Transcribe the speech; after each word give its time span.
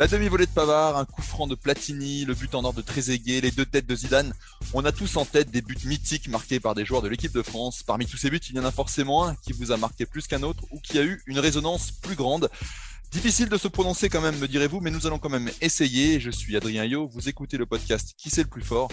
La 0.00 0.08
demi-volée 0.08 0.46
de 0.46 0.50
Pavard, 0.50 0.96
un 0.96 1.04
coup 1.04 1.20
franc 1.20 1.46
de 1.46 1.54
Platini, 1.54 2.24
le 2.24 2.32
but 2.32 2.54
en 2.54 2.64
or 2.64 2.72
de 2.72 2.80
Trezeguet, 2.80 3.42
les 3.42 3.50
deux 3.50 3.66
têtes 3.66 3.86
de 3.86 3.94
Zidane. 3.94 4.32
On 4.72 4.86
a 4.86 4.92
tous 4.92 5.18
en 5.18 5.26
tête 5.26 5.50
des 5.50 5.60
buts 5.60 5.76
mythiques 5.84 6.28
marqués 6.28 6.58
par 6.58 6.74
des 6.74 6.86
joueurs 6.86 7.02
de 7.02 7.08
l'équipe 7.08 7.34
de 7.34 7.42
France. 7.42 7.82
Parmi 7.82 8.06
tous 8.06 8.16
ces 8.16 8.30
buts, 8.30 8.40
il 8.48 8.56
y 8.56 8.58
en 8.58 8.64
a 8.64 8.70
forcément 8.70 9.26
un 9.26 9.34
qui 9.34 9.52
vous 9.52 9.72
a 9.72 9.76
marqué 9.76 10.06
plus 10.06 10.26
qu'un 10.26 10.42
autre 10.42 10.64
ou 10.70 10.80
qui 10.80 10.98
a 10.98 11.02
eu 11.02 11.20
une 11.26 11.38
résonance 11.38 11.90
plus 11.90 12.14
grande. 12.14 12.48
Difficile 13.10 13.50
de 13.50 13.58
se 13.58 13.68
prononcer 13.68 14.08
quand 14.08 14.22
même, 14.22 14.38
me 14.38 14.48
direz-vous, 14.48 14.80
mais 14.80 14.90
nous 14.90 15.06
allons 15.06 15.18
quand 15.18 15.28
même 15.28 15.50
essayer. 15.60 16.18
Je 16.18 16.30
suis 16.30 16.56
Adrien 16.56 16.86
Yo, 16.86 17.06
vous 17.06 17.28
écoutez 17.28 17.58
le 17.58 17.66
podcast 17.66 18.14
Qui 18.16 18.30
c'est 18.30 18.44
le 18.44 18.48
plus 18.48 18.62
fort? 18.62 18.88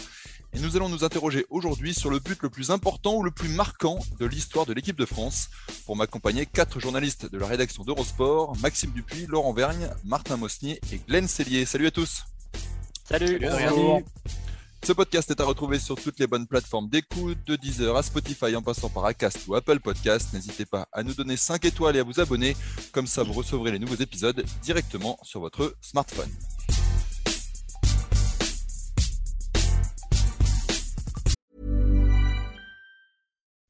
Et 0.53 0.59
nous 0.59 0.75
allons 0.75 0.89
nous 0.89 1.03
interroger 1.03 1.45
aujourd'hui 1.49 1.93
sur 1.93 2.09
le 2.09 2.19
but 2.19 2.41
le 2.41 2.49
plus 2.49 2.71
important 2.71 3.15
ou 3.15 3.23
le 3.23 3.31
plus 3.31 3.49
marquant 3.49 3.99
de 4.19 4.25
l'histoire 4.25 4.65
de 4.65 4.73
l'équipe 4.73 4.97
de 4.97 5.05
France. 5.05 5.49
Pour 5.85 5.95
m'accompagner, 5.95 6.45
quatre 6.45 6.79
journalistes 6.79 7.31
de 7.31 7.37
la 7.37 7.47
rédaction 7.47 7.83
d'Eurosport, 7.83 8.55
Maxime 8.57 8.91
Dupuis, 8.91 9.25
Laurent 9.27 9.53
Vergne, 9.53 9.89
Martin 10.03 10.37
Mosnier 10.37 10.79
et 10.91 10.99
Glenn 11.07 11.27
Cellier. 11.27 11.65
Salut 11.65 11.87
à 11.87 11.91
tous 11.91 12.25
Salut, 13.03 13.39
Ce 14.83 14.93
podcast 14.93 15.31
est 15.31 15.39
à 15.39 15.45
retrouver 15.45 15.79
sur 15.79 15.95
toutes 15.95 16.19
les 16.19 16.27
bonnes 16.27 16.47
plateformes 16.47 16.89
d'écoute, 16.89 17.37
de 17.45 17.55
Deezer 17.55 17.95
à 17.95 18.03
Spotify 18.03 18.55
en 18.55 18.61
passant 18.61 18.89
par 18.89 19.05
Acast 19.05 19.47
ou 19.47 19.55
Apple 19.55 19.79
Podcast. 19.79 20.33
N'hésitez 20.33 20.65
pas 20.65 20.87
à 20.91 21.03
nous 21.03 21.13
donner 21.13 21.37
5 21.37 21.63
étoiles 21.65 21.95
et 21.95 21.99
à 21.99 22.03
vous 22.03 22.19
abonner, 22.19 22.55
comme 22.91 23.07
ça 23.07 23.23
vous 23.23 23.33
recevrez 23.33 23.71
les 23.71 23.79
nouveaux 23.79 23.95
épisodes 23.95 24.43
directement 24.61 25.17
sur 25.23 25.39
votre 25.39 25.75
smartphone. 25.81 26.29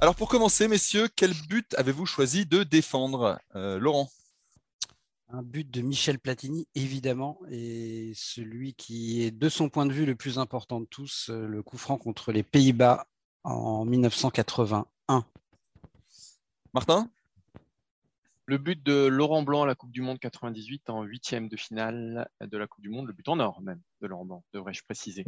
Alors 0.00 0.14
pour 0.14 0.28
commencer, 0.28 0.68
messieurs, 0.68 1.08
quel 1.16 1.32
but 1.48 1.74
avez-vous 1.74 2.06
choisi 2.06 2.46
de 2.46 2.62
défendre 2.62 3.40
Euh, 3.56 3.78
Laurent? 3.80 4.08
Un 5.30 5.42
but 5.42 5.68
de 5.68 5.82
Michel 5.82 6.20
Platini, 6.20 6.68
évidemment, 6.76 7.40
et 7.50 8.12
celui 8.14 8.74
qui 8.74 9.22
est, 9.22 9.30
de 9.30 9.48
son 9.48 9.68
point 9.68 9.86
de 9.86 9.92
vue, 9.92 10.06
le 10.06 10.14
plus 10.14 10.38
important 10.38 10.80
de 10.80 10.86
tous, 10.86 11.28
euh, 11.30 11.46
le 11.48 11.62
coup 11.64 11.76
franc 11.76 11.98
contre 11.98 12.30
les 12.32 12.44
Pays-Bas 12.44 13.06
en 13.42 13.84
1981. 13.84 15.24
Martin? 16.72 17.10
Le 18.46 18.56
but 18.56 18.80
de 18.82 19.06
Laurent 19.06 19.42
Blanc 19.42 19.64
à 19.64 19.66
la 19.66 19.74
Coupe 19.74 19.90
du 19.90 20.00
Monde 20.00 20.20
98 20.20 20.88
en 20.90 21.02
huitième 21.02 21.48
de 21.48 21.56
finale 21.56 22.30
de 22.40 22.56
la 22.56 22.66
Coupe 22.68 22.82
du 22.82 22.88
Monde, 22.88 23.08
le 23.08 23.12
but 23.12 23.28
en 23.28 23.40
or 23.40 23.60
même 23.62 23.82
de 24.00 24.06
Laurent 24.06 24.24
Blanc, 24.24 24.44
devrais-je 24.54 24.84
préciser. 24.84 25.26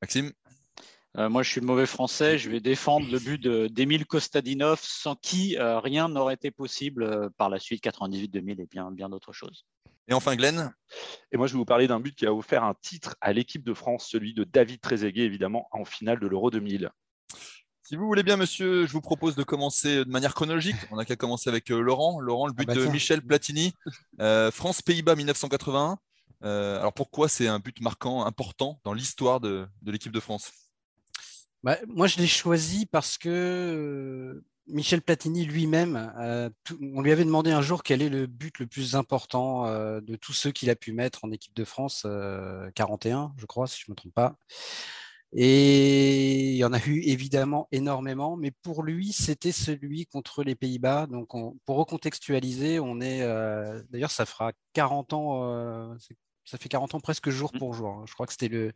Maxime? 0.00 0.32
Euh, 1.18 1.28
moi, 1.28 1.42
je 1.42 1.50
suis 1.50 1.60
le 1.60 1.66
mauvais 1.66 1.86
français. 1.86 2.38
Je 2.38 2.48
vais 2.48 2.60
défendre 2.60 3.10
le 3.10 3.18
but 3.18 3.38
de- 3.42 3.66
d'Emile 3.66 4.06
Kostadinov, 4.06 4.78
sans 4.82 5.16
qui 5.16 5.56
euh, 5.58 5.80
rien 5.80 6.08
n'aurait 6.08 6.34
été 6.34 6.52
possible 6.52 7.02
euh, 7.02 7.28
par 7.36 7.48
la 7.48 7.58
suite, 7.58 7.82
98-2000 7.82 8.60
et 8.60 8.66
bien, 8.66 8.92
bien 8.92 9.08
d'autres 9.08 9.32
choses. 9.32 9.66
Et 10.06 10.14
enfin 10.14 10.36
Glenn? 10.36 10.72
Et 11.32 11.36
moi, 11.36 11.48
je 11.48 11.54
vais 11.54 11.58
vous 11.58 11.64
parler 11.64 11.88
d'un 11.88 11.98
but 11.98 12.14
qui 12.14 12.24
a 12.24 12.32
offert 12.32 12.62
un 12.62 12.74
titre 12.80 13.16
à 13.20 13.32
l'équipe 13.32 13.64
de 13.64 13.74
France, 13.74 14.06
celui 14.08 14.32
de 14.32 14.44
David 14.44 14.80
Trezeguet, 14.80 15.24
évidemment, 15.24 15.68
en 15.72 15.84
finale 15.84 16.20
de 16.20 16.26
l'Euro 16.28 16.50
2000. 16.50 16.90
Si 17.82 17.96
vous 17.96 18.06
voulez 18.06 18.22
bien, 18.22 18.36
monsieur, 18.36 18.86
je 18.86 18.92
vous 18.92 19.00
propose 19.00 19.34
de 19.34 19.42
commencer 19.42 20.04
de 20.04 20.10
manière 20.10 20.34
chronologique. 20.34 20.76
On 20.92 20.96
n'a 20.96 21.04
qu'à 21.04 21.16
commencer 21.16 21.50
avec 21.50 21.70
euh, 21.70 21.80
Laurent. 21.80 22.20
Laurent, 22.20 22.46
le 22.46 22.52
but 22.52 22.66
bah 22.66 22.74
de. 22.74 22.86
Michel 22.86 23.22
Platini, 23.22 23.72
euh, 24.20 24.50
France-Pays-Bas 24.50 25.16
1981. 25.16 25.98
Euh, 26.44 26.78
alors 26.78 26.92
pourquoi 26.92 27.28
c'est 27.28 27.48
un 27.48 27.58
but 27.58 27.80
marquant, 27.80 28.24
important 28.24 28.78
dans 28.84 28.92
l'histoire 28.92 29.40
de, 29.40 29.66
de 29.82 29.90
l'équipe 29.90 30.12
de 30.12 30.20
France? 30.20 30.67
Bah, 31.62 31.76
moi, 31.88 32.06
je 32.06 32.18
l'ai 32.18 32.26
choisi 32.26 32.86
parce 32.86 33.18
que 33.18 34.42
Michel 34.68 35.02
Platini 35.02 35.44
lui-même, 35.44 36.12
on 36.80 37.00
lui 37.00 37.10
avait 37.10 37.24
demandé 37.24 37.50
un 37.50 37.62
jour 37.62 37.82
quel 37.82 38.00
est 38.02 38.08
le 38.08 38.26
but 38.26 38.58
le 38.60 38.66
plus 38.66 38.94
important 38.94 39.66
de 40.00 40.16
tous 40.16 40.32
ceux 40.32 40.52
qu'il 40.52 40.70
a 40.70 40.76
pu 40.76 40.92
mettre 40.92 41.24
en 41.24 41.30
équipe 41.32 41.54
de 41.54 41.64
France, 41.64 42.02
euh, 42.06 42.70
41, 42.74 43.32
je 43.38 43.46
crois, 43.46 43.66
si 43.66 43.80
je 43.80 43.86
ne 43.88 43.92
me 43.92 43.96
trompe 43.96 44.14
pas. 44.14 44.36
Et 45.32 46.50
il 46.52 46.56
y 46.56 46.64
en 46.64 46.72
a 46.72 46.78
eu 46.86 47.02
évidemment 47.02 47.68
énormément, 47.72 48.36
mais 48.36 48.50
pour 48.62 48.82
lui, 48.82 49.12
c'était 49.12 49.52
celui 49.52 50.06
contre 50.06 50.42
les 50.42 50.54
Pays-Bas. 50.54 51.06
Donc, 51.06 51.34
on- 51.34 51.58
pour 51.66 51.76
recontextualiser, 51.76 52.80
on 52.80 53.00
est, 53.00 53.20
d'ailleurs, 53.90 54.10
ça 54.10 54.26
fera 54.26 54.52
40 54.72 55.12
ans, 55.12 55.94
ça 56.48 56.58
fait 56.58 56.68
40 56.68 56.94
ans 56.94 57.00
presque 57.00 57.30
jour 57.30 57.52
pour 57.52 57.74
jour. 57.74 57.90
hein. 57.90 58.04
Je 58.06 58.14
crois 58.14 58.26
que 58.26 58.32
c'était 58.32 58.48
le, 58.48 58.72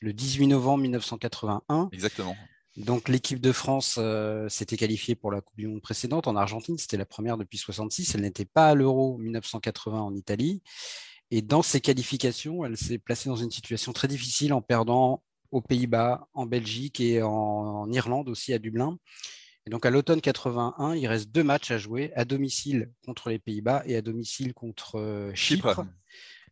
le 0.00 0.12
18 0.12 0.48
novembre 0.48 0.82
1981. 0.82 1.88
Exactement. 1.92 2.36
Donc 2.76 3.08
l'équipe 3.08 3.40
de 3.40 3.52
France 3.52 3.96
euh, 3.98 4.48
s'était 4.48 4.76
qualifiée 4.76 5.14
pour 5.14 5.30
la 5.30 5.40
Coupe 5.40 5.56
du 5.56 5.68
Monde 5.68 5.80
précédente 5.80 6.26
en 6.26 6.34
Argentine, 6.34 6.76
c'était 6.76 6.96
la 6.96 7.06
première 7.06 7.36
depuis 7.38 7.56
66, 7.56 8.14
elle 8.16 8.22
n'était 8.22 8.44
pas 8.44 8.70
à 8.70 8.74
l'Euro 8.74 9.16
1980 9.18 10.00
en 10.00 10.14
Italie. 10.14 10.60
Et 11.30 11.40
dans 11.40 11.62
ces 11.62 11.80
qualifications, 11.80 12.64
elle 12.64 12.76
s'est 12.76 12.98
placée 12.98 13.28
dans 13.28 13.36
une 13.36 13.50
situation 13.50 13.92
très 13.92 14.08
difficile 14.08 14.52
en 14.52 14.60
perdant 14.60 15.22
aux 15.52 15.60
Pays-Bas, 15.62 16.26
en 16.34 16.46
Belgique 16.46 17.00
et 17.00 17.22
en, 17.22 17.30
en 17.30 17.92
Irlande 17.92 18.28
aussi 18.28 18.52
à 18.52 18.58
Dublin. 18.58 18.98
Et 19.66 19.70
donc 19.70 19.86
à 19.86 19.90
l'automne 19.90 20.20
81, 20.20 20.94
il 20.96 21.06
reste 21.06 21.30
deux 21.30 21.44
matchs 21.44 21.70
à 21.70 21.78
jouer, 21.78 22.12
à 22.14 22.24
domicile 22.24 22.90
contre 23.06 23.30
les 23.30 23.38
Pays-Bas 23.38 23.82
et 23.86 23.96
à 23.96 24.02
domicile 24.02 24.52
contre 24.52 24.96
euh, 24.98 25.32
Chypre. 25.34 25.68
Chypre. 25.68 25.86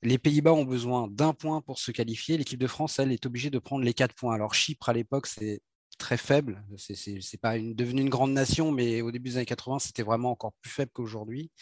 Les 0.03 0.19
Pays-Bas 0.19 0.53
ont 0.53 0.65
besoin 0.65 1.09
d'un 1.09 1.33
point 1.33 1.61
pour 1.61 1.79
se 1.79 1.93
qualifier. 1.93 2.37
L'équipe 2.37 2.59
de 2.59 2.67
France, 2.67 2.99
elle, 2.99 3.13
est 3.13 3.25
obligée 3.27 3.51
de 3.51 3.59
prendre 3.59 3.85
les 3.85 3.95
quatre 3.95 4.15
points. 4.15 4.35
Alors 4.35 4.55
Chypre, 4.55 4.89
à 4.89 4.93
l'époque, 4.93 5.27
c'est 5.27 5.63
très 5.99 6.17
faible. 6.17 6.65
C'est 6.77 7.41
pas 7.41 7.57
une, 7.57 7.75
devenu 7.75 8.03
une 8.03 8.09
grande 8.09 8.33
nation, 8.33 8.73
mais 8.73 9.01
au 9.03 9.13
début 9.13 9.31
des 9.31 9.37
années 9.37 9.47
80, 9.47 9.79
c'était 9.79 10.03
vraiment 10.03 10.33
encore 10.33 10.53
plus 10.61 10.71
faible 10.71 10.91
qu'aujourd'hui. 10.93 11.53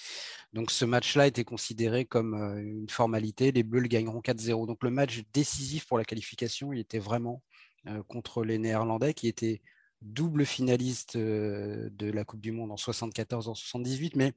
Donc 0.54 0.70
ce 0.70 0.86
match-là 0.86 1.26
était 1.26 1.44
considéré 1.44 2.06
comme 2.06 2.34
euh, 2.34 2.62
une 2.62 2.88
formalité. 2.88 3.52
Les 3.52 3.62
Bleus 3.62 3.80
le 3.80 3.88
gagneront 3.88 4.20
4-0. 4.20 4.66
Donc 4.66 4.82
le 4.82 4.90
match 4.90 5.22
décisif 5.34 5.86
pour 5.86 5.98
la 5.98 6.04
qualification, 6.04 6.72
il 6.72 6.80
était 6.80 6.98
vraiment 6.98 7.42
euh, 7.86 8.02
contre 8.04 8.44
les 8.44 8.58
Néerlandais 8.58 9.12
qui 9.12 9.28
étaient 9.28 9.60
double 10.02 10.46
finaliste 10.46 11.16
euh, 11.16 11.90
de 11.92 12.10
la 12.10 12.24
Coupe 12.24 12.40
du 12.40 12.52
Monde 12.52 12.72
en 12.72 12.76
74, 12.76 13.48
en 13.48 13.54
78, 13.54 14.16
mais 14.16 14.32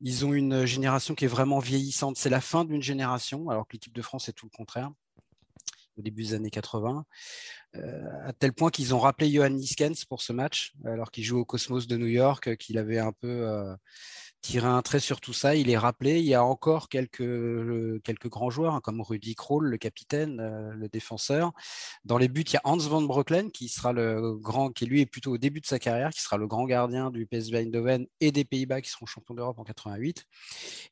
ils 0.00 0.24
ont 0.24 0.34
une 0.34 0.64
génération 0.64 1.14
qui 1.14 1.24
est 1.24 1.28
vraiment 1.28 1.58
vieillissante. 1.58 2.16
C'est 2.16 2.30
la 2.30 2.40
fin 2.40 2.64
d'une 2.64 2.82
génération, 2.82 3.48
alors 3.50 3.66
que 3.66 3.74
l'équipe 3.74 3.94
de 3.94 4.02
France 4.02 4.28
est 4.28 4.32
tout 4.32 4.46
le 4.46 4.56
contraire 4.56 4.90
au 5.98 6.02
début 6.02 6.24
des 6.24 6.34
années 6.34 6.50
80, 6.50 7.06
euh, 7.76 8.02
à 8.24 8.32
tel 8.34 8.52
point 8.52 8.70
qu'ils 8.70 8.94
ont 8.94 8.98
rappelé 8.98 9.30
Johan 9.30 9.50
Niskens 9.50 10.04
pour 10.06 10.20
ce 10.20 10.32
match, 10.32 10.74
alors 10.84 11.10
qu'il 11.10 11.24
joue 11.24 11.38
au 11.38 11.44
Cosmos 11.44 11.86
de 11.86 11.96
New 11.96 12.06
York, 12.06 12.48
euh, 12.48 12.54
qu'il 12.54 12.76
avait 12.76 12.98
un 12.98 13.12
peu 13.12 13.74
tiré 14.46 14.68
un 14.68 14.80
trait 14.82 15.00
sur 15.00 15.20
tout 15.20 15.32
ça. 15.32 15.56
Il 15.56 15.70
est 15.70 15.76
rappelé. 15.76 16.20
Il 16.20 16.24
y 16.24 16.34
a 16.34 16.44
encore 16.44 16.88
quelques, 16.88 17.20
euh, 17.20 18.00
quelques 18.04 18.28
grands 18.28 18.50
joueurs, 18.50 18.74
hein, 18.74 18.80
comme 18.80 19.00
Rudy 19.00 19.34
Kroll, 19.34 19.66
le 19.66 19.76
capitaine, 19.76 20.38
euh, 20.40 20.72
le 20.74 20.88
défenseur. 20.88 21.52
Dans 22.04 22.16
les 22.16 22.28
buts, 22.28 22.44
il 22.46 22.54
y 22.54 22.56
a 22.56 22.60
Hans 22.64 22.76
van 22.76 23.02
Breukelen, 23.02 23.50
qui 23.50 23.68
sera 23.68 23.92
le 23.92 24.36
grand, 24.36 24.70
qui 24.70 24.86
lui 24.86 25.00
est 25.00 25.06
plutôt 25.06 25.32
au 25.32 25.38
début 25.38 25.60
de 25.60 25.66
sa 25.66 25.78
carrière, 25.78 26.10
qui 26.10 26.20
sera 26.20 26.36
le 26.36 26.46
grand 26.46 26.64
gardien 26.64 27.10
du 27.10 27.26
PSV 27.26 27.58
Eindhoven 27.58 28.06
et 28.20 28.30
des 28.30 28.44
Pays-Bas 28.44 28.80
qui 28.80 28.90
seront 28.90 29.06
champions 29.06 29.34
d'Europe 29.34 29.58
en 29.58 29.64
88. 29.64 30.24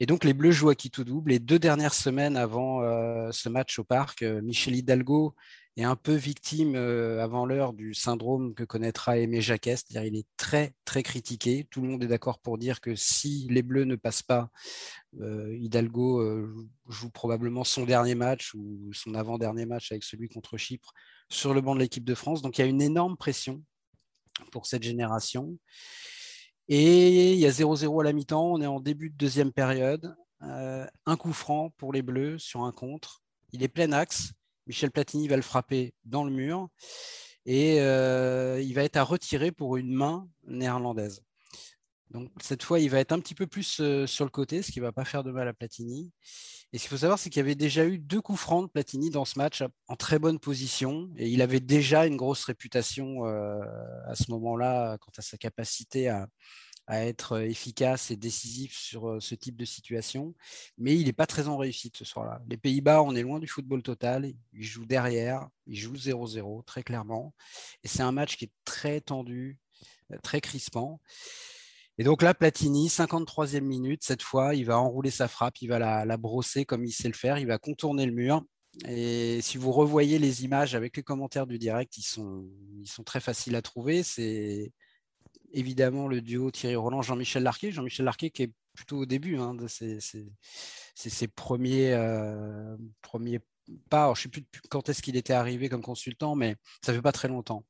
Et 0.01 0.07
donc 0.07 0.25
les 0.25 0.35
Bleus 0.35 0.51
jouent 0.51 0.71
à 0.71 0.75
qui 0.75 0.91
tout 0.91 1.05
double. 1.05 1.31
Les 1.31 1.39
deux 1.39 1.61
dernières 1.61 1.95
semaines 1.95 2.37
avant 2.37 2.83
euh, 2.83 3.31
ce 3.31 3.49
match 3.49 3.79
au 3.79 3.85
parc, 3.85 4.23
Michel 4.23 4.75
Hidalgo 4.75 5.35
est 5.77 5.85
un 5.85 5.97
peu 5.97 6.15
victime 6.15 6.77
avant 6.77 7.47
l'heure 7.47 7.73
du 7.73 7.95
syndrome 7.95 8.55
que 8.55 8.63
connaîtra 8.63 9.19
Aimé 9.19 9.41
Jacquet, 9.41 9.77
c'est-à-dire 9.77 10.05
il 10.05 10.17
est 10.17 10.27
très 10.37 11.03
critiqué. 11.03 11.67
Tout 11.71 11.83
le 11.83 11.89
monde 11.89 12.05
est 12.05 12.09
d'accord 12.09 12.39
pour 12.39 12.59
dire 12.59 12.81
que 12.81 12.95
si 12.95 13.49
les 13.51 13.63
Bleus 13.63 13.85
ne 13.85 13.97
passent 13.97 14.23
pas, 14.23 14.51
Hidalgo 15.21 16.47
joue 16.89 17.11
probablement 17.11 17.65
son 17.65 17.85
dernier 17.85 18.15
match 18.15 18.55
ou 18.55 18.93
son 18.93 19.15
avant-dernier 19.15 19.67
match 19.67 19.91
avec 19.91 20.05
celui 20.05 20.29
contre 20.29 20.57
Chypre 20.57 20.93
sur 21.29 21.55
le 21.55 21.61
banc 21.61 21.75
de 21.75 21.81
l'équipe 21.81 22.05
de 22.05 22.15
France. 22.15 22.41
Donc 22.41 22.59
il 22.59 22.61
y 22.61 22.65
a 22.65 22.69
une 22.69 22.83
énorme 22.83 23.17
pression 23.17 23.63
pour 24.53 24.67
cette 24.67 24.85
génération. 24.85 25.59
Et 26.69 27.33
il 27.33 27.39
y 27.39 27.47
a 27.47 27.51
0-0 27.51 28.01
à 28.01 28.05
la 28.05 28.13
mi-temps, 28.13 28.53
on 28.53 28.61
est 28.61 28.67
en 28.67 28.81
début 28.81 29.11
de 29.11 29.17
deuxième 29.17 29.53
période. 29.53 30.15
Un 30.41 31.17
coup 31.19 31.33
franc 31.33 31.71
pour 31.79 31.93
les 31.93 32.03
Bleus 32.03 32.39
sur 32.39 32.63
un 32.63 32.73
contre. 32.73 33.23
Il 33.53 33.63
est 33.63 33.69
plein 33.69 33.93
axe. 33.93 34.33
Michel 34.67 34.91
Platini 34.91 35.29
va 35.29 35.37
le 35.37 35.43
frapper 35.43 35.95
dans 36.05 36.25
le 36.25 36.31
mur 36.31 36.69
et 37.47 37.81
euh, 37.81 38.61
il 38.63 38.75
va 38.75 38.85
être 38.85 38.97
à 38.97 39.03
retirer 39.03 39.53
pour 39.53 39.77
une 39.77 39.93
main 39.93 40.29
néerlandaise. 40.47 41.23
Donc 42.11 42.31
cette 42.41 42.63
fois, 42.63 42.79
il 42.79 42.91
va 42.91 43.01
être 43.01 43.13
un 43.13 43.19
petit 43.19 43.35
peu 43.35 43.47
plus 43.47 43.81
euh, 43.81 44.07
sur 44.07 44.25
le 44.25 44.31
côté, 44.31 44.63
ce 44.63 44.71
qui 44.71 44.79
ne 44.79 44.85
va 44.85 44.93
pas 44.93 45.05
faire 45.05 45.25
de 45.25 45.33
mal 45.33 45.49
à 45.49 45.53
Platini. 45.53 46.13
Et 46.73 46.79
ce 46.79 46.85
qu'il 46.85 46.91
faut 46.91 46.99
savoir, 46.99 47.19
c'est 47.19 47.29
qu'il 47.29 47.41
y 47.41 47.45
avait 47.45 47.55
déjà 47.55 47.85
eu 47.85 47.99
deux 47.99 48.21
coups 48.21 48.39
francs 48.39 48.67
de 48.67 48.71
Platini 48.71 49.11
dans 49.11 49.25
ce 49.25 49.39
match 49.39 49.65
en 49.89 49.97
très 49.97 50.19
bonne 50.19 50.39
position. 50.39 51.11
Et 51.17 51.29
il 51.29 51.43
avait 51.43 51.61
déjà 51.61 52.07
une 52.07 52.17
grosse 52.17 52.45
réputation 52.45 53.27
euh, 53.27 53.61
à 54.07 54.15
ce 54.15 54.31
moment-là 54.31 54.97
quant 54.99 55.13
à 55.17 55.23
sa 55.23 55.37
capacité 55.37 56.09
à, 56.09 56.29
être 56.89 57.41
efficace 57.41 58.11
et 58.11 58.17
décisif 58.17 58.77
sur 58.77 59.09
euh, 59.09 59.21
ce 59.21 59.35
type 59.35 59.57
de 59.57 59.65
situation. 59.65 60.35
Mais 60.79 60.95
il 60.95 61.07
n'est 61.07 61.13
pas 61.13 61.27
très 61.27 61.49
en 61.49 61.57
réussite 61.57 61.97
ce 61.97 62.05
soir-là. 62.05 62.43
Les 62.49 62.57
Pays-Bas, 62.57 63.03
on 63.03 63.15
est 63.15 63.23
loin 63.23 63.39
du 63.39 63.49
football 63.49 63.83
total. 63.83 64.33
Ils 64.53 64.63
jouent 64.63 64.87
derrière, 64.87 65.49
ils 65.67 65.77
jouent 65.77 65.97
0-0, 65.97 66.65
très 66.65 66.83
clairement. 66.83 67.35
Et 67.83 67.89
c'est 67.89 68.03
un 68.03 68.13
match 68.13 68.37
qui 68.37 68.47
est 68.47 68.53
très 68.65 69.01
tendu, 69.01 69.59
très 70.23 70.41
crispant. 70.41 71.01
Et 71.97 72.05
donc 72.05 72.23
là, 72.23 72.35
Platini, 72.35 72.89
53e 72.89 73.61
minute, 73.61 74.03
cette 74.03 74.23
fois, 74.23 74.55
il 74.55 74.67
va 74.67 74.79
enrouler 74.79 75.11
sa 75.11 75.29
frappe, 75.29 75.63
il 75.63 75.69
va 75.69 75.79
la, 75.79 76.17
brosser 76.17 76.65
comme 76.65 76.85
il 76.85 76.93
sait 76.93 77.09
le 77.09 77.15
faire, 77.15 77.39
il 77.39 77.47
va 77.47 77.59
contourner 77.59 78.05
le 78.05 78.13
mur. 78.13 78.45
Et 78.89 79.41
si 79.41 79.57
vous 79.57 79.71
revoyez 79.71 80.19
les 80.19 80.45
images 80.45 80.75
avec 80.75 80.97
les 80.97 81.05
commentaires 81.05 81.47
du 81.47 81.59
direct, 81.59 81.97
ils 81.97 82.03
sont, 82.03 82.45
ils 82.83 82.89
sont 82.89 83.05
très 83.05 83.21
faciles 83.21 83.55
à 83.55 83.63
trouver. 83.63 84.03
C'est 84.03 84.73
évidemment 85.55 86.09
le 86.09 86.21
duo 86.21 86.51
Thierry 86.51 86.77
Roland, 86.77 87.03
Jean-Michel 87.03 87.43
Larquet. 87.43 87.73
Jean-Michel 87.73 88.05
Larquet 88.05 88.31
qui 88.31 88.43
est 88.43 88.53
plutôt 88.75 88.99
au 88.99 89.07
début 89.07 89.39
hein, 89.39 89.55
de 89.55 89.67
ses, 89.69 89.99
euh, 91.93 92.77
premiers 93.03 93.41
pas. 93.89 94.13
je 94.15 94.21
ne 94.21 94.23
sais 94.23 94.29
plus 94.29 94.45
quand 94.69 94.89
est-ce 94.89 95.01
qu'il 95.01 95.17
était 95.17 95.33
arrivé 95.33 95.69
comme 95.69 95.83
consultant, 95.83 96.35
mais 96.35 96.57
ça 96.85 96.93
fait 96.93 97.03
pas 97.03 97.13
très 97.13 97.29
longtemps. 97.29 97.65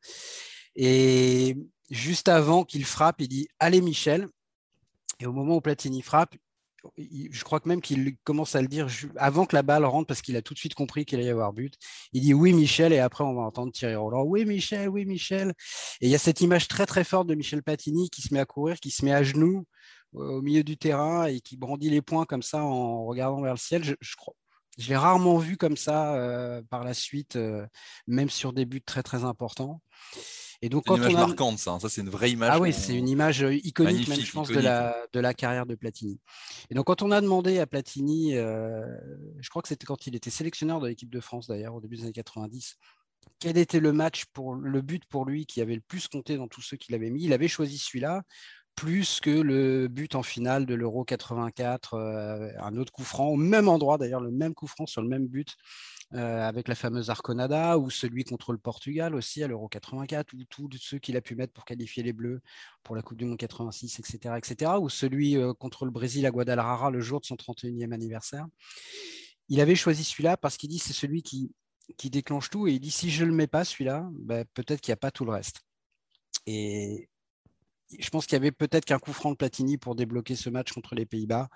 Et 0.75 1.57
juste 1.91 2.29
avant 2.29 2.65
qu'il 2.65 2.85
frappe, 2.85 3.21
il 3.21 3.29
dit 3.29 3.49
Allez, 3.59 3.81
Michel. 3.81 4.29
Et 5.21 5.27
au 5.27 5.33
moment 5.33 5.57
où 5.57 5.61
Platini 5.61 6.03
frappe, 6.03 6.35
je 6.99 7.45
crois 7.45 7.61
que 7.61 7.69
même 7.69 7.81
qu'il 7.81 8.17
commence 8.25 8.55
à 8.55 8.63
le 8.63 8.69
dire 8.69 8.89
avant 9.17 9.47
que 9.47 9.57
la 9.57 9.63
balle 9.63 9.85
rentre 9.85 10.07
parce 10.07 10.23
qu'il 10.23 10.37
a 10.37 10.43
tout 10.43 10.55
de 10.55 10.59
suite 10.59 10.75
compris 10.75 11.05
qu'il 11.05 11.19
allait 11.19 11.29
y 11.29 11.31
avoir 11.31 11.53
but. 11.53 11.75
Il 12.13 12.23
dit 12.23 12.35
oui 12.35 12.53
Michel 12.53 12.93
et 12.93 12.99
après 12.99 13.25
on 13.25 13.35
va 13.35 13.43
entendre 13.43 13.73
Thierry 13.73 13.97
Roland 13.97 14.25
oui 14.25 14.45
Michel 14.45 14.89
oui 14.89 15.05
Michel 15.05 15.55
et 16.01 16.07
il 16.07 16.11
y 16.11 16.15
a 16.15 16.19
cette 16.19 16.41
image 16.41 16.69
très 16.69 16.87
très 16.87 17.05
forte 17.05 17.27
de 17.27 17.35
Michel 17.35 17.63
Platini 17.63 18.11
qui 18.11 18.23
se 18.23 18.33
met 18.35 18.41
à 18.41 18.47
courir, 18.47 18.79
qui 18.81 18.91
se 18.91 19.05
met 19.05 19.13
à 19.13 19.23
genoux 19.23 19.67
au 20.13 20.43
milieu 20.43 20.63
du 20.63 20.77
terrain 20.77 21.27
et 21.27 21.41
qui 21.41 21.57
brandit 21.57 21.91
les 21.91 22.03
poings 22.03 22.25
comme 22.27 22.43
ça 22.43 22.63
en 22.63 23.05
regardant 23.05 23.43
vers 23.43 23.55
le 23.55 23.59
ciel. 23.59 23.83
Je 24.79 24.89
l'ai 24.89 24.97
rarement 24.97 25.39
vu 25.39 25.57
comme 25.57 25.77
ça 25.77 26.15
euh, 26.17 26.63
par 26.69 26.85
la 26.85 26.95
suite, 26.95 27.37
euh, 27.37 27.67
même 28.07 28.31
sur 28.31 28.53
des 28.53 28.65
buts 28.65 28.83
très 28.83 29.03
très 29.03 29.25
importants. 29.25 29.81
Et 30.65 30.71
donc, 30.71 30.85
quand 30.87 30.97
une 30.97 31.11
image 31.11 31.27
marquante, 31.27 31.59
ça. 31.59 31.79
Ça, 31.79 31.91
c'est 31.91 32.01
une 32.01 32.09
vraie 32.09 32.31
image. 32.31 32.49
Ah 32.51 32.59
oui, 32.59 32.73
c'est 32.73 32.97
une 32.97 33.07
image 33.07 33.43
euh, 33.43 33.55
iconique, 33.55 34.09
même, 34.09 34.19
je 34.19 34.33
pense, 34.33 34.49
De, 34.49 34.61
la, 34.61 34.97
de 35.13 35.21
la 35.21 35.35
carrière 35.35 35.67
de 35.67 35.75
Platini. 35.75 36.19
Et 36.71 36.75
donc, 36.75 36.87
quand 36.87 37.03
on 37.03 37.11
a 37.11 37.21
demandé 37.21 37.59
à 37.59 37.67
Platini, 37.67 38.35
euh, 38.35 38.83
je 39.41 39.51
crois 39.51 39.61
que 39.61 39.69
c'était 39.69 39.85
quand 39.85 40.07
il 40.07 40.17
était 40.17 40.31
sélectionneur 40.31 40.81
de 40.81 40.89
l'équipe 40.89 41.11
de 41.11 41.21
France, 41.21 41.49
d'ailleurs, 41.49 41.75
au 41.75 41.83
début 41.83 41.97
des 41.97 42.05
années 42.05 42.13
90, 42.13 42.79
quel 43.41 43.59
était 43.59 43.79
le 43.79 43.93
match 43.93 44.25
pour 44.33 44.55
le 44.55 44.81
but 44.81 45.05
pour 45.05 45.27
lui 45.27 45.45
qui 45.45 45.61
avait 45.61 45.75
le 45.75 45.83
plus 45.83 46.09
compté 46.09 46.39
dans 46.39 46.49
tous 46.49 46.63
ceux 46.63 46.79
qu'il 46.79 46.95
avait 46.95 47.11
mis? 47.11 47.25
Il 47.25 47.35
avait 47.35 47.47
choisi 47.47 47.77
celui-là 47.77 48.23
plus 48.75 49.21
que 49.21 49.31
le 49.31 49.89
but 49.89 50.15
en 50.15 50.23
finale 50.23 50.65
de 50.65 50.75
l'Euro 50.75 51.05
84, 51.05 51.95
euh, 51.95 52.49
un 52.59 52.77
autre 52.77 52.91
coup 52.91 53.05
franc, 53.05 53.29
au 53.29 53.37
même 53.37 53.69
endroit 53.69 53.99
d'ailleurs, 53.99 54.21
le 54.21 54.31
même 54.31 54.55
coup 54.55 54.67
franc 54.67 54.87
sur 54.87 55.03
le 55.03 55.09
même 55.09 55.27
but 55.27 55.57
avec 56.15 56.69
la 56.69 56.75
fameuse 56.75 57.11
Arconada, 57.11 57.79
ou 57.79 57.91
celui 57.91 58.25
contre 58.25 58.53
le 58.53 58.59
Portugal 58.59 59.15
aussi 59.15 59.43
à 59.43 59.49
l'Euro 59.49 59.69
84, 59.69 60.33
ou 60.35 60.45
tous 60.45 60.69
ceux 60.79 60.99
qu'il 60.99 61.17
a 61.17 61.21
pu 61.21 61.35
mettre 61.35 61.53
pour 61.53 61.65
qualifier 61.65 62.03
les 62.03 62.13
Bleus 62.13 62.41
pour 62.83 62.95
la 62.95 63.03
Coupe 63.03 63.19
du 63.19 63.25
Monde 63.25 63.39
86, 63.39 63.99
etc., 63.99 64.35
etc., 64.37 64.73
ou 64.81 64.89
celui 64.89 65.37
euh, 65.37 65.53
contre 65.55 65.85
le 65.85 65.91
Brésil 65.91 66.25
à 66.27 66.31
Guadalajara 66.31 66.91
le 66.91 67.01
jour 67.01 67.21
de 67.21 67.27
son 67.27 67.35
31e 67.35 67.93
anniversaire. 67.93 68.47
Il 69.49 69.61
avait 69.61 69.75
choisi 69.75 70.05
celui-là 70.05 70.37
parce 70.37 70.57
qu'il 70.57 70.71
dit 70.71 70.79
c'est 70.79 70.93
celui 70.93 71.23
qui, 71.23 71.53
qui 71.97 72.11
déclenche 72.11 72.51
tout, 72.51 72.69
et 72.69 72.73
il 72.73 72.81
dit 72.81 72.91
si 72.91 73.11
je 73.11 73.25
ne 73.25 73.31
le 73.31 73.35
mets 73.35 73.47
pas 73.47 73.65
celui-là, 73.65 74.09
ben, 74.13 74.45
peut-être 74.55 74.81
qu'il 74.81 74.93
n'y 74.93 74.95
a 74.95 74.99
pas 74.99 75.11
tout 75.11 75.25
le 75.25 75.33
reste. 75.33 75.63
Et 76.47 77.09
je 77.99 78.09
pense 78.11 78.27
qu'il 78.27 78.35
y 78.35 78.37
avait 78.37 78.53
peut-être 78.53 78.85
qu'un 78.85 78.99
coup 78.99 79.13
franc 79.13 79.33
de 79.33 79.37
Platini 79.37 79.79
pour 79.79 79.95
débloquer 79.95 80.37
ce 80.37 80.51
match 80.51 80.73
contre 80.73 80.95
les 80.95 81.07
Pays-Bas 81.07 81.49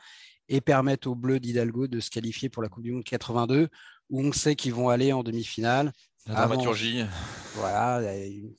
et 0.49 0.61
permettre 0.61 1.09
aux 1.09 1.15
Bleus 1.15 1.41
d'Hidalgo 1.41 1.87
de 1.87 2.01
se 2.01 2.11
qualifier 2.11 2.49
pour 2.49 2.63
la 2.63 2.69
Coupe 2.69 2.83
du 2.83 2.93
Monde 2.93 3.05
82 3.05 3.69
où 4.11 4.23
on 4.23 4.33
sait 4.33 4.57
qu'ils 4.57 4.75
vont 4.75 4.89
aller 4.89 5.13
en 5.13 5.23
demi-finale. 5.23 5.93
La 6.27 6.35
dramaturgie. 6.35 7.05
voilà, 7.55 8.03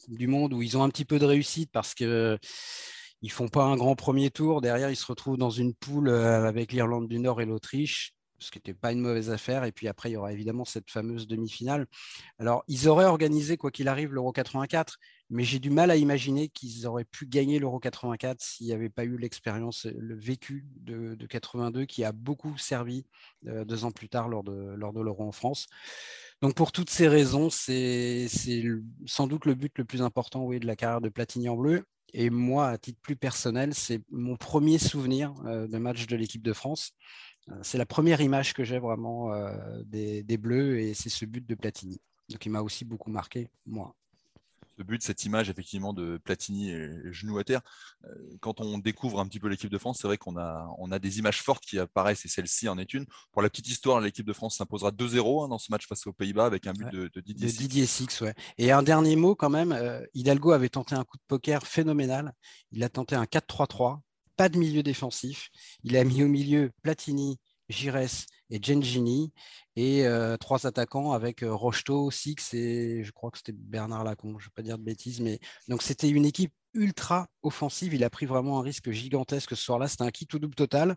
du 0.08 0.28
monde 0.28 0.54
où 0.54 0.62
ils 0.62 0.78
ont 0.78 0.84
un 0.84 0.90
petit 0.90 1.06
peu 1.06 1.20
de 1.20 1.26
réussite 1.26 1.72
parce 1.72 1.94
que 1.94 2.38
ils 3.22 3.32
font 3.32 3.50
pas 3.50 3.64
un 3.64 3.76
grand 3.76 3.96
premier 3.96 4.32
tour. 4.32 4.62
Derrière, 4.62 4.90
ils 4.90 4.96
se 4.96 5.06
retrouvent 5.06 5.38
dans 5.38 5.50
une 5.50 5.74
poule 5.74 6.10
euh, 6.10 6.48
avec 6.48 6.72
l'Irlande 6.72 7.08
du 7.08 7.20
Nord 7.20 7.42
et 7.42 7.46
l'Autriche, 7.46 8.14
ce 8.40 8.50
qui 8.50 8.60
n'était 8.60 8.74
pas 8.74 8.92
une 8.92 9.02
mauvaise 9.02 9.30
affaire. 9.30 9.66
Et 9.66 9.72
puis 9.72 9.88
après, 9.88 10.10
il 10.10 10.14
y 10.14 10.18
aura 10.18 10.32
évidemment 10.32 10.66
cette 10.66 10.90
fameuse 10.90 11.28
demi-finale. 11.28 11.86
Alors, 12.40 12.64
ils 12.68 12.88
auraient 12.88 13.06
organisé, 13.06 13.58
quoi 13.58 13.72
qu'il 13.72 13.88
arrive, 13.88 14.14
l'Euro 14.14 14.32
84, 14.32 14.98
mais 15.30 15.44
j'ai 15.44 15.60
du 15.60 15.70
mal 15.70 15.92
à 15.92 15.96
imaginer 15.96 16.50
qu'ils 16.50 16.88
auraient 16.88 17.06
pu 17.06 17.28
gagner 17.28 17.60
l'Euro 17.60 17.80
84 17.80 18.42
s'il 18.42 18.68
n'y 18.68 18.74
avait 18.74 18.90
pas 18.90 19.04
eu 19.04 19.18
l'expérience, 19.18 19.86
le 19.86 20.16
vécu 20.16 20.66
de, 20.78 21.16
82 21.28 21.86
qui 21.86 22.04
a 22.04 22.12
beaucoup 22.12 22.58
servi 22.58 23.06
euh, 23.48 23.64
deux 23.64 23.86
ans 23.86 23.92
plus 23.92 24.10
tard 24.10 24.28
lors 24.28 24.44
de, 24.44 24.52
de 24.76 25.02
l'Euro 25.02 25.24
en 25.24 25.32
France. 25.32 25.68
Donc 26.42 26.56
pour 26.56 26.72
toutes 26.72 26.90
ces 26.90 27.08
raisons, 27.08 27.50
c'est 27.50 28.28
sans 29.06 29.28
doute 29.28 29.46
le 29.46 29.54
but 29.54 29.78
le 29.78 29.86
plus 29.86 30.02
important 30.02 30.50
de 30.50 30.66
la 30.66 30.76
carrière 30.76 31.02
de 31.02 31.10
Platini 31.10 31.48
en 31.50 31.56
bleu. 31.56 31.86
Et 32.14 32.32
moi, 32.32 32.70
à 32.70 32.78
titre 32.80 33.00
plus 33.02 33.16
personnel, 33.16 33.76
c'est 33.76 34.02
mon 34.10 34.36
premier 34.36 34.80
souvenir 34.80 35.32
euh, 35.46 35.68
de 35.68 35.78
match 35.78 36.08
de 36.08 36.16
l'équipe 36.16 36.42
de 36.42 36.54
France. 36.54 36.94
Euh, 37.52 37.56
c'est 37.62 37.78
la 37.78 37.86
première 37.86 38.22
image 38.22 38.54
que 38.54 38.64
j'ai 38.64 38.80
vraiment 38.80 39.32
des, 39.86 40.24
des 40.24 40.38
Bleus 40.38 40.80
et 40.80 40.96
c'est 40.96 41.10
ce 41.10 41.26
but 41.26 41.46
de 41.46 41.54
Platini. 41.54 42.02
Donc 42.30 42.44
il 42.48 42.50
m'a 42.50 42.62
aussi 42.62 42.84
beaucoup 42.84 43.12
marqué, 43.12 43.50
moi 43.68 43.96
le 44.80 44.86
but, 44.86 45.04
cette 45.04 45.26
image 45.26 45.50
effectivement 45.50 45.94
de 45.94 46.18
Platini 46.18 46.72
et, 46.72 46.90
genou 47.12 47.38
à 47.38 47.44
terre. 47.44 47.62
Euh, 48.06 48.10
quand 48.40 48.62
on 48.62 48.78
découvre 48.78 49.20
un 49.20 49.28
petit 49.28 49.40
peu 49.40 49.50
l'équipe 49.50 49.70
de 49.70 49.78
France, 49.78 50.00
c'est 50.02 50.08
vrai 50.08 50.18
qu'on 50.18 50.38
a, 50.38 50.68
on 50.80 50.92
a 50.92 51.00
des 51.00 51.20
images 51.20 51.44
fortes 51.44 51.66
qui 51.66 51.78
apparaissent 51.78 52.26
et 52.26 52.30
celle-ci 52.30 52.68
en 52.70 52.78
est 52.78 52.94
une. 52.94 53.06
Pour 53.32 53.42
la 53.42 53.50
petite 53.50 53.68
histoire, 53.68 54.00
l'équipe 54.00 54.26
de 54.26 54.34
France 54.34 54.58
s'imposera 54.58 54.92
2-0 54.92 55.44
hein, 55.44 55.48
dans 55.50 55.60
ce 55.60 55.70
match 55.70 55.86
face 55.86 56.08
aux 56.08 56.14
Pays-Bas 56.14 56.46
avec 56.46 56.66
un 56.66 56.74
but 56.74 56.90
de, 56.90 57.12
Didier, 57.20 57.52
Didier 57.52 57.86
Six. 57.86 58.22
Ouais. 58.22 58.34
Et 58.58 58.72
un 58.72 58.82
dernier 58.82 59.16
mot 59.18 59.36
quand 59.36 59.50
même, 59.50 59.74
euh, 59.74 60.02
Hidalgo 60.14 60.52
avait 60.52 60.70
tenté 60.70 60.96
un 60.96 61.04
coup 61.04 61.18
de 61.18 61.24
poker 61.28 61.68
phénoménal. 61.68 62.34
Il 62.72 62.84
a 62.84 62.90
tenté 62.90 63.16
un 63.16 63.26
4-3-3, 63.26 64.00
pas 64.38 64.48
de 64.48 64.58
milieu 64.58 64.82
défensif. 64.82 65.50
Il 65.84 65.98
a 65.98 66.06
mis 66.06 66.24
au 66.24 66.28
milieu 66.30 66.72
Platini, 66.82 67.38
Gires 67.70 67.98
et 67.98 68.60
Gengini, 68.62 69.32
et 69.76 70.06
euh, 70.06 70.38
trois 70.38 70.66
attaquants 70.66 71.14
avec 71.14 71.44
euh, 71.44 71.56
Six 72.12 72.54
et 72.54 73.04
je 73.04 73.12
crois 73.12 73.32
que 73.32 73.38
c'était 73.38 73.54
Bernard 73.54 74.04
Lacombe, 74.04 74.40
je 74.40 74.46
ne 74.46 74.50
vais 74.50 74.54
pas 74.56 74.62
dire 74.64 74.78
de 74.78 74.84
bêtises, 74.84 75.22
mais 75.22 75.40
donc 75.68 75.84
c'était 75.84 76.10
une 76.10 76.26
équipe 76.26 76.54
ultra 76.74 77.28
offensive. 77.42 77.94
Il 77.94 78.04
a 78.04 78.10
pris 78.10 78.26
vraiment 78.26 78.60
un 78.60 78.62
risque 78.62 78.92
gigantesque 78.92 79.52
ce 79.52 79.64
soir-là. 79.64 79.88
C'était 79.88 80.04
un 80.04 80.12
kit 80.12 80.28
ou 80.34 80.40
double 80.40 80.56
total 80.56 80.96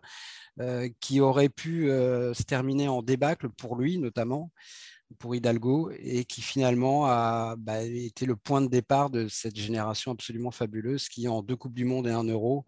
euh, 0.59 0.89
qui 0.99 1.19
aurait 1.19 1.49
pu 1.49 1.87
se 1.87 2.43
terminer 2.43 2.87
en 2.87 3.01
débâcle 3.01 3.49
pour 3.49 3.75
lui, 3.75 3.97
notamment 3.97 4.51
pour 5.19 5.35
Hidalgo, 5.35 5.91
et 5.97 6.25
qui 6.25 6.41
finalement 6.41 7.05
a 7.05 7.55
bah, 7.57 7.83
été 7.83 8.25
le 8.25 8.35
point 8.35 8.61
de 8.61 8.67
départ 8.67 9.09
de 9.11 9.27
cette 9.27 9.55
génération 9.55 10.11
absolument 10.11 10.51
fabuleuse 10.51 11.07
qui, 11.07 11.27
en 11.27 11.43
deux 11.43 11.55
Coupes 11.55 11.73
du 11.73 11.85
Monde 11.85 12.07
et 12.07 12.11
un 12.11 12.23
Euro, 12.23 12.65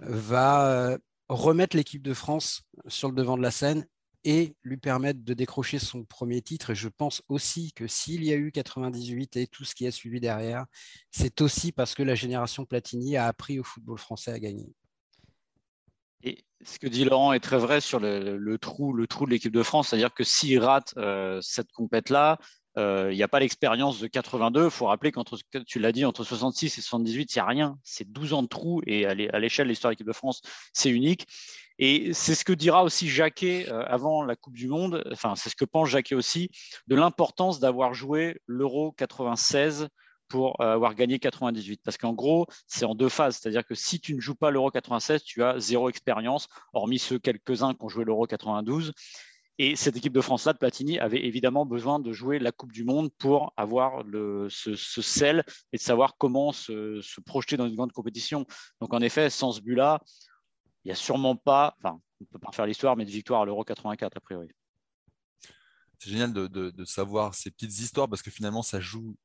va 0.00 0.98
remettre 1.28 1.76
l'équipe 1.76 2.02
de 2.02 2.14
France 2.14 2.62
sur 2.86 3.08
le 3.08 3.14
devant 3.14 3.36
de 3.36 3.42
la 3.42 3.50
scène 3.50 3.86
et 4.24 4.56
lui 4.62 4.76
permettre 4.76 5.22
de 5.22 5.34
décrocher 5.34 5.78
son 5.78 6.04
premier 6.04 6.42
titre. 6.42 6.70
Et 6.70 6.74
je 6.74 6.88
pense 6.88 7.22
aussi 7.28 7.72
que 7.72 7.86
s'il 7.86 8.24
y 8.24 8.32
a 8.32 8.36
eu 8.36 8.50
98 8.50 9.36
et 9.36 9.46
tout 9.46 9.64
ce 9.64 9.74
qui 9.74 9.86
a 9.86 9.90
suivi 9.90 10.20
derrière, 10.20 10.66
c'est 11.10 11.40
aussi 11.40 11.72
parce 11.72 11.94
que 11.94 12.02
la 12.02 12.14
génération 12.14 12.64
Platini 12.64 13.16
a 13.16 13.26
appris 13.26 13.58
au 13.58 13.64
football 13.64 13.98
français 13.98 14.32
à 14.32 14.38
gagner. 14.38 14.74
Et 16.24 16.44
ce 16.64 16.78
que 16.80 16.88
dit 16.88 17.04
Laurent 17.04 17.32
est 17.32 17.40
très 17.40 17.58
vrai 17.58 17.80
sur 17.80 18.00
le, 18.00 18.56
trou, 18.56 18.92
de 18.92 19.30
l'équipe 19.30 19.52
de 19.52 19.62
France, 19.62 19.88
c'est-à-dire 19.88 20.12
que 20.12 20.24
s'il 20.24 20.58
rate 20.58 20.94
euh, 20.96 21.40
cette 21.40 21.70
compète-là, 21.70 22.38
euh, 22.78 23.08
il 23.12 23.16
n'y 23.16 23.22
a 23.22 23.28
pas 23.28 23.40
l'expérience 23.40 23.98
de 24.00 24.06
82. 24.06 24.64
Il 24.64 24.70
faut 24.70 24.86
rappeler 24.86 25.12
qu'entre, 25.12 25.36
tu 25.66 25.80
l'as 25.80 25.92
dit, 25.92 26.04
entre 26.04 26.24
66 26.24 26.78
et 26.78 26.80
78, 26.80 27.34
il 27.34 27.38
n'y 27.38 27.42
a 27.42 27.46
rien. 27.46 27.78
C'est 27.82 28.10
12 28.10 28.32
ans 28.32 28.42
de 28.42 28.48
trou 28.48 28.80
et 28.86 29.04
à 29.06 29.14
l'échelle 29.14 29.66
de 29.66 29.70
l'histoire 29.70 29.90
de 29.90 29.94
l'équipe 29.94 30.06
de 30.06 30.12
France, 30.12 30.40
c'est 30.72 30.90
unique. 30.90 31.26
Et 31.80 32.12
c'est 32.12 32.34
ce 32.34 32.44
que 32.44 32.52
dira 32.52 32.82
aussi 32.82 33.08
Jacquet 33.08 33.66
euh, 33.68 33.84
avant 33.86 34.24
la 34.24 34.36
Coupe 34.36 34.54
du 34.54 34.68
Monde, 34.68 35.04
enfin, 35.12 35.34
c'est 35.36 35.48
ce 35.50 35.56
que 35.56 35.64
pense 35.64 35.88
Jacquet 35.88 36.14
aussi, 36.14 36.50
de 36.88 36.96
l'importance 36.96 37.60
d'avoir 37.60 37.94
joué 37.94 38.40
l'Euro 38.46 38.92
96 38.92 39.88
pour 40.28 40.60
euh, 40.60 40.74
avoir 40.74 40.94
gagné 40.94 41.18
98. 41.18 41.80
Parce 41.84 41.96
qu'en 41.96 42.12
gros, 42.12 42.46
c'est 42.66 42.84
en 42.84 42.94
deux 42.94 43.08
phases. 43.08 43.38
C'est-à-dire 43.38 43.64
que 43.64 43.74
si 43.74 44.00
tu 44.00 44.14
ne 44.14 44.20
joues 44.20 44.34
pas 44.34 44.50
l'Euro 44.50 44.70
96, 44.70 45.22
tu 45.22 45.42
as 45.42 45.58
zéro 45.58 45.88
expérience, 45.88 46.48
hormis 46.72 46.98
ceux 46.98 47.18
quelques-uns 47.18 47.74
qui 47.74 47.84
ont 47.84 47.88
joué 47.88 48.04
l'Euro 48.04 48.26
92. 48.26 48.92
Et 49.58 49.74
cette 49.74 49.96
équipe 49.96 50.12
de 50.12 50.20
France-là 50.20 50.52
de 50.52 50.58
Platini 50.58 50.98
avait 51.00 51.24
évidemment 51.24 51.66
besoin 51.66 51.98
de 51.98 52.12
jouer 52.12 52.38
la 52.38 52.52
Coupe 52.52 52.72
du 52.72 52.84
Monde 52.84 53.10
pour 53.18 53.52
avoir 53.56 54.04
ce, 54.50 54.76
sel 54.76 55.44
et 55.72 55.78
de 55.78 55.82
savoir 55.82 56.16
comment 56.16 56.52
se, 56.52 57.00
se, 57.00 57.20
projeter 57.20 57.56
dans 57.56 57.66
une 57.66 57.74
grande 57.74 57.92
compétition. 57.92 58.46
Donc 58.80 58.94
en 58.94 59.00
effet, 59.00 59.30
sans 59.30 59.50
ce 59.50 59.60
but-là, 59.60 60.00
il 60.84 60.88
n'y 60.88 60.92
a 60.92 60.96
sûrement 60.96 61.34
pas, 61.34 61.74
enfin, 61.78 62.00
on 62.20 62.24
ne 62.24 62.26
peut 62.26 62.38
pas 62.38 62.52
faire 62.52 62.66
l'histoire, 62.66 62.96
mais 62.96 63.04
de 63.04 63.10
victoire 63.10 63.42
à 63.42 63.46
l'Euro 63.46 63.64
84 63.64 64.16
a 64.16 64.20
priori 64.20 64.48
c'est 65.98 66.10
génial 66.10 66.32
de, 66.32 66.84
savoir 66.84 67.34
ces 67.34 67.50
petites 67.50 67.78
histoires 67.80 68.08
parce 68.08 68.22
que 68.22 68.30
finalement, 68.30 68.62
ça 68.62 68.80
joue. 68.80 69.16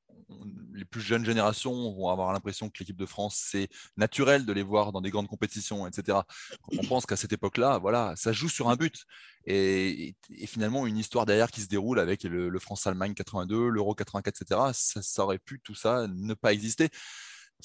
Les 0.73 0.85
plus 0.85 1.01
jeunes 1.01 1.25
générations 1.25 1.93
vont 1.93 2.09
avoir 2.09 2.31
l'impression 2.33 2.69
que 2.69 2.79
l'équipe 2.79 2.95
de 2.95 3.05
France, 3.05 3.39
c'est 3.51 3.67
naturel 3.97 4.45
de 4.45 4.53
les 4.53 4.63
voir 4.63 4.91
dans 4.91 5.01
des 5.01 5.11
grandes 5.11 5.27
compétitions, 5.27 5.85
etc. 5.85 6.19
on 6.71 6.83
pense 6.87 7.05
qu'à 7.05 7.17
cette 7.17 7.33
époque-là, 7.33 7.77
voilà, 7.77 8.13
ça 8.15 8.31
joue 8.31 8.49
sur 8.49 8.69
un 8.69 8.75
but. 8.75 9.05
Et, 9.45 10.15
finalement, 10.47 10.87
une 10.87 10.97
histoire 10.97 11.25
derrière 11.25 11.51
qui 11.51 11.61
se 11.61 11.67
déroule 11.67 11.99
avec 11.99 12.23
le, 12.23 12.57
France-Allemagne 12.59 13.13
82, 13.13 13.67
l'Euro 13.67 13.93
84, 13.93 14.41
etc., 14.41 14.61
ça, 14.73 15.23
aurait 15.23 15.39
pu 15.39 15.59
tout 15.59 15.75
ça 15.75 16.07
ne 16.07 16.33
pas 16.33 16.53
exister 16.53 16.89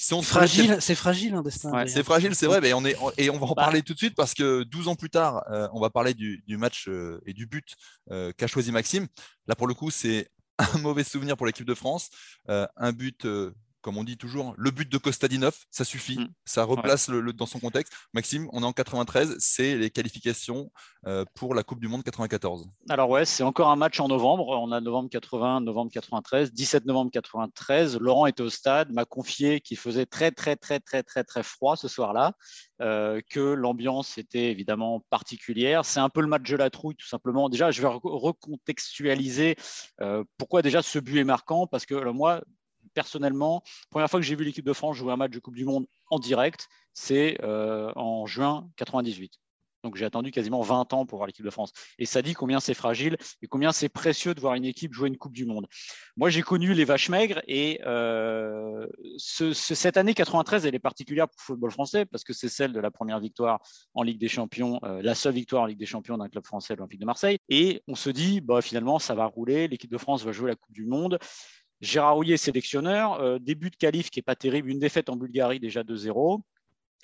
c'est 0.01 0.23
fragile, 0.23 0.77
c'est 0.79 0.95
fragile 0.95 1.35
un 1.35 1.43
destin. 1.43 1.73
c'est 1.89 2.05
fragile, 2.05 2.33
c'est 2.37 2.47
vrai, 2.47 2.61
mais 2.61 2.73
on 2.73 2.85
est 2.85 2.97
et 3.17 3.31
on 3.31 3.39
va 3.39 3.47
en 3.47 3.55
bah. 3.55 3.65
parler 3.65 3.83
tout 3.83 3.95
de 3.95 3.99
suite 3.99 4.15
parce 4.15 4.33
que 4.33 4.63
12 4.63 4.87
ans 4.87 4.95
plus 4.95 5.11
tard, 5.11 5.43
euh, 5.51 5.67
on 5.73 5.81
va 5.81 5.91
parler 5.91 6.15
du, 6.15 6.41
match 6.57 6.87
euh, 6.87 7.21
et 7.27 7.33
du 7.33 7.47
but 7.47 7.75
euh, 8.13 8.31
qu'a 8.37 8.47
choisi 8.47 8.71
Maxime. 8.71 9.09
Là, 9.49 9.57
pour 9.57 9.67
le 9.67 9.75
coup, 9.75 9.91
c'est 9.91 10.29
un 10.59 10.79
mauvais 10.79 11.03
souvenir 11.03 11.37
pour 11.37 11.47
l'équipe 11.47 11.67
de 11.67 11.75
France, 11.75 12.11
un 12.47 12.93
but 12.93 13.27
comme 13.81 13.97
on 13.97 14.05
dit 14.05 14.17
toujours, 14.17 14.55
le 14.57 14.71
but 14.71 14.91
de 14.91 14.99
Kostadinov, 14.99 15.57
ça 15.71 15.85
suffit, 15.85 16.19
mm. 16.19 16.29
ça 16.45 16.65
replace 16.65 17.09
le, 17.09 17.33
dans 17.33 17.47
son 17.47 17.61
contexte. 17.61 17.93
Maxime, 18.13 18.49
on 18.53 18.63
est 18.63 18.67
en 18.67 18.73
93, 18.73 19.37
c'est 19.39 19.77
les 19.77 19.91
qualifications 19.91 20.71
euh, 21.07 21.25
pour 21.35 21.55
la 21.55 21.63
Coupe 21.63 21.81
du 21.81 21.89
Monde 21.89 22.03
94. 22.03 22.69
Alors 22.89 23.11
ouais, 23.11 23.25
c'est 23.25 23.43
encore 23.43 23.71
un 23.71 23.77
match 23.77 24.01
en 24.01 24.09
novembre. 24.09 24.49
On 24.49 24.73
a 24.73 24.81
novembre 24.81 25.09
80, 25.11 25.61
novembre 25.61 25.91
93, 25.93 26.53
17 26.53 26.87
novembre 26.87 27.11
93. 27.13 27.99
Laurent 27.99 28.27
était 28.27 28.43
au 28.43 28.51
stade, 28.51 28.93
m'a 28.93 29.05
confié 29.05 29.61
qu'il 29.61 29.79
faisait 29.79 30.07
très 30.07 30.31
très 30.31 30.57
très 30.57 30.81
très 30.81 31.03
très 31.03 31.25
très 31.25 31.43
froid 31.43 31.77
ce 31.77 31.89
soir-là, 31.89 32.33
euh, 32.83 33.21
que 33.31 33.41
l'ambiance 33.41 34.19
était 34.19 34.51
évidemment 34.51 35.05
particulière. 35.11 35.85
C'est 35.85 36.01
un 36.01 36.09
peu 36.09 36.21
le 36.21 36.27
match 36.27 36.49
de 36.49 36.57
la 36.57 36.71
trouille 36.71 36.97
tout 36.97 37.07
simplement. 37.07 37.49
Déjà, 37.49 37.71
je 37.71 37.83
vais 37.83 37.89
recontextualiser 37.89 39.57
euh, 40.01 40.25
pourquoi 40.37 40.63
déjà 40.63 40.83
ce 40.83 40.99
but 40.99 41.19
est 41.19 41.25
marquant 41.25 41.67
parce 41.67 41.87
que 41.87 41.95
moi, 42.11 42.43
personnellement, 42.99 43.63
première 43.91 44.11
fois 44.11 44.19
que 44.19 44.27
j'ai 44.27 44.35
vu 44.35 44.43
l'équipe 44.43 44.65
de 44.65 44.73
France 44.73 44.97
jouer 44.97 45.13
un 45.13 45.17
match 45.17 45.31
de 45.31 45.39
Coupe 45.39 45.55
du 45.55 45.65
Monde 45.65 45.87
en 46.11 46.19
direct, 46.19 46.67
c'est 46.95 47.39
euh, 47.45 47.93
en 47.95 48.27
juin 48.27 48.69
98. 48.75 49.39
Donc 49.85 49.95
j'ai 49.95 50.05
attendu 50.05 50.33
quasiment 50.33 50.63
20 50.63 50.93
ans 50.95 51.07
pour 51.07 51.19
voir 51.19 51.29
l'équipe 51.29 51.45
de 51.45 51.51
France. 51.51 51.71
Et 52.01 52.07
ça 52.07 52.23
dit 52.23 52.35
combien 52.35 52.59
c'est 52.59 52.75
fragile 52.75 53.17
et 53.41 53.47
combien 53.47 53.71
c'est 53.71 53.89
précieux 53.89 54.35
de 54.35 54.41
voir 54.41 54.55
une 54.55 54.65
équipe 54.65 54.93
jouer 54.93 55.07
une 55.07 55.17
Coupe 55.17 55.33
du 55.33 55.47
Monde. 55.47 55.69
Moi 56.17 56.29
j'ai 56.29 56.43
connu 56.43 56.75
les 56.75 56.85
vaches 56.85 57.09
maigres 57.09 57.41
et 57.47 57.81
euh, 57.87 58.89
cette 59.19 59.97
année 59.97 60.15
93 60.15 60.67
elle 60.67 60.75
est 60.75 60.81
particulière 60.81 61.29
pour 61.29 61.37
le 61.39 61.45
football 61.45 61.71
français 61.71 62.05
parce 62.05 62.25
que 62.25 62.33
c'est 62.33 62.49
celle 62.49 62.73
de 62.73 62.81
la 62.81 62.91
première 62.91 63.21
victoire 63.21 63.61
en 63.95 64.03
Ligue 64.03 64.19
des 64.19 64.27
Champions, 64.27 64.81
euh, 64.83 65.01
la 65.03 65.15
seule 65.15 65.35
victoire 65.35 65.63
en 65.63 65.67
Ligue 65.67 65.79
des 65.79 65.87
Champions 65.87 66.19
d'un 66.19 66.29
club 66.29 66.45
français, 66.45 66.75
l'Olympique 66.75 67.01
de 67.01 67.07
Marseille. 67.07 67.39
Et 67.49 67.85
on 67.87 67.95
se 67.95 68.11
dit 68.11 68.41
bah, 68.41 68.61
finalement 68.61 68.99
ça 68.99 69.15
va 69.15 69.27
rouler, 69.27 69.69
l'équipe 69.69 69.93
de 69.93 69.99
France 69.99 70.25
va 70.25 70.33
jouer 70.33 70.49
la 70.49 70.57
Coupe 70.57 70.75
du 70.75 70.87
Monde. 70.87 71.21
Gérard 71.81 72.17
Rouillet, 72.17 72.37
sélectionneur, 72.37 73.21
euh, 73.21 73.39
début 73.39 73.71
de 73.71 73.77
qualif 73.77 74.11
qui 74.11 74.19
n'est 74.19 74.25
pas 74.25 74.37
terrible, 74.37 74.71
une 74.71 74.81
défaite 74.81 75.09
en 75.09 75.17
Bulgarie 75.17 75.61
déjà 75.61 75.83
2-0. 75.83 76.43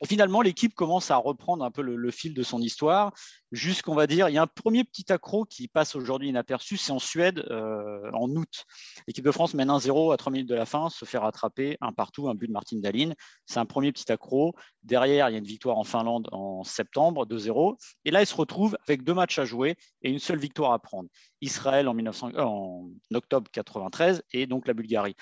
Finalement, 0.04 0.42
l'équipe 0.42 0.74
commence 0.74 1.12
à 1.12 1.16
reprendre 1.16 1.64
un 1.64 1.70
peu 1.70 1.80
le, 1.80 2.10
fil 2.10 2.34
de 2.34 2.42
son 2.42 2.60
histoire, 2.60 3.12
jusqu'on 3.52 3.94
va 3.94 4.08
dire, 4.08 4.28
il 4.28 4.34
y 4.34 4.38
a 4.38 4.42
un 4.42 4.48
premier 4.48 4.82
petit 4.82 5.10
accro 5.12 5.44
qui 5.44 5.68
passe 5.68 5.94
aujourd'hui 5.94 6.28
inaperçu, 6.28 6.76
c'est 6.76 6.90
en 6.90 6.98
Suède 6.98 7.44
euh, 7.50 8.10
en 8.12 8.28
août. 8.30 8.64
L'équipe 9.06 9.24
de 9.24 9.30
France 9.30 9.54
mène 9.54 9.68
1-0 9.68 10.12
à 10.12 10.16
3 10.16 10.32
minutes 10.32 10.48
de 10.48 10.54
la 10.54 10.66
fin, 10.66 10.90
se 10.90 11.04
fait 11.04 11.18
rattraper 11.18 11.78
un 11.80 11.92
partout, 11.92 12.28
un 12.28 12.34
but 12.34 12.48
de 12.48 12.52
Martine 12.52 12.80
Daline. 12.80 13.14
C'est 13.46 13.60
un 13.60 13.66
premier 13.66 13.92
petit 13.92 14.10
accro. 14.10 14.54
Derrière, 14.82 15.30
il 15.30 15.32
y 15.32 15.36
a 15.36 15.38
une 15.38 15.44
victoire 15.44 15.78
en 15.78 15.84
Finlande 15.84 16.28
en 16.32 16.64
septembre, 16.64 17.24
2-0. 17.26 17.76
Et 18.04 18.10
là, 18.10 18.20
il 18.20 18.26
se 18.26 18.34
retrouve 18.34 18.76
avec 18.88 19.04
deux 19.04 19.14
matchs 19.14 19.38
à 19.38 19.44
jouer 19.44 19.76
et 20.02 20.10
une 20.10 20.18
seule 20.18 20.38
victoire 20.38 20.72
à 20.72 20.80
prendre. 20.80 21.08
Israël 21.40 21.86
en, 21.88 21.94
1900, 21.94 22.32
euh, 22.34 23.16
octobre 23.16 23.48
93 23.52 24.22
et 24.32 24.46
donc 24.46 24.66
la 24.66 24.74
Bulgarie. 24.74 25.14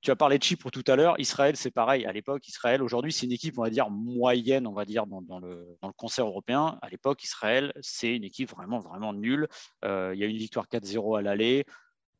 Tu 0.00 0.12
as 0.12 0.16
parlé 0.16 0.38
de 0.38 0.44
Chypre 0.44 0.70
tout 0.70 0.84
à 0.86 0.94
l'heure. 0.94 1.18
Israël, 1.18 1.56
c'est 1.56 1.72
pareil. 1.72 2.06
À 2.06 2.12
l'époque, 2.12 2.46
Israël, 2.46 2.82
aujourd'hui, 2.82 3.12
c'est 3.12 3.26
une 3.26 3.32
équipe, 3.32 3.58
on 3.58 3.62
va 3.62 3.70
dire, 3.70 3.90
moyenne, 3.90 4.66
on 4.66 4.72
va 4.72 4.84
dire, 4.84 5.06
dans, 5.06 5.40
le, 5.40 5.76
concert 5.96 6.26
européen. 6.26 6.78
À 6.82 6.88
l'époque, 6.88 7.24
Israël, 7.24 7.72
c'est 7.80 8.14
une 8.14 8.22
équipe 8.22 8.50
vraiment, 8.50 8.78
vraiment 8.78 9.12
nulle. 9.12 9.48
Euh, 9.84 10.12
il 10.14 10.20
y 10.20 10.24
a 10.24 10.26
une 10.26 10.36
victoire 10.36 10.66
4-0 10.66 11.18
à 11.18 11.22
l'aller. 11.22 11.64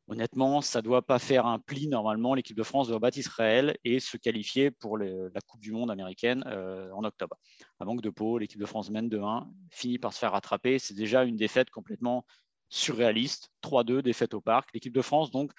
Honnêtement, 0.09 0.61
ça 0.61 0.79
ne 0.79 0.83
doit 0.83 1.03
pas 1.03 1.19
faire 1.19 1.45
un 1.45 1.59
pli. 1.59 1.87
Normalement, 1.87 2.33
l'équipe 2.33 2.57
de 2.57 2.63
France 2.63 2.87
doit 2.87 2.99
battre 2.99 3.19
Israël 3.19 3.77
et 3.85 3.99
se 3.99 4.17
qualifier 4.17 4.71
pour 4.71 4.97
la 4.97 5.39
Coupe 5.47 5.61
du 5.61 5.71
Monde 5.71 5.91
américaine 5.91 6.43
euh, 6.47 6.91
en 6.93 7.03
octobre. 7.03 7.37
À 7.79 7.85
manque 7.85 8.01
de 8.01 8.09
peau, 8.09 8.39
l'équipe 8.39 8.59
de 8.59 8.65
France 8.65 8.89
mène 8.89 9.07
2-1, 9.07 9.47
finit 9.69 9.99
par 9.99 10.11
se 10.11 10.19
faire 10.19 10.31
rattraper. 10.31 10.79
C'est 10.79 10.95
déjà 10.95 11.23
une 11.23 11.37
défaite 11.37 11.69
complètement 11.69 12.25
surréaliste. 12.69 13.51
3-2, 13.63 14.01
défaite 14.01 14.33
au 14.33 14.41
parc. 14.41 14.73
L'équipe 14.73 14.93
de 14.93 15.01
France, 15.01 15.29
donc, 15.29 15.51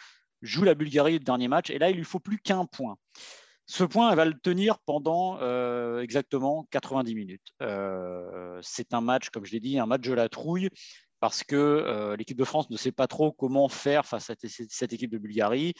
joue 0.43 0.65
la 0.65 0.75
Bulgarie 0.75 1.15
le 1.15 1.25
dernier 1.25 1.49
match, 1.49 1.71
et 1.71 1.79
là, 1.79 1.91
il 1.91 1.97
lui 1.97 2.05
faut 2.05 2.21
plus 2.21 2.39
qu'un 2.39 2.65
point. 2.67 2.97
Ce 3.71 3.85
point, 3.85 4.11
elle 4.11 4.17
va 4.17 4.25
le 4.25 4.35
tenir 4.35 4.81
pendant 4.81 5.39
euh, 5.41 6.01
exactement 6.01 6.67
90 6.73 7.15
minutes. 7.15 7.53
Euh, 7.63 8.59
c'est 8.63 8.95
un 8.95 9.01
match, 9.01 9.31
comme 9.31 9.45
je 9.45 9.53
l'ai 9.53 9.61
dit, 9.61 9.79
un 9.79 9.87
match 9.87 10.01
de 10.01 10.13
la 10.13 10.29
trouille, 10.29 10.71
parce 11.21 11.45
que 11.45 11.55
euh, 11.55 12.17
l'équipe 12.17 12.37
de 12.37 12.43
France 12.43 12.69
ne 12.71 12.77
sait 12.77 12.91
pas 12.91 13.07
trop 13.07 13.31
comment 13.31 13.69
faire 13.69 14.05
face 14.07 14.29
à 14.29 14.35
cette 14.69 14.93
équipe 14.93 15.13
de 15.13 15.19
Bulgarie. 15.19 15.75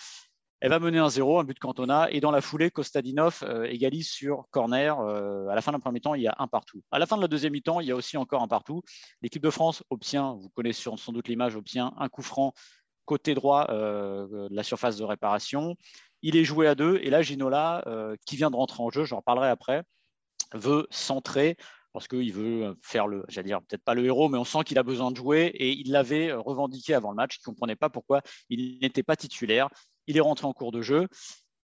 Elle 0.61 0.71
va 0.71 0.79
mener 0.79 0.99
un 0.99 1.09
0 1.09 1.41
un 1.41 1.45
but 1.45 1.55
de 1.55 1.59
Cantona, 1.59 2.09
et 2.13 2.21
dans 2.21 2.31
la 2.31 2.41
foulée, 2.41 2.71
Kostadinov 2.71 3.43
égalise 3.65 4.09
sur 4.09 4.45
corner. 4.53 5.01
à 5.01 5.55
la 5.57 5.61
fin 5.61 5.73
d'un 5.73 5.81
premier 5.81 6.01
temps, 6.01 6.15
il 6.15 6.23
y 6.23 6.29
a 6.29 6.37
un 6.39 6.47
partout. 6.47 6.85
À 6.93 7.01
la 7.01 7.07
fin 7.07 7.17
de 7.17 7.23
la 7.23 7.29
deuxième 7.29 7.55
mi-temps, 7.55 7.81
il 7.81 7.89
y 7.89 7.91
a 7.91 7.97
aussi 7.97 8.19
encore 8.19 8.43
un 8.43 8.47
partout. 8.47 8.83
L'équipe 9.21 9.43
de 9.43 9.51
France 9.51 9.83
obtient, 9.91 10.35
vous 10.35 10.51
connaissez 10.51 10.91
sans 10.97 11.13
doute 11.13 11.27
l'image, 11.27 11.57
obtient 11.57 11.93
un 11.97 12.09
coup 12.09 12.23
franc 12.23 12.53
côté 13.11 13.35
droit 13.35 13.67
euh, 13.71 14.49
de 14.49 14.55
la 14.55 14.63
surface 14.63 14.97
de 14.97 15.03
réparation. 15.03 15.75
Il 16.23 16.37
est 16.37 16.45
joué 16.45 16.69
à 16.69 16.77
deux 16.77 17.01
et 17.03 17.11
là, 17.11 17.23
Ginola, 17.23 17.83
euh, 17.89 18.15
qui 18.25 18.37
vient 18.37 18.53
de 18.53 18.57
rentrer 18.57 18.85
en 18.85 18.91
jeu, 18.91 19.05
j'en 19.05 19.17
reparlerai 19.17 19.49
après, 19.49 19.83
veut 20.55 20.87
centrer 20.91 21.57
parce 21.93 22.07
qu'il 22.07 22.33
veut 22.33 22.79
faire 22.83 23.09
le, 23.09 23.25
j'allais 23.27 23.49
dire 23.49 23.63
peut-être 23.63 23.83
pas 23.83 23.95
le 23.95 24.05
héros, 24.05 24.29
mais 24.29 24.39
on 24.39 24.45
sent 24.45 24.63
qu'il 24.65 24.79
a 24.79 24.85
besoin 24.85 25.11
de 25.11 25.17
jouer 25.17 25.47
et 25.47 25.73
il 25.73 25.91
l'avait 25.91 26.33
revendiqué 26.33 26.95
avant 26.95 27.11
le 27.11 27.17
match. 27.17 27.39
Il 27.39 27.41
ne 27.41 27.53
comprenait 27.53 27.75
pas 27.75 27.89
pourquoi 27.89 28.23
il 28.49 28.79
n'était 28.81 29.03
pas 29.03 29.17
titulaire. 29.17 29.69
Il 30.07 30.17
est 30.17 30.21
rentré 30.21 30.47
en 30.47 30.53
cours 30.53 30.71
de 30.71 30.83
jeu 30.83 31.09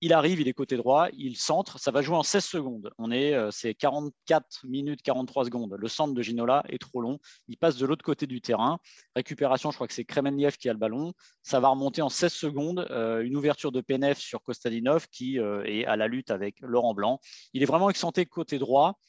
il 0.05 0.13
arrive, 0.13 0.39
il 0.39 0.47
est 0.47 0.53
côté 0.53 0.77
droit, 0.77 1.07
il 1.17 1.35
centre, 1.35 1.79
ça 1.79 1.89
va 1.89 2.03
jouer 2.03 2.15
en 2.15 2.21
16 2.21 2.45
secondes. 2.45 2.91
On 2.99 3.09
est, 3.09 3.33
euh, 3.33 3.49
c'est 3.49 3.73
44 3.73 4.67
minutes 4.67 5.01
43 5.01 5.45
secondes. 5.45 5.75
Le 5.79 5.87
centre 5.87 6.13
de 6.13 6.21
Ginola 6.21 6.63
est 6.69 6.77
trop 6.77 7.01
long. 7.01 7.17
Il 7.47 7.57
passe 7.57 7.75
de 7.77 7.87
l'autre 7.87 8.05
côté 8.05 8.27
du 8.27 8.39
terrain. 8.39 8.77
Récupération, 9.15 9.71
je 9.71 9.77
crois 9.77 9.87
que 9.87 9.95
c'est 9.95 10.05
Kremeniev 10.05 10.57
qui 10.57 10.69
a 10.69 10.73
le 10.73 10.77
ballon. 10.77 11.13
Ça 11.41 11.59
va 11.59 11.69
remonter 11.69 12.03
en 12.03 12.09
16 12.09 12.31
secondes. 12.31 12.85
Euh, 12.91 13.23
une 13.23 13.35
ouverture 13.35 13.71
de 13.71 13.81
PNF 13.81 14.19
sur 14.19 14.43
Kostadinov 14.43 15.07
qui 15.07 15.39
euh, 15.39 15.63
est 15.65 15.85
à 15.85 15.95
la 15.95 16.07
lutte 16.07 16.29
avec 16.29 16.57
Laurent 16.61 16.93
Blanc. 16.93 17.19
Il 17.53 17.63
est 17.63 17.65
vraiment 17.65 17.89
excentré 17.89 18.27
côté 18.27 18.59
droit. 18.59 18.99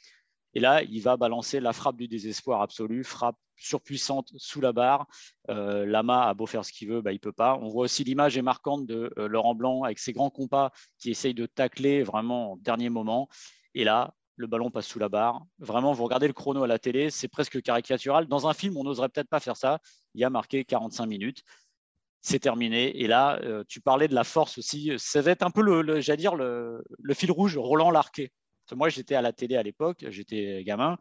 Et 0.55 0.61
là, 0.61 0.83
il 0.83 1.03
va 1.03 1.19
balancer 1.19 1.61
la 1.61 1.75
frappe 1.75 1.99
du 1.99 2.09
désespoir 2.09 2.63
absolu, 2.63 3.05
frappe 3.05 3.37
surpuissante 3.57 4.33
sous 4.37 4.61
la 4.61 4.73
barre. 4.73 5.07
Euh, 5.51 5.87
Lama 5.87 6.29
a 6.29 6.35
beau 6.35 6.47
faire 6.47 6.65
ce 6.65 6.73
qu'il 6.73 6.89
veut, 6.89 7.01
bah, 7.01 7.13
il 7.13 7.17
ne 7.17 7.21
peut 7.21 7.33
pas. 7.33 7.59
On 7.61 7.69
voit 7.69 7.85
aussi 7.85 8.05
l'image 8.05 8.37
est 8.37 8.43
marquante 8.43 8.87
de 8.87 9.13
euh, 9.19 9.29
Laurent 9.29 9.55
Blanc 9.55 9.83
avec 9.83 9.99
ses 9.99 10.13
grands 10.13 10.31
compas 10.31 10.71
qui 10.99 11.11
essayent 11.11 11.35
de 11.35 11.47
tacler 11.47 12.03
vraiment 12.03 12.53
au 12.53 12.59
dernier 12.59 12.91
moment. 12.91 13.29
Et 13.75 13.85
là, 13.85 14.15
le 14.37 14.47
ballon 14.47 14.71
passe 14.71 14.87
sous 14.87 14.99
la 14.99 15.09
barre. 15.09 15.45
Vraiment, 15.59 15.93
vous 15.93 16.05
regardez 16.05 16.27
le 16.27 16.33
chrono 16.33 16.63
à 16.63 16.67
la 16.67 16.79
télé, 16.79 17.11
c'est 17.11 17.29
presque 17.29 17.61
caricatural. 17.63 18.27
Dans 18.27 18.47
un 18.47 18.55
film, 18.55 18.77
on 18.77 18.85
n'oserait 18.85 19.09
peut-être 19.09 19.29
pas 19.29 19.41
faire 19.41 19.57
ça. 19.57 19.81
Il 20.15 20.21
y 20.21 20.25
a 20.25 20.31
marqué 20.31 20.65
45 20.65 21.07
minutes. 21.07 21.43
C'est 22.21 22.41
terminé. 22.41 23.01
Et 23.03 23.07
là, 23.07 23.39
euh, 23.43 23.65
tu 23.69 23.81
parlais 23.81 24.09
de 24.09 24.15
la 24.15 24.25
force 24.25 24.59
aussi. 24.59 24.93
Ça 24.99 25.23
va 25.23 25.31
être 25.31 25.43
un 25.43 25.51
peu, 25.51 25.63
le, 25.63 26.01
dire, 26.17 26.35
le, 26.35 26.85
le, 26.99 27.15
fil 27.15 27.31
rouge, 27.31 27.57
Roland 27.57 27.91
Larquet. 27.91 28.33
Moi, 28.75 28.89
j'étais 28.89 29.15
à 29.15 29.23
la 29.23 29.33
télé 29.33 29.57
à 29.57 29.63
l'époque, 29.63 30.05
j'étais 30.09 30.65
gamin. 30.65 30.99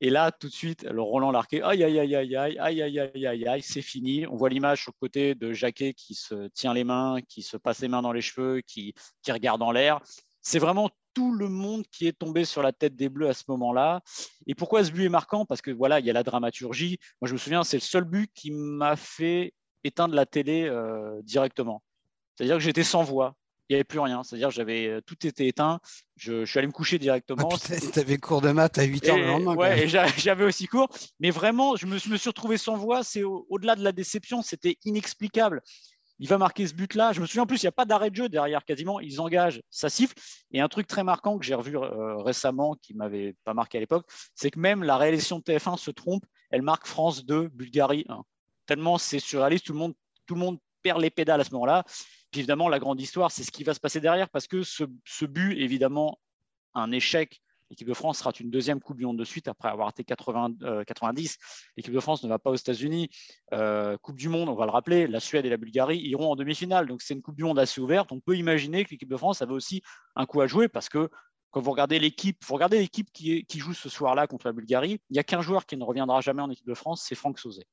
Et 0.00 0.10
là, 0.10 0.30
tout 0.30 0.48
de 0.48 0.52
suite, 0.52 0.82
le 0.82 1.00
Roland 1.00 1.30
Larquet, 1.30 1.62
aïe, 1.62 1.82
aïe, 1.82 1.98
aïe, 1.98 2.14
aïe, 2.14 2.36
aïe, 2.36 2.82
aïe, 2.82 3.26
aïe, 3.26 3.48
aïe, 3.48 3.62
c'est 3.62 3.82
fini. 3.82 4.26
On 4.26 4.36
voit 4.36 4.50
l'image 4.50 4.82
sur 4.82 4.92
le 4.94 5.00
côté 5.00 5.34
de 5.34 5.52
Jacquet 5.52 5.94
qui 5.94 6.14
se 6.14 6.48
tient 6.48 6.74
les 6.74 6.84
mains, 6.84 7.20
qui 7.26 7.42
se 7.42 7.56
passe 7.56 7.80
les 7.80 7.88
mains 7.88 8.02
dans 8.02 8.12
les 8.12 8.20
cheveux, 8.20 8.60
qui, 8.60 8.94
qui 9.22 9.32
regarde 9.32 9.62
en 9.62 9.72
l'air. 9.72 10.00
C'est 10.42 10.58
vraiment 10.58 10.90
tout 11.14 11.32
le 11.32 11.48
monde 11.48 11.84
qui 11.90 12.06
est 12.06 12.12
tombé 12.12 12.44
sur 12.44 12.62
la 12.62 12.72
tête 12.72 12.94
des 12.94 13.08
Bleus 13.08 13.28
à 13.28 13.32
ce 13.32 13.44
moment-là. 13.48 14.02
Et 14.46 14.54
pourquoi 14.54 14.84
ce 14.84 14.92
but 14.92 15.06
est 15.06 15.10
marquant 15.10 15.46
Parce 15.46 15.62
que 15.62 15.70
voilà, 15.70 15.98
il 15.98 16.04
y 16.04 16.10
a 16.10 16.12
la 16.12 16.22
dramaturgie. 16.22 16.98
Moi, 17.22 17.28
je 17.28 17.32
me 17.32 17.38
souviens, 17.38 17.64
c'est 17.64 17.78
le 17.78 17.82
seul 17.82 18.04
but 18.04 18.30
qui 18.34 18.50
m'a 18.50 18.96
fait 18.96 19.54
éteindre 19.82 20.14
la 20.14 20.26
télé 20.26 20.70
directement. 21.22 21.82
C'est-à-dire 22.34 22.56
que 22.56 22.62
j'étais 22.62 22.84
sans 22.84 23.02
voix 23.02 23.34
il 23.68 23.72
n'y 23.72 23.76
avait 23.76 23.84
plus 23.84 23.98
rien. 23.98 24.22
C'est-à-dire, 24.22 24.50
j'avais 24.50 24.86
euh, 24.86 25.00
tout 25.00 25.26
était 25.26 25.48
éteint. 25.48 25.80
Je, 26.16 26.44
suis 26.44 26.58
allé 26.58 26.68
me 26.68 26.72
coucher 26.72 26.98
directement. 26.98 27.48
Ah, 27.52 27.76
tu 27.92 27.98
avais 27.98 28.18
cours 28.18 28.40
de 28.40 28.50
maths 28.50 28.78
à 28.78 28.84
8 28.84 29.08
heures 29.08 29.18
le 29.18 29.26
lendemain. 29.26 29.54
Ouais, 29.54 29.88
j'avais 30.18 30.44
aussi 30.44 30.66
cours. 30.66 30.88
Mais 31.20 31.30
vraiment, 31.30 31.76
je 31.76 31.86
me, 31.86 31.94
me 31.94 32.16
suis 32.16 32.28
retrouvé 32.28 32.58
sans 32.58 32.76
voix. 32.76 33.02
C'est 33.02 33.22
au-delà 33.24 33.74
de 33.74 33.82
la 33.82 33.92
déception, 33.92 34.42
c'était 34.42 34.78
inexplicable. 34.84 35.62
Il 36.18 36.28
va 36.28 36.38
marquer 36.38 36.66
ce 36.66 36.74
but-là. 36.74 37.12
Je 37.12 37.20
me 37.20 37.26
souviens 37.26 37.42
en 37.42 37.46
plus, 37.46 37.62
il 37.62 37.66
n'y 37.66 37.70
a 37.70 37.72
pas 37.72 37.84
d'arrêt 37.84 38.10
de 38.10 38.16
jeu 38.16 38.28
derrière 38.28 38.64
quasiment. 38.64 39.00
Ils 39.00 39.20
engagent, 39.20 39.60
ça 39.70 39.90
siffle. 39.90 40.14
Et 40.52 40.60
un 40.60 40.68
truc 40.68 40.86
très 40.86 41.04
marquant 41.04 41.38
que 41.38 41.44
j'ai 41.44 41.54
revu 41.54 41.76
euh, 41.76 42.16
récemment, 42.16 42.74
qui 42.80 42.94
ne 42.94 42.98
m'avait 42.98 43.34
pas 43.44 43.52
marqué 43.52 43.78
à 43.78 43.80
l'époque, 43.80 44.06
c'est 44.34 44.50
que 44.50 44.58
même 44.58 44.82
la 44.82 44.96
réalisation 44.96 45.38
de 45.38 45.42
TF1 45.42 45.76
se 45.76 45.90
trompe. 45.90 46.24
Elle 46.50 46.62
marque 46.62 46.86
France 46.86 47.26
2, 47.26 47.48
Bulgarie 47.48 48.06
1. 48.08 48.22
Tellement 48.66 48.98
c'est 48.98 49.18
surréaliste, 49.18 49.66
tout 49.66 49.72
le 49.72 49.78
monde, 49.78 49.94
tout 50.26 50.34
le 50.34 50.40
monde 50.40 50.58
perd 50.82 51.00
les 51.00 51.10
pédales 51.10 51.40
à 51.40 51.44
ce 51.44 51.52
moment-là. 51.52 51.84
Évidemment, 52.36 52.68
la 52.68 52.78
grande 52.78 53.00
histoire, 53.00 53.30
c'est 53.30 53.44
ce 53.44 53.50
qui 53.50 53.64
va 53.64 53.74
se 53.74 53.80
passer 53.80 54.00
derrière, 54.00 54.28
parce 54.28 54.46
que 54.46 54.62
ce, 54.62 54.84
but, 55.24 55.58
évidemment, 55.58 56.18
un 56.74 56.92
échec. 56.92 57.40
L'équipe 57.68 57.88
de 57.88 57.94
France 57.94 58.20
rate 58.20 58.38
une 58.38 58.50
deuxième 58.50 58.80
Coupe 58.80 58.96
du 58.96 59.06
Monde 59.06 59.18
de 59.18 59.24
suite 59.24 59.48
après 59.48 59.68
avoir 59.68 59.88
été 59.88 60.04
80, 60.04 60.84
90. 60.86 61.36
L'équipe 61.76 61.92
de 61.92 61.98
France 61.98 62.22
ne 62.22 62.28
va 62.28 62.38
pas 62.38 62.50
aux 62.50 62.54
États-Unis. 62.54 63.08
Euh, 63.52 63.96
coupe 63.98 64.16
du 64.16 64.28
Monde, 64.28 64.48
on 64.48 64.54
va 64.54 64.66
le 64.66 64.70
rappeler, 64.70 65.08
la 65.08 65.18
Suède 65.18 65.46
et 65.46 65.48
la 65.48 65.56
Bulgarie 65.56 65.98
iront 65.98 66.30
en 66.30 66.36
demi-finale. 66.36 66.86
Donc 66.86 67.02
c'est 67.02 67.14
une 67.14 67.22
Coupe 67.22 67.34
du 67.34 67.42
Monde 67.42 67.58
assez 67.58 67.80
ouverte. 67.80 68.12
On 68.12 68.20
peut 68.20 68.36
imaginer 68.36 68.84
que 68.84 68.90
l'équipe 68.90 69.08
de 69.08 69.16
France 69.16 69.42
avait 69.42 69.52
aussi 69.52 69.82
un 70.14 70.26
coup 70.26 70.40
à 70.40 70.46
jouer 70.46 70.68
parce 70.68 70.88
que 70.88 71.10
quand 71.50 71.60
vous 71.60 71.72
regardez 71.72 71.98
l'équipe, 71.98 72.38
vous 72.46 72.54
regardez 72.54 72.78
l'équipe 72.78 73.10
qui, 73.12 73.44
qui, 73.46 73.58
joue 73.58 73.74
ce 73.74 73.88
soir-là 73.88 74.28
contre 74.28 74.46
la 74.46 74.52
Bulgarie, 74.52 75.00
il 75.10 75.14
n'y 75.14 75.18
a 75.18 75.24
qu'un 75.24 75.40
joueur 75.40 75.66
qui 75.66 75.76
ne 75.76 75.82
reviendra 75.82 76.20
jamais 76.20 76.42
en 76.42 76.50
équipe 76.50 76.66
de 76.66 76.74
France, 76.74 77.04
c'est 77.08 77.14
Franck 77.16 77.38
Sauzet. 77.40 77.66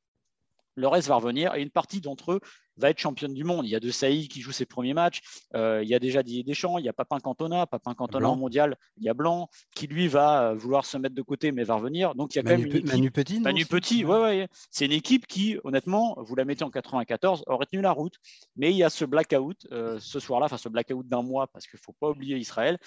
Le 0.75 0.87
reste 0.87 1.07
va 1.07 1.15
revenir 1.15 1.55
et 1.55 1.61
une 1.61 1.69
partie 1.69 2.01
d'entre 2.01 2.33
eux 2.33 2.39
va 2.77 2.89
être 2.89 2.99
championne 2.99 3.33
du 3.33 3.43
monde. 3.43 3.65
Il 3.65 3.69
y 3.69 3.75
a 3.75 3.79
De 3.79 3.91
Sailly 3.91 4.27
qui 4.27 4.41
joue 4.41 4.51
ses 4.51 4.65
premiers 4.65 4.93
matchs. 4.93 5.21
Euh, 5.55 5.81
il 5.83 5.89
y 5.89 5.95
a 5.95 5.99
déjà 5.99 6.23
Didier 6.23 6.43
Deschamps. 6.43 6.77
Il 6.77 6.85
y 6.85 6.89
a 6.89 6.93
Papin 6.93 7.19
Cantona. 7.19 7.67
Papin 7.67 7.93
Cantona 7.93 8.29
en 8.29 8.35
mondial. 8.35 8.77
Il 8.97 9.03
y 9.03 9.09
a 9.09 9.13
Blanc 9.13 9.49
qui, 9.75 9.87
lui, 9.87 10.07
va 10.07 10.49
euh, 10.49 10.53
vouloir 10.55 10.85
se 10.85 10.97
mettre 10.97 11.15
de 11.15 11.21
côté 11.21 11.51
mais 11.51 11.63
va 11.63 11.75
revenir. 11.75 12.15
Donc, 12.15 12.33
il 12.33 12.37
y 12.37 12.39
a 12.39 12.43
quand 12.43 12.57
même 12.57 12.65
une 12.65 12.75
équipe. 12.75 12.87
Manu 12.87 13.11
Petit. 13.11 13.39
Manu 13.39 13.65
Petit, 13.65 14.05
ouais, 14.05 14.19
ouais. 14.19 14.47
C'est 14.71 14.85
une 14.85 14.91
équipe 14.91 15.27
qui, 15.27 15.57
honnêtement, 15.63 16.15
vous 16.17 16.35
la 16.35 16.45
mettez 16.45 16.63
en 16.63 16.71
94, 16.71 17.43
aurait 17.47 17.65
tenu 17.65 17.81
la 17.81 17.91
route. 17.91 18.15
Mais 18.55 18.71
il 18.71 18.77
y 18.77 18.83
a 18.83 18.89
ce 18.89 19.05
blackout 19.05 19.67
euh, 19.71 19.97
ce 19.99 20.19
soir-là, 20.19 20.47
enfin 20.47 20.57
ce 20.57 20.69
blackout 20.69 21.07
d'un 21.07 21.21
mois, 21.21 21.47
parce 21.47 21.67
qu'il 21.67 21.77
ne 21.77 21.83
faut 21.83 21.95
pas 21.99 22.09
oublier 22.09 22.37
Israël. 22.37 22.77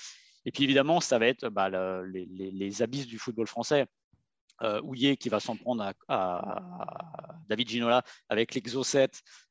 Et 0.44 0.52
puis 0.52 0.64
évidemment, 0.64 1.00
ça 1.00 1.18
va 1.18 1.26
être 1.26 1.48
bah, 1.48 1.68
les, 1.68 2.82
abysses 2.82 3.06
du 3.06 3.18
football 3.18 3.48
français 3.48 3.86
euh, 4.62 4.80
Houillet 4.82 5.16
qui 5.16 5.28
va 5.28 5.40
s'en 5.40 5.56
prendre 5.56 5.92
à, 6.08 7.42
David 7.48 7.68
Ginola 7.68 8.02
avec 8.28 8.54
l'exo 8.54 8.82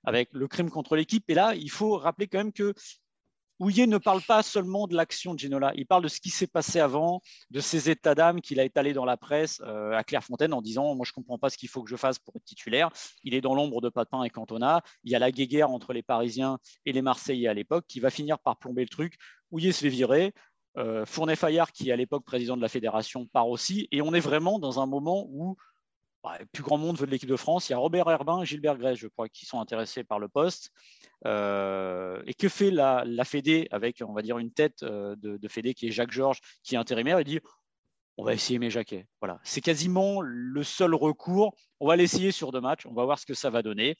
avec 0.04 0.30
le 0.34 0.48
crime 0.48 0.70
contre 0.70 0.96
l'équipe. 0.96 1.24
Et 1.30 1.34
là, 1.34 1.56
il 1.56 1.72
faut 1.72 1.98
rappeler 1.98 2.28
quand 2.28 2.40
même 2.40 2.54
que 2.54 2.74
Houillet 3.60 3.88
ne 3.88 3.98
parle 3.98 4.22
pas 4.22 4.44
seulement 4.44 4.86
de 4.86 4.96
l'action 4.96 5.34
de 5.34 5.40
Ginola, 5.40 5.72
il 5.76 5.86
parle 5.86 6.04
de 6.04 6.10
ce 6.10 6.20
qui 6.20 6.30
s'est 6.30 6.48
passé 6.48 6.82
avant, 6.82 7.22
de 7.52 7.62
ses 7.62 7.90
états 7.90 8.14
d'âme 8.14 8.42
qu'il 8.42 8.60
a 8.60 8.66
étalé 8.66 8.92
dans 8.92 9.06
la 9.06 9.16
presse 9.16 9.62
euh, 9.66 9.94
à 9.94 10.04
Clairefontaine 10.04 10.54
en 10.54 10.62
disant 10.62 10.94
Moi, 10.94 11.06
je 11.06 11.12
ne 11.12 11.16
comprends 11.16 11.38
pas 11.38 11.50
ce 11.50 11.58
qu'il 11.58 11.70
faut 11.70 11.82
que 11.82 11.90
je 11.90 11.96
fasse 11.96 12.20
pour 12.20 12.36
être 12.36 12.44
titulaire. 12.44 12.90
Il 13.24 13.34
est 13.34 13.40
dans 13.40 13.56
l'ombre 13.56 13.80
de 13.80 13.88
Papin 13.88 14.24
et 14.24 14.30
Cantona. 14.30 14.82
Il 15.06 15.12
y 15.12 15.16
a 15.16 15.20
la 15.20 15.32
guéguerre 15.32 15.70
entre 15.70 15.94
les 15.94 16.04
Parisiens 16.04 16.60
et 16.86 16.92
les 16.92 17.02
Marseillais 17.02 17.48
à 17.48 17.54
l'époque 17.54 17.86
qui 17.88 18.02
va 18.02 18.10
finir 18.10 18.40
par 18.40 18.58
plomber 18.58 18.82
le 18.82 18.90
truc. 18.90 19.16
Houillet 19.52 19.72
se 19.72 19.82
fait 19.82 19.90
virer. 19.90 20.34
Euh, 20.78 21.06
Fournet-Fayard, 21.06 21.72
qui 21.72 21.90
est 21.90 21.94
à 21.94 21.96
l'époque 21.96 22.26
président 22.26 22.58
de 22.58 22.62
la 22.62 22.68
fédération, 22.68 23.26
part 23.28 23.48
aussi. 23.48 23.88
Et 23.92 24.02
on 24.02 24.14
est 24.14 24.20
vraiment 24.20 24.60
dans 24.60 24.80
un 24.80 24.86
moment 24.86 25.26
où 25.30 25.56
bah, 26.24 26.38
plus 26.52 26.64
grand 26.64 26.78
monde 26.78 26.98
veut 26.98 27.06
de 27.06 27.12
l'équipe 27.12 27.30
de 27.30 27.36
France. 27.36 27.70
Il 27.70 27.74
y 27.74 27.76
a 27.76 27.78
Robert 27.78 28.10
Herbin 28.10 28.44
Gilbert 28.44 28.78
Grèce, 28.78 28.98
je 28.98 29.08
crois, 29.08 29.30
qui 29.30 29.46
sont 29.46 29.60
intéressés 29.60 30.04
par 30.04 30.20
le 30.20 30.28
poste. 30.28 30.72
Euh, 31.26 32.22
et 32.26 32.34
que 32.34 32.50
fait 32.50 32.72
la, 32.72 33.06
Fédé 33.24 33.68
avec, 33.72 34.04
on 34.06 34.14
va 34.14 34.22
dire, 34.22 34.38
une 34.38 34.52
tête 34.52 34.84
euh, 34.84 35.16
de, 35.18 35.38
de, 35.38 35.48
Fédé 35.48 35.74
qui 35.74 35.88
est 35.88 35.92
Jacques 35.92 36.12
Georges, 36.12 36.42
qui 36.64 36.76
est 36.76 36.78
intérimaire 36.78 37.20
Il 37.20 37.26
dit 37.26 37.40
on 38.18 38.24
va 38.24 38.34
essayer 38.34 38.60
mes 38.60 38.70
jaquets. 38.70 39.08
Voilà, 39.20 39.40
c'est 39.44 39.62
quasiment 39.62 40.22
le 40.22 40.64
seul 40.64 40.94
recours. 40.94 41.56
On 41.80 41.88
va 41.88 41.96
l'essayer 41.96 42.32
sur 42.32 42.52
deux 42.52 42.62
matchs. 42.62 42.86
On 42.86 42.94
va 42.94 43.04
voir 43.04 43.20
ce 43.20 43.26
que 43.26 43.34
ça 43.34 43.50
va 43.50 43.62
donner. 43.62 43.98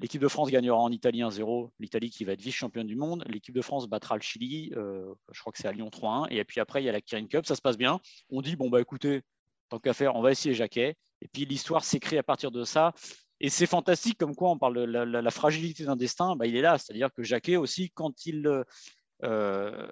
L'équipe 0.00 0.22
de 0.22 0.28
France 0.28 0.50
gagnera 0.50 0.78
en 0.78 0.90
Italie 0.90 1.20
1-0, 1.20 1.70
l'Italie 1.80 2.10
qui 2.10 2.24
va 2.24 2.32
être 2.32 2.40
vice-championne 2.40 2.86
du 2.86 2.94
monde. 2.94 3.24
L'équipe 3.26 3.54
de 3.54 3.62
France 3.62 3.88
battra 3.88 4.14
le 4.14 4.22
Chili, 4.22 4.72
euh, 4.76 5.12
je 5.32 5.40
crois 5.40 5.52
que 5.52 5.58
c'est 5.58 5.66
à 5.66 5.72
Lyon 5.72 5.90
3-1. 5.90 6.28
Et 6.30 6.44
puis 6.44 6.60
après, 6.60 6.82
il 6.82 6.86
y 6.86 6.88
a 6.88 6.92
la 6.92 7.00
Kirin 7.00 7.26
Cup, 7.26 7.46
ça 7.46 7.56
se 7.56 7.60
passe 7.60 7.76
bien. 7.76 7.98
On 8.30 8.40
dit, 8.40 8.54
bon, 8.54 8.70
bah 8.70 8.80
écoutez, 8.80 9.22
tant 9.68 9.80
qu'à 9.80 9.94
faire, 9.94 10.14
on 10.14 10.22
va 10.22 10.30
essayer 10.30 10.54
Jacquet. 10.54 10.96
Et 11.20 11.28
puis 11.28 11.46
l'histoire 11.46 11.84
s'écrit 11.84 12.16
à 12.16 12.22
partir 12.22 12.52
de 12.52 12.62
ça. 12.62 12.94
Et 13.40 13.50
c'est 13.50 13.66
fantastique, 13.66 14.18
comme 14.18 14.36
quoi 14.36 14.50
on 14.50 14.58
parle 14.58 14.74
de 14.74 14.82
la, 14.82 15.30
fragilité 15.30 15.84
d'un 15.84 15.96
destin, 15.96 16.36
bah, 16.36 16.46
il 16.46 16.56
est 16.56 16.62
là. 16.62 16.78
C'est-à-dire 16.78 17.12
que 17.12 17.24
Jacquet 17.24 17.56
aussi, 17.56 17.90
quand 17.90 18.24
il, 18.24 18.64
euh, 19.24 19.88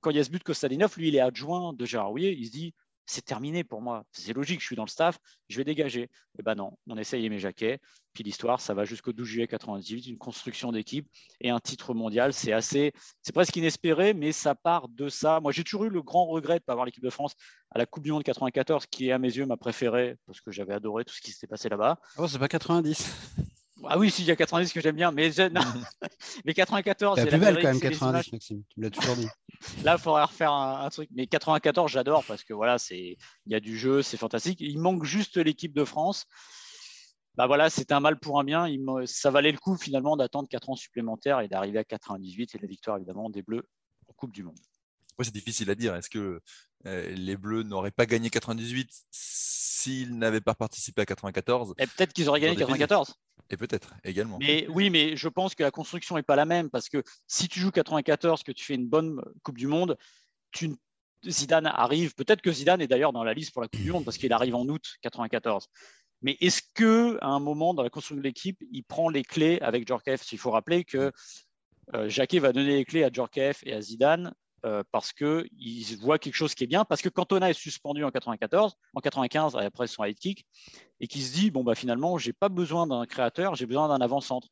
quand 0.00 0.10
il 0.10 0.16
y 0.16 0.20
a 0.20 0.24
ce 0.24 0.30
but 0.30 0.38
de 0.38 0.44
Kostadinov, 0.44 0.96
lui, 0.96 1.08
il 1.08 1.16
est 1.16 1.20
adjoint 1.20 1.72
de 1.72 1.84
Gérard 1.84 2.10
Rouillet. 2.10 2.34
Il 2.38 2.46
se 2.46 2.52
dit, 2.52 2.74
c'est 3.06 3.24
terminé 3.24 3.64
pour 3.64 3.80
moi. 3.80 4.04
C'est 4.12 4.32
logique, 4.32 4.60
je 4.60 4.66
suis 4.66 4.76
dans 4.76 4.84
le 4.84 4.90
staff, 4.90 5.18
je 5.48 5.56
vais 5.56 5.64
dégager. 5.64 6.02
Et 6.02 6.10
eh 6.40 6.42
ben 6.42 6.54
non, 6.54 6.76
on 6.88 6.98
essaye 6.98 7.24
Aimé 7.24 7.38
Jacquet. 7.38 7.78
Puis 8.12 8.24
l'histoire, 8.24 8.60
ça 8.60 8.74
va 8.74 8.84
jusqu'au 8.84 9.12
12 9.12 9.26
juillet 9.26 9.46
98, 9.46 10.06
une 10.06 10.18
construction 10.18 10.72
d'équipe 10.72 11.08
et 11.40 11.50
un 11.50 11.60
titre 11.60 11.94
mondial. 11.94 12.32
C'est 12.32 12.52
assez, 12.52 12.92
c'est 13.22 13.32
presque 13.32 13.56
inespéré, 13.56 14.14
mais 14.14 14.32
ça 14.32 14.54
part 14.54 14.88
de 14.88 15.08
ça. 15.08 15.40
Moi, 15.40 15.52
j'ai 15.52 15.64
toujours 15.64 15.84
eu 15.84 15.90
le 15.90 16.02
grand 16.02 16.26
regret 16.26 16.54
de 16.54 16.60
ne 16.60 16.64
pas 16.64 16.72
avoir 16.72 16.86
l'équipe 16.86 17.04
de 17.04 17.10
France 17.10 17.34
à 17.70 17.78
la 17.78 17.86
Coupe 17.86 18.04
du 18.04 18.12
Monde 18.12 18.22
94, 18.22 18.86
qui 18.86 19.08
est 19.08 19.12
à 19.12 19.18
mes 19.18 19.34
yeux 19.34 19.46
ma 19.46 19.56
préférée, 19.56 20.16
parce 20.26 20.40
que 20.40 20.50
j'avais 20.50 20.72
adoré 20.72 21.04
tout 21.04 21.14
ce 21.14 21.20
qui 21.20 21.30
s'était 21.30 21.46
passé 21.46 21.68
là-bas. 21.68 21.98
Oh, 22.16 22.26
c'est 22.26 22.38
pas 22.38 22.48
90. 22.48 23.46
Ah 23.88 23.98
oui, 23.98 24.10
si, 24.10 24.22
il 24.22 24.28
y 24.28 24.30
a 24.30 24.36
90 24.36 24.72
que 24.72 24.80
j'aime 24.80 24.96
bien, 24.96 25.10
mais, 25.10 25.30
non. 25.50 25.60
mais 26.44 26.54
94. 26.54 27.18
C'est 27.18 27.24
la 27.24 27.30
plus 27.30 27.40
belle 27.40 27.56
quand 27.56 27.68
même, 27.68 27.80
90, 27.80 28.32
Maxime. 28.32 28.62
Tu 28.68 28.80
me 28.80 28.84
l'as 28.84 28.90
toujours 28.90 29.16
dit. 29.16 29.28
Là, 29.84 29.96
il 29.98 30.02
faudrait 30.02 30.24
refaire 30.24 30.52
un, 30.52 30.88
truc. 30.90 31.08
Mais 31.14 31.26
94, 31.26 31.90
j'adore 31.90 32.24
parce 32.24 32.44
que 32.44 32.52
voilà, 32.52 32.78
c'est 32.78 33.16
il 33.46 33.52
y 33.52 33.54
a 33.54 33.60
du 33.60 33.78
jeu, 33.78 34.02
c'est 34.02 34.16
fantastique. 34.16 34.60
Il 34.60 34.78
manque 34.78 35.04
juste 35.04 35.36
l'équipe 35.36 35.72
de 35.72 35.84
France. 35.84 36.26
Bah 37.36 37.46
voilà, 37.46 37.68
c'était 37.68 37.94
un 37.94 38.00
mal 38.00 38.18
pour 38.18 38.40
un 38.40 38.44
bien. 38.44 38.66
Il, 38.66 38.84
ça 39.06 39.30
valait 39.30 39.52
le 39.52 39.58
coup 39.58 39.76
finalement 39.76 40.16
d'attendre 40.16 40.48
4 40.48 40.70
ans 40.70 40.76
supplémentaires 40.76 41.40
et 41.40 41.48
d'arriver 41.48 41.78
à 41.78 41.84
98 41.84 42.54
et 42.54 42.58
la 42.58 42.66
victoire 42.66 42.96
évidemment 42.96 43.28
des 43.28 43.42
Bleus 43.42 43.68
en 44.08 44.12
Coupe 44.14 44.32
du 44.32 44.42
Monde. 44.42 44.58
C'est 45.22 45.32
difficile 45.32 45.70
à 45.70 45.74
dire. 45.74 45.94
Est-ce 45.94 46.10
que 46.10 46.40
euh, 46.86 47.10
les 47.14 47.36
Bleus 47.36 47.62
n'auraient 47.62 47.90
pas 47.90 48.06
gagné 48.06 48.30
98 48.30 48.88
s'ils 49.86 50.18
n'avaient 50.18 50.40
pas 50.40 50.54
participé 50.54 51.02
à 51.02 51.06
94 51.06 51.74
Et 51.78 51.86
peut-être 51.86 52.12
qu'ils 52.12 52.28
auraient 52.28 52.40
gagné 52.40 52.56
94. 52.56 53.14
Et 53.50 53.56
peut-être 53.56 53.94
également. 54.02 54.38
Mais 54.40 54.66
oui, 54.68 54.90
mais 54.90 55.16
je 55.16 55.28
pense 55.28 55.54
que 55.54 55.62
la 55.62 55.70
construction 55.70 56.16
n'est 56.16 56.22
pas 56.22 56.34
la 56.34 56.44
même 56.44 56.68
parce 56.68 56.88
que 56.88 57.02
si 57.28 57.46
tu 57.48 57.60
joues 57.60 57.70
94, 57.70 58.42
que 58.42 58.52
tu 58.52 58.64
fais 58.64 58.74
une 58.74 58.88
bonne 58.88 59.20
Coupe 59.44 59.56
du 59.56 59.68
Monde, 59.68 59.96
tu, 60.50 60.74
Zidane 61.24 61.66
arrive. 61.66 62.14
Peut-être 62.14 62.42
que 62.42 62.50
Zidane 62.50 62.80
est 62.80 62.88
d'ailleurs 62.88 63.12
dans 63.12 63.22
la 63.22 63.34
liste 63.34 63.52
pour 63.52 63.62
la 63.62 63.68
Coupe 63.68 63.82
du 63.82 63.92
Monde 63.92 64.04
parce 64.04 64.18
qu'il 64.18 64.32
arrive 64.32 64.56
en 64.56 64.66
août 64.66 64.96
94. 65.02 65.68
Mais 66.22 66.36
est-ce 66.40 66.62
que 66.74 67.18
à 67.20 67.28
un 67.28 67.40
moment 67.40 67.72
dans 67.72 67.82
la 67.84 67.90
construction 67.90 68.16
de 68.16 68.22
l'équipe, 68.22 68.58
il 68.72 68.82
prend 68.82 69.08
les 69.08 69.22
clés 69.22 69.60
avec 69.60 69.86
Djorkaeff? 69.86 70.32
Il 70.32 70.38
faut 70.38 70.50
rappeler 70.50 70.84
que 70.84 71.12
euh, 71.94 72.08
Jacquet 72.08 72.40
va 72.40 72.52
donner 72.52 72.76
les 72.76 72.84
clés 72.84 73.04
à 73.04 73.10
Djorkaeff 73.12 73.62
et 73.64 73.74
à 73.74 73.80
Zidane 73.80 74.34
euh, 74.64 74.82
parce 74.90 75.12
qu'ils 75.12 75.98
voient 76.00 76.18
quelque 76.18 76.34
chose 76.34 76.54
qui 76.54 76.64
est 76.64 76.66
bien, 76.66 76.84
parce 76.84 77.02
que 77.02 77.08
Cantona 77.08 77.50
est 77.50 77.54
suspendu 77.54 78.04
en 78.04 78.10
94, 78.10 78.76
en 78.94 79.00
95, 79.00 79.54
et 79.54 79.64
après 79.64 79.86
son 79.86 80.04
high 80.04 80.16
kick, 80.16 80.46
et 81.00 81.06
qui 81.06 81.22
se 81.22 81.32
dit, 81.34 81.50
bon, 81.50 81.62
bah, 81.62 81.74
finalement, 81.74 82.18
j'ai 82.18 82.32
pas 82.32 82.48
besoin 82.48 82.86
d'un 82.86 83.04
créateur, 83.06 83.54
j'ai 83.54 83.66
besoin 83.66 83.88
d'un 83.88 84.00
avant-centre. 84.02 84.48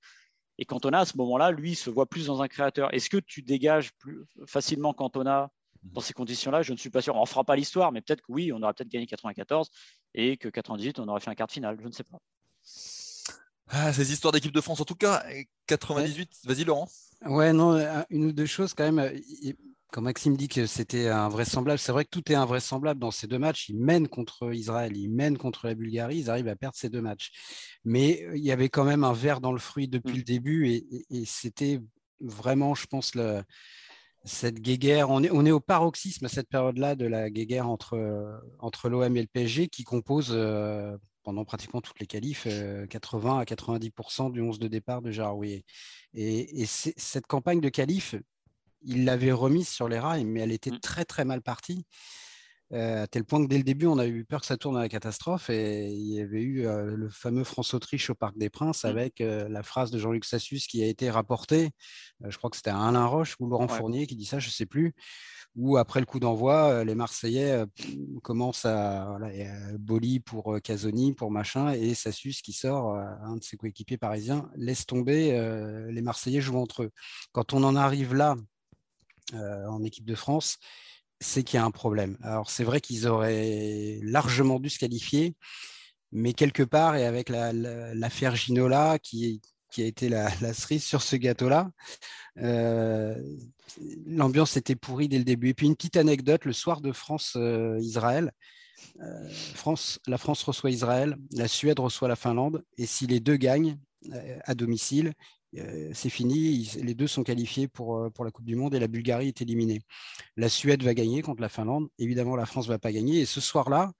Et 0.59 0.65
Cantona, 0.67 1.01
à 1.01 1.05
ce 1.05 1.17
moment-là, 1.17 1.51
lui, 1.51 1.75
se 1.75 1.91
voit 1.91 2.07
plus 2.07 2.27
dans 2.27 2.43
un 2.43 2.49
créateur. 2.49 2.93
Est-ce 2.95 3.11
que 3.11 3.17
tu 3.17 3.43
dégages 3.43 3.93
plus 3.95 4.25
facilement 4.47 4.93
Cantona 4.93 5.51
dans 5.83 6.01
ces 6.01 6.13
conditions-là? 6.13 6.63
Je 6.63 6.73
ne 6.73 6.79
suis 6.79 6.91
pas 6.91 7.03
sûr. 7.03 7.17
On 7.17 7.23
ne 7.23 7.27
fera 7.27 7.43
pas 7.43 7.57
l'histoire, 7.57 7.91
mais 7.91 8.01
peut-être 8.01 8.21
que 8.21 8.31
oui, 8.31 8.53
on 8.53 8.63
aurait 8.63 8.73
peut-être 8.75 8.89
gagné 8.89 9.07
94 9.07 9.71
et 10.15 10.37
que 10.37 10.49
98, 10.49 11.01
on 11.01 11.09
aurait 11.09 11.21
fait 11.21 11.31
un 11.31 11.35
quart 11.35 11.49
de 11.49 11.53
finale. 11.53 11.79
Je 11.83 11.89
ne 11.89 11.93
sais 11.93 12.05
pas. 12.05 12.19
Ah, 13.69 13.93
ces 13.93 14.13
histoires 14.13 14.33
d'équipe 14.33 14.53
de 14.53 14.61
France, 14.61 14.81
en 14.81 14.85
tout 14.85 14.95
cas, 14.95 15.25
98, 15.67 16.31
vas-y 16.45 16.65
Laurent. 16.65 16.89
Ouais, 17.25 17.53
non, 17.53 17.77
une 18.11 18.27
ou 18.27 18.33
deux 18.33 18.47
choses 18.47 18.75
quand 18.75 18.91
même. 18.91 19.11
Quand 19.95 20.03
Maxime 20.03 20.37
dit 20.37 20.49
que 20.49 20.67
c'était 20.67 21.07
invraisemblable, 21.07 21.79
c'est 21.79 21.93
vrai 21.93 22.05
que 22.05 22.11
tout 22.11 22.33
est 22.33 22.35
invraisemblable 22.35 22.99
dans 22.99 23.13
ces 23.13 23.29
deux 23.29 23.39
matchs. 23.39 23.69
Ils 23.69 23.79
mènent 23.79 24.09
contre 24.09 24.53
Israël, 24.53 24.97
ils 24.97 25.09
mènent 25.09 25.39
contre 25.39 25.69
la 25.69 25.77
Bulgarie, 25.77 26.19
ils 26.19 26.31
arrivent 26.31 26.49
à 26.49 26.57
perdre 26.57 26.75
ces 26.77 26.89
deux 26.89 27.01
matchs. 27.01 27.31
Mais 27.85 28.27
il 28.35 28.43
y 28.43 28.51
avait 28.51 28.69
quand 28.69 28.83
même 28.83 29.05
un 29.05 29.13
verre 29.13 29.41
dans 29.41 29.53
le 29.53 29.61
fruit 29.61 29.87
depuis 29.87 30.15
mmh. 30.15 30.17
le 30.17 30.23
début 30.25 30.69
et, 30.69 31.25
c'était 31.27 31.81
vraiment, 32.19 32.75
je 32.75 32.87
pense, 32.87 33.15
le, 33.15 33.45
cette 34.25 34.59
guéguerre. 34.59 35.11
On 35.11 35.23
est, 35.23 35.31
on 35.31 35.47
est 35.47 35.53
au 35.53 35.61
paroxysme 35.61 36.25
à 36.25 36.29
cette 36.29 36.49
période-là 36.49 36.97
de 36.97 37.07
la 37.07 37.31
guéguerre 37.31 37.69
entre, 37.69 38.43
entre 38.59 38.89
l'OM 38.89 39.17
et 39.17 39.23
le 39.23 39.29
PSG 39.29 39.69
qui 39.69 39.85
compose 39.85 40.31
euh, 40.33 40.97
pendant 41.23 41.45
pratiquement 41.45 41.81
toutes 41.81 42.01
les 42.01 42.09
qualifs 42.09 42.49
80 42.91 43.37
euh, 43.37 43.39
à 43.39 43.45
90% 43.45 44.33
du 44.33 44.41
11 44.41 44.59
de 44.59 44.67
départ 44.67 45.03
de 45.03 45.13
Jaroui. 45.13 45.65
Et, 46.15 46.63
et 46.63 46.67
cette 46.67 47.29
campagne 47.29 47.61
de 47.61 47.69
qualif, 47.69 48.17
il 48.85 49.05
l'avait 49.05 49.33
remise 49.33 49.69
sur 49.69 49.89
les 49.89 49.99
rails, 49.99 50.25
mais 50.25 50.41
elle 50.41 50.53
était 50.53 50.71
mmh. 50.71 50.81
très 50.81 51.05
très 51.05 51.25
mal 51.25 51.43
partie. 51.43 51.87
à 52.73 53.07
tel 53.07 53.25
point 53.25 53.43
que 53.43 53.49
dès 53.49 53.59
le 53.59 53.65
début, 53.65 53.87
on 53.87 53.99
a 53.99 54.07
eu 54.07 54.25
peur 54.25 54.41
que 54.41 54.47
ça 54.47 54.57
tourne 54.57 54.77
à 54.77 54.81
la 54.81 54.89
catastrophe. 54.89 55.51
Et 55.51 55.89
il 55.89 56.15
y 56.15 56.21
avait 56.21 56.43
eu 56.43 56.65
le 56.65 57.09
fameux 57.09 57.45
France-Autriche 57.45 58.11
au 58.11 58.15
Parc 58.15 58.37
des 58.37 58.51
Princes 58.51 58.85
mmh. 58.85 58.89
avec 58.89 59.21
la 59.21 59.63
phrase 59.63 59.91
de 59.91 59.99
Jean-Luc 59.99 60.25
Sassus 60.25 60.61
qui 60.69 60.83
a 60.83 60.87
été 60.87 61.11
rapportée. 61.11 61.71
je 62.21 62.37
crois 62.37 62.51
que 62.51 62.57
c'était 62.57 62.71
Alain 62.71 63.07
Roche 63.07 63.37
ou 63.39 63.49
Laurent 63.49 63.69
Fournier 63.69 64.07
qui 64.07 64.17
dit 64.17 64.27
ça, 64.27 64.39
je 64.39 64.49
ne 64.49 64.53
sais 64.53 64.67
plus 64.67 64.95
où 65.57 65.77
après 65.77 66.01
le 66.01 66.07
coup 66.07 66.19
d'envoi, 66.19 66.71
euh, 66.71 66.85
les 66.85 66.95
Marseillais 66.95 67.53
euh, 67.53 67.67
commencent 68.23 68.65
à 68.65 69.07
voilà, 69.09 69.29
Boli 69.79 70.21
pour 70.21 70.55
euh, 70.55 70.61
Casoni, 70.61 71.13
pour 71.13 71.31
machin, 71.31 71.73
et 71.73 71.95
Sassus 71.95 72.35
qui 72.43 72.53
sort, 72.53 72.97
un 72.97 73.37
de 73.37 73.45
ses 73.45 73.57
coéquipiers 73.57 73.99
parisiens, 73.99 74.51
laisse 74.57 74.87
tomber, 74.87 75.33
les 75.91 76.03
Marseillais 76.03 76.41
jouent 76.41 76.59
entre 76.59 76.85
eux. 76.85 76.91
Quand 77.33 77.53
on 77.53 77.63
en 77.63 77.77
arrive 77.77 78.15
là, 78.15 78.37
en 79.33 79.83
équipe 79.83 80.05
de 80.05 80.15
France, 80.15 80.59
c'est 81.21 81.43
qu'il 81.43 81.59
y 81.59 81.61
a 81.61 81.65
un 81.65 81.71
problème. 81.71 82.17
Alors 82.23 82.51
c'est 82.51 82.65
vrai 82.65 82.81
qu'ils 82.81 83.07
auraient 83.07 83.99
largement 84.03 84.61
dû 84.61 84.71
se 84.71 84.79
qualifier, 84.79 85.35
mais 86.13 86.33
quelque 86.33 86.63
part, 86.63 86.97
et 86.97 87.05
avec 87.05 87.29
l'affaire 87.29 88.37
Ginola, 88.37 88.99
qui, 88.99 89.41
a 89.79 89.83
été 89.83 90.09
la, 90.09 90.31
cerise 90.55 90.85
sur 90.85 91.03
ce 91.03 91.17
gâteau-là. 91.17 91.71
Euh, 92.39 93.17
l'ambiance 94.07 94.57
était 94.57 94.77
pourrie 94.77 95.09
dès 95.09 95.19
le 95.19 95.25
début. 95.25 95.49
Et 95.49 95.55
puis 95.55 95.67
une 95.67 95.75
petite 95.75 95.97
anecdote, 95.97 96.45
le 96.45 96.53
soir 96.53 96.81
de 96.81 96.93
France-Israël, 96.93 98.31
euh, 99.01 99.29
France, 99.55 99.99
la 100.07 100.19
France 100.19 100.43
reçoit 100.45 100.71
Israël, 100.71 101.17
la 101.33 101.49
Suède 101.49 101.81
reçoit 101.81 102.09
la 102.09 102.17
Finlande, 102.17 102.65
et 102.77 102.87
si 102.87 103.07
les 103.07 103.21
deux 103.21 103.37
gagnent 103.37 103.79
euh, 104.13 104.39
à 104.45 104.55
domicile, 104.55 105.15
c'est 105.93 106.11
fini, 106.11 106.71
les 106.83 106.95
deux 106.95 107.07
sont 107.07 107.23
qualifiés 107.23 107.69
pour, 107.69 108.11
pour 108.13 108.25
la 108.25 108.31
Coupe 108.31 108.45
du 108.45 108.57
Monde 108.57 108.75
et 108.75 108.81
la 108.81 108.89
Bulgarie 108.89 109.29
est 109.29 109.41
éliminée. 109.41 109.83
La 110.37 110.49
Suède 110.49 110.83
va 110.83 110.95
gagner 110.95 111.23
contre 111.23 111.41
la 111.41 111.49
Finlande, 111.49 111.89
évidemment 111.99 112.37
la 112.37 112.47
France 112.47 112.67
ne 112.67 112.73
va 112.73 112.79
pas 112.79 112.93
gagner, 112.93 113.21
et 113.21 113.25
ce 113.27 113.41
soir-là, 113.41 113.93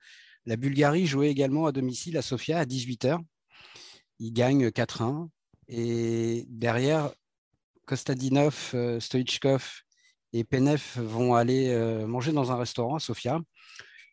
la 0.47 0.57
Bulgarie 0.57 1.07
jouait 1.07 1.31
également 1.31 1.67
à 1.67 1.73
domicile 1.73 2.17
à 2.19 2.23
Sofia 2.23 2.59
à 2.59 2.65
18h. 2.65 3.19
Ils 4.19 4.33
gagnent 4.33 4.69
4-1. 4.69 5.29
Et 5.69 6.45
derrière, 6.49 7.11
Kostadinov, 7.87 8.71
euh, 8.75 9.01
Stoichkov 9.01 9.83
et 10.33 10.45
Penev 10.45 10.83
vont 10.97 11.35
aller 11.35 11.69
euh, 11.71 12.07
manger 12.07 12.33
dans 12.33 12.53
un 12.53 12.57
restaurant 12.57 12.97
à 12.97 13.01
Sofia. 13.01 13.41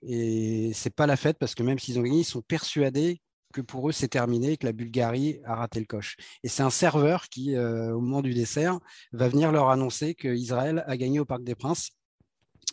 Et 0.04 0.72
c'est 0.74 0.96
pas 0.96 1.06
la 1.06 1.18
fête 1.18 1.38
parce 1.38 1.54
que 1.54 1.64
même 1.64 1.80
s'ils 1.80 2.00
ont 2.00 2.04
gagné, 2.04 2.20
ils 2.20 2.26
sont 2.26 2.42
persuadés 2.42 3.22
que 3.52 3.62
pour 3.62 3.90
eux 3.90 3.92
c'est 3.92 4.08
terminé, 4.08 4.58
que 4.58 4.66
la 4.66 4.74
Bulgarie 4.74 5.40
a 5.46 5.56
raté 5.56 5.80
le 5.80 5.86
coche. 5.86 6.16
Et 6.44 6.48
c'est 6.48 6.64
un 6.64 6.70
serveur 6.70 7.30
qui, 7.30 7.56
euh, 7.56 7.94
au 7.94 8.02
moment 8.02 8.22
du 8.22 8.34
dessert, 8.34 8.80
va 9.12 9.28
venir 9.28 9.52
leur 9.52 9.70
annoncer 9.70 10.16
qu'Israël 10.16 10.84
a 10.88 10.98
gagné 10.98 11.20
au 11.20 11.26
Parc 11.26 11.44
des 11.44 11.56
Princes. 11.56 11.92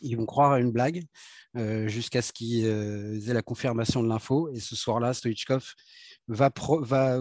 Ils 0.03 0.17
vont 0.17 0.27
croire 0.27 0.53
à 0.53 0.61
une 0.61 0.71
blague 0.71 1.05
jusqu'à 1.87 2.23
ce 2.23 2.33
qu'ils 2.33 2.65
aient 2.65 3.35
la 3.35 3.43
confirmation 3.43 4.01
de 4.01 4.09
l'info. 4.09 4.49
Et 4.53 4.61
ce 4.61 4.77
soir-là, 4.77 5.13
Stoichkov 5.13 5.75
va, 6.29 6.53
va 6.83 7.19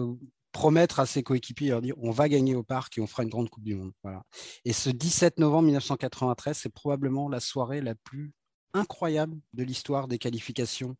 promettre 0.52 1.00
à 1.00 1.06
ses 1.06 1.22
coéquipiers, 1.22 1.68
leur 1.68 1.80
dire 1.80 1.94
on 1.98 2.10
va 2.10 2.28
gagner 2.28 2.54
au 2.54 2.62
parc 2.62 2.98
et 2.98 3.00
on 3.00 3.06
fera 3.06 3.22
une 3.22 3.28
grande 3.28 3.48
Coupe 3.48 3.64
du 3.64 3.74
Monde. 3.74 3.92
Voilà. 4.02 4.22
Et 4.64 4.72
ce 4.72 4.90
17 4.90 5.38
novembre 5.38 5.66
1993, 5.66 6.56
c'est 6.56 6.72
probablement 6.72 7.28
la 7.28 7.40
soirée 7.40 7.80
la 7.80 7.94
plus 7.94 8.32
incroyable 8.74 9.38
de 9.54 9.62
l'histoire 9.62 10.08
des 10.08 10.18
qualifications 10.18 10.96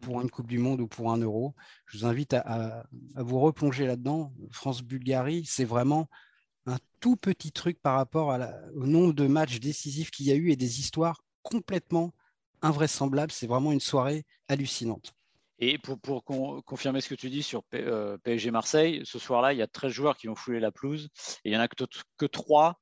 pour 0.00 0.20
une 0.20 0.30
Coupe 0.30 0.46
du 0.46 0.58
Monde 0.58 0.80
ou 0.80 0.88
pour 0.88 1.12
un 1.12 1.18
Euro. 1.18 1.54
Je 1.86 1.98
vous 1.98 2.04
invite 2.04 2.34
à, 2.34 2.84
vous 3.16 3.40
replonger 3.40 3.86
là-dedans. 3.86 4.32
France-Bulgarie, 4.50 5.44
c'est 5.46 5.64
vraiment 5.64 6.08
un 6.66 6.78
tout 7.00 7.16
petit 7.16 7.52
truc 7.52 7.80
par 7.80 7.96
rapport 7.96 8.36
au 8.74 8.86
nombre 8.86 9.12
de 9.12 9.26
matchs 9.26 9.60
décisifs 9.60 10.10
qu'il 10.10 10.26
y 10.26 10.32
a 10.32 10.34
eu 10.34 10.50
et 10.50 10.56
des 10.56 10.80
histoires 10.80 11.22
complètement 11.42 12.12
invraisemblables. 12.62 13.32
C'est 13.32 13.46
vraiment 13.46 13.72
une 13.72 13.80
soirée 13.80 14.26
hallucinante. 14.48 15.14
Et 15.58 15.78
pour, 15.78 16.24
confirmer 16.64 17.02
ce 17.02 17.08
que 17.10 17.14
tu 17.14 17.28
dis 17.28 17.42
sur 17.42 17.62
PSG 17.64 18.48
euh, 18.48 18.52
Marseille, 18.52 19.02
ce 19.04 19.18
soir-là, 19.18 19.52
il 19.52 19.58
y 19.58 19.62
a 19.62 19.66
13 19.66 19.92
joueurs 19.92 20.16
qui 20.16 20.28
ont 20.28 20.34
foulé 20.34 20.58
la 20.58 20.72
pelouse 20.72 21.10
et 21.44 21.50
il 21.50 21.52
n'y 21.52 21.58
en 21.58 21.60
a 21.60 21.68
que, 21.68 21.84
que 22.16 22.26
3 22.26 22.80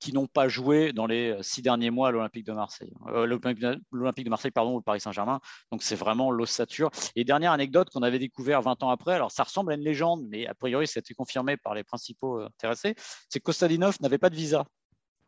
qui 0.00 0.12
n'ont 0.12 0.26
pas 0.26 0.48
joué 0.48 0.92
dans 0.92 1.06
les 1.06 1.30
euh, 1.30 1.42
six 1.42 1.62
derniers 1.62 1.90
mois 1.90 2.08
à 2.08 2.10
l'Olympique 2.10 2.46
de 2.46 2.52
Marseille. 2.52 2.92
Euh, 3.08 3.26
L'Olympique 3.26 4.24
de 4.24 4.30
Marseille, 4.30 4.50
pardon, 4.50 4.74
ou 4.74 4.78
le 4.78 4.82
Paris 4.82 5.00
Saint-Germain. 5.00 5.40
Donc 5.72 5.82
c'est 5.82 5.94
vraiment 5.94 6.30
l'ossature. 6.30 6.90
Et 7.16 7.24
dernière 7.24 7.52
anecdote 7.52 7.90
qu'on 7.90 8.02
avait 8.02 8.18
découvert 8.18 8.62
20 8.62 8.82
ans 8.82 8.90
après, 8.90 9.14
alors 9.14 9.32
ça 9.32 9.44
ressemble 9.44 9.72
à 9.72 9.74
une 9.76 9.82
légende, 9.82 10.24
mais 10.28 10.46
a 10.46 10.54
priori 10.54 10.86
ça 10.86 10.98
a 10.98 11.00
été 11.00 11.14
confirmé 11.14 11.56
par 11.56 11.74
les 11.74 11.84
principaux 11.84 12.40
intéressés, 12.40 12.94
c'est 13.28 13.40
que 13.40 13.44
Kostadinov 13.44 13.96
n'avait 14.00 14.18
pas 14.18 14.30
de 14.30 14.36
visa 14.36 14.64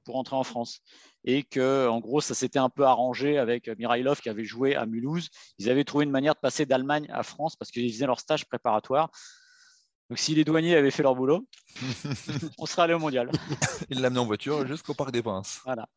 pour 0.06 0.16
entrer 0.16 0.36
en 0.36 0.44
France. 0.44 0.80
Et 1.24 1.42
que, 1.42 1.88
en 1.88 1.98
gros, 1.98 2.20
ça 2.20 2.34
s'était 2.34 2.60
un 2.60 2.70
peu 2.70 2.84
arrangé 2.84 3.36
avec 3.36 3.68
Mirailov 3.76 4.20
qui 4.20 4.28
avait 4.28 4.44
joué 4.44 4.76
à 4.76 4.86
Mulhouse. 4.86 5.28
Ils 5.58 5.68
avaient 5.68 5.84
trouvé 5.84 6.04
une 6.04 6.12
manière 6.12 6.34
de 6.34 6.38
passer 6.38 6.64
d'Allemagne 6.64 7.06
à 7.10 7.24
France 7.24 7.56
parce 7.56 7.70
qu'ils 7.70 7.92
faisaient 7.92 8.06
leur 8.06 8.20
stage 8.20 8.46
préparatoire. 8.46 9.10
Donc, 10.08 10.18
si 10.18 10.34
les 10.34 10.44
douaniers 10.44 10.76
avaient 10.76 10.90
fait 10.90 11.02
leur 11.02 11.14
boulot, 11.14 11.46
on 12.58 12.66
serait 12.66 12.82
allé 12.82 12.94
au 12.94 12.98
mondial. 12.98 13.30
Ils 13.90 14.00
l'amenaient 14.00 14.20
en 14.20 14.26
voiture 14.26 14.66
jusqu'au 14.66 14.94
Parc 14.94 15.10
des 15.10 15.22
Princes. 15.22 15.60
Voilà. 15.64 15.88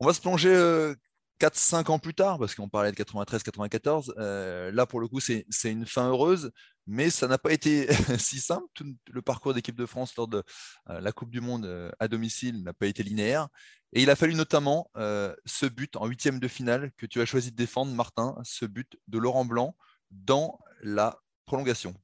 On 0.00 0.06
va 0.06 0.14
se 0.14 0.20
plonger 0.20 0.54
euh, 0.54 0.94
4-5 1.40 1.90
ans 1.90 1.98
plus 1.98 2.14
tard, 2.14 2.38
parce 2.38 2.54
qu'on 2.54 2.68
parlait 2.68 2.92
de 2.92 2.96
93-94, 2.96 4.12
euh, 4.18 4.70
là 4.72 4.86
pour 4.86 5.00
le 5.00 5.08
coup 5.08 5.20
c'est 5.20 5.44
une 5.64 5.86
fin 5.86 6.08
heureuse, 6.08 6.50
mais 6.86 7.10
ça 7.10 7.28
n'a 7.28 7.38
pas 7.38 7.52
été 7.52 7.88
si 8.18 8.40
simple. 8.40 8.66
Tout 8.74 8.86
le 9.10 9.22
parcours 9.22 9.52
d'équipe 9.54 9.76
de 9.76 9.86
France 9.86 10.14
lors 10.16 10.28
de 10.28 10.42
euh, 10.90 11.00
la 11.00 11.12
Coupe 11.12 11.30
du 11.30 11.40
Monde 11.40 11.66
euh, 11.66 11.90
à 11.98 12.08
domicile 12.08 12.62
n'a 12.62 12.72
pas 12.72 12.86
été 12.86 13.02
linéaire. 13.02 13.48
Et 13.92 14.02
il 14.02 14.10
a 14.10 14.16
fallu 14.16 14.34
notamment 14.34 14.90
ce 14.96 15.64
but 15.64 15.96
en 15.96 16.06
huitième 16.06 16.40
de 16.40 16.48
finale 16.48 16.90
que 16.98 17.06
tu 17.06 17.20
as 17.20 17.24
choisi 17.24 17.52
de 17.52 17.56
défendre, 17.56 17.92
Martin, 17.92 18.36
ce 18.42 18.66
but 18.66 18.98
de 19.06 19.18
Laurent 19.18 19.44
Blanc 19.44 19.76
dans 20.10 20.58
la 20.82 21.22
prolongation. 21.46 21.94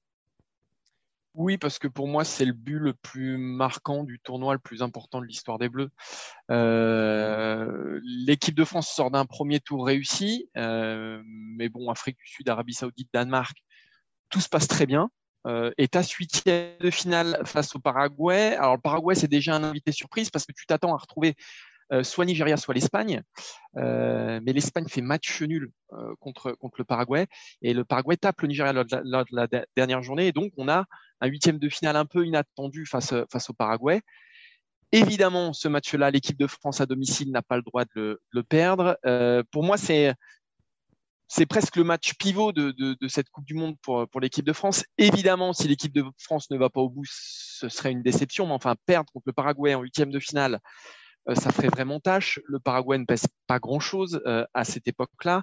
Oui, 1.35 1.57
parce 1.57 1.79
que 1.79 1.88
pour 1.88 2.09
moi, 2.09 2.25
c'est 2.25 2.45
le 2.45 2.53
but 2.53 2.79
le 2.79 2.92
plus 2.92 3.38
marquant 3.38 4.05
du 4.05 4.21
tournoi, 4.21 4.53
le 4.53 4.59
plus 4.59 4.83
important 4.83 5.21
de 5.21 5.27
l'histoire 5.27 5.59
des 5.59 5.71
Bleus. 5.71 5.90
Euh, 6.51 8.01
l'équipe 8.05 8.55
de 8.55 8.64
France 8.64 8.90
sort 8.90 9.11
d'un 9.11 9.25
premier 9.25 9.59
tour 9.59 9.87
réussi, 9.87 10.51
euh, 10.59 11.23
mais 11.25 11.71
bon, 11.71 11.90
Afrique 11.90 12.18
du 12.18 12.27
Sud, 12.27 12.49
Arabie 12.51 12.75
Saoudite, 12.75 13.09
Danemark, 13.14 13.57
tout 14.29 14.40
se 14.40 14.49
passe 14.49 14.68
très 14.68 14.85
bien. 14.85 15.11
Euh, 15.47 15.73
et 15.79 15.88
ta 15.88 16.03
huitième 16.03 16.77
de 16.79 16.90
finale 16.90 17.40
face 17.47 17.75
au 17.75 17.81
Paraguay. 17.81 18.55
Alors, 18.57 18.77
le 18.77 18.81
Paraguay, 18.81 19.14
c'est 19.14 19.27
déjà 19.27 19.57
un 19.57 19.64
invité 19.64 19.90
surprise 19.90 20.31
parce 20.31 20.45
que 20.45 20.53
tu 20.53 20.66
t'attends 20.66 20.95
à 20.95 20.99
retrouver 20.99 21.35
euh, 21.92 22.03
soit 22.03 22.25
Nigeria, 22.25 22.57
soit 22.57 22.75
l'Espagne. 22.75 23.23
Euh, 23.77 24.40
mais 24.42 24.53
l'Espagne 24.53 24.87
fait 24.88 25.03
match 25.03 25.42
nul 25.42 25.71
euh, 25.92 26.14
contre, 26.21 26.53
contre 26.53 26.77
le 26.79 26.85
Paraguay. 26.85 27.27
Et 27.61 27.75
le 27.75 27.85
Paraguay 27.85 28.16
tape 28.16 28.40
le 28.40 28.49
Nigeria 28.49 28.73
lors 28.73 28.85
de 28.85 29.37
la, 29.37 29.47
dernière 29.77 30.03
journée. 30.03 30.29
Et 30.29 30.33
donc, 30.33 30.53
on 30.57 30.68
a 30.68 30.85
un 31.23 31.29
huitième 31.29 31.59
de 31.59 31.69
finale 31.69 31.97
un 31.97 32.05
peu 32.05 32.27
inattendu 32.27 32.85
face, 32.85 33.15
face 33.31 33.49
au 33.49 33.55
Paraguay. 33.55 34.03
Évidemment, 34.91 35.55
ce 35.55 35.69
match-là, 35.69 36.11
l'équipe 36.11 36.37
de 36.37 36.47
France 36.47 36.83
à 36.83 36.87
domicile 36.87 37.31
n'a 37.31 37.41
pas 37.41 37.57
le 37.57 37.63
droit 37.63 37.85
de 37.97 38.21
le, 38.31 38.43
perdre. 38.43 38.99
pour 39.51 39.63
moi, 39.63 39.79
c'est 39.79 41.47
presque 41.49 41.77
le 41.77 41.85
match 41.85 42.13
pivot 42.19 42.53
de, 42.53 43.09
cette 43.09 43.31
Coupe 43.31 43.47
du 43.47 43.55
Monde 43.55 43.77
pour, 43.81 44.21
l'équipe 44.21 44.45
de 44.45 44.53
France. 44.53 44.85
Évidemment, 44.99 45.55
si 45.55 45.67
l'équipe 45.67 45.95
de 45.95 46.05
France 46.19 46.51
ne 46.51 46.59
va 46.59 46.69
pas 46.69 46.83
au 46.83 46.91
bout, 46.91 47.07
ce 47.09 47.71
serait 47.71 47.93
une 47.93 48.03
déception. 48.03 48.47
Mais 48.47 48.53
enfin, 48.53 48.75
perdre 48.85 49.11
contre 49.13 49.25
le 49.29 49.33
Paraguay 49.33 49.75
en 49.75 49.81
huitième 49.81 50.11
de 50.11 50.21
finale, 50.21 50.61
euh, 51.29 51.35
ça 51.35 51.53
ferait 51.53 51.69
vraiment 51.69 52.01
tâche. 52.01 52.41
Le 52.45 52.59
Paraguay 52.59 52.99
ne 52.99 53.05
pèse 53.05 53.27
pas 53.47 53.59
grand-chose 53.59 54.21
euh, 54.27 54.45
à 54.55 54.65
cette 54.65 54.89
époque-là. 54.89 55.43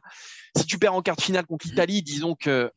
Si 0.55 0.65
tu 0.65 0.77
perds 0.77 0.93
en 0.93 1.01
quart 1.01 1.15
de 1.15 1.21
finale 1.21 1.45
contre 1.45 1.67
l'Italie, 1.67 2.03
disons 2.03 2.35
que 2.35 2.71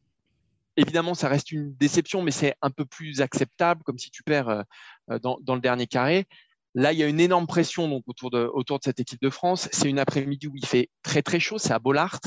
évidemment, 0.76 1.14
ça 1.14 1.28
reste 1.28 1.52
une 1.52 1.74
déception, 1.76 2.22
mais 2.22 2.30
c'est 2.30 2.54
un 2.62 2.70
peu 2.70 2.84
plus 2.84 3.20
acceptable, 3.20 3.82
comme 3.84 3.98
si 3.98 4.10
tu 4.10 4.22
perds 4.22 4.48
euh, 4.48 5.18
dans, 5.20 5.54
le 5.54 5.60
dernier 5.60 5.86
carré. 5.86 6.26
Là, 6.74 6.92
il 6.92 6.98
y 6.98 7.02
a 7.02 7.06
une 7.06 7.20
énorme 7.20 7.46
pression 7.46 7.88
donc, 7.88 8.04
autour, 8.06 8.30
de, 8.30 8.48
autour 8.52 8.78
de 8.78 8.84
cette 8.84 9.00
équipe 9.00 9.20
de 9.20 9.30
France. 9.30 9.68
C'est 9.72 9.90
une 9.90 9.98
après-midi 9.98 10.46
où 10.46 10.56
il 10.56 10.66
fait 10.66 10.88
très 11.02 11.22
très 11.22 11.40
chaud, 11.40 11.58
c'est 11.58 11.72
à 11.72 11.78
Bollard. 11.78 12.20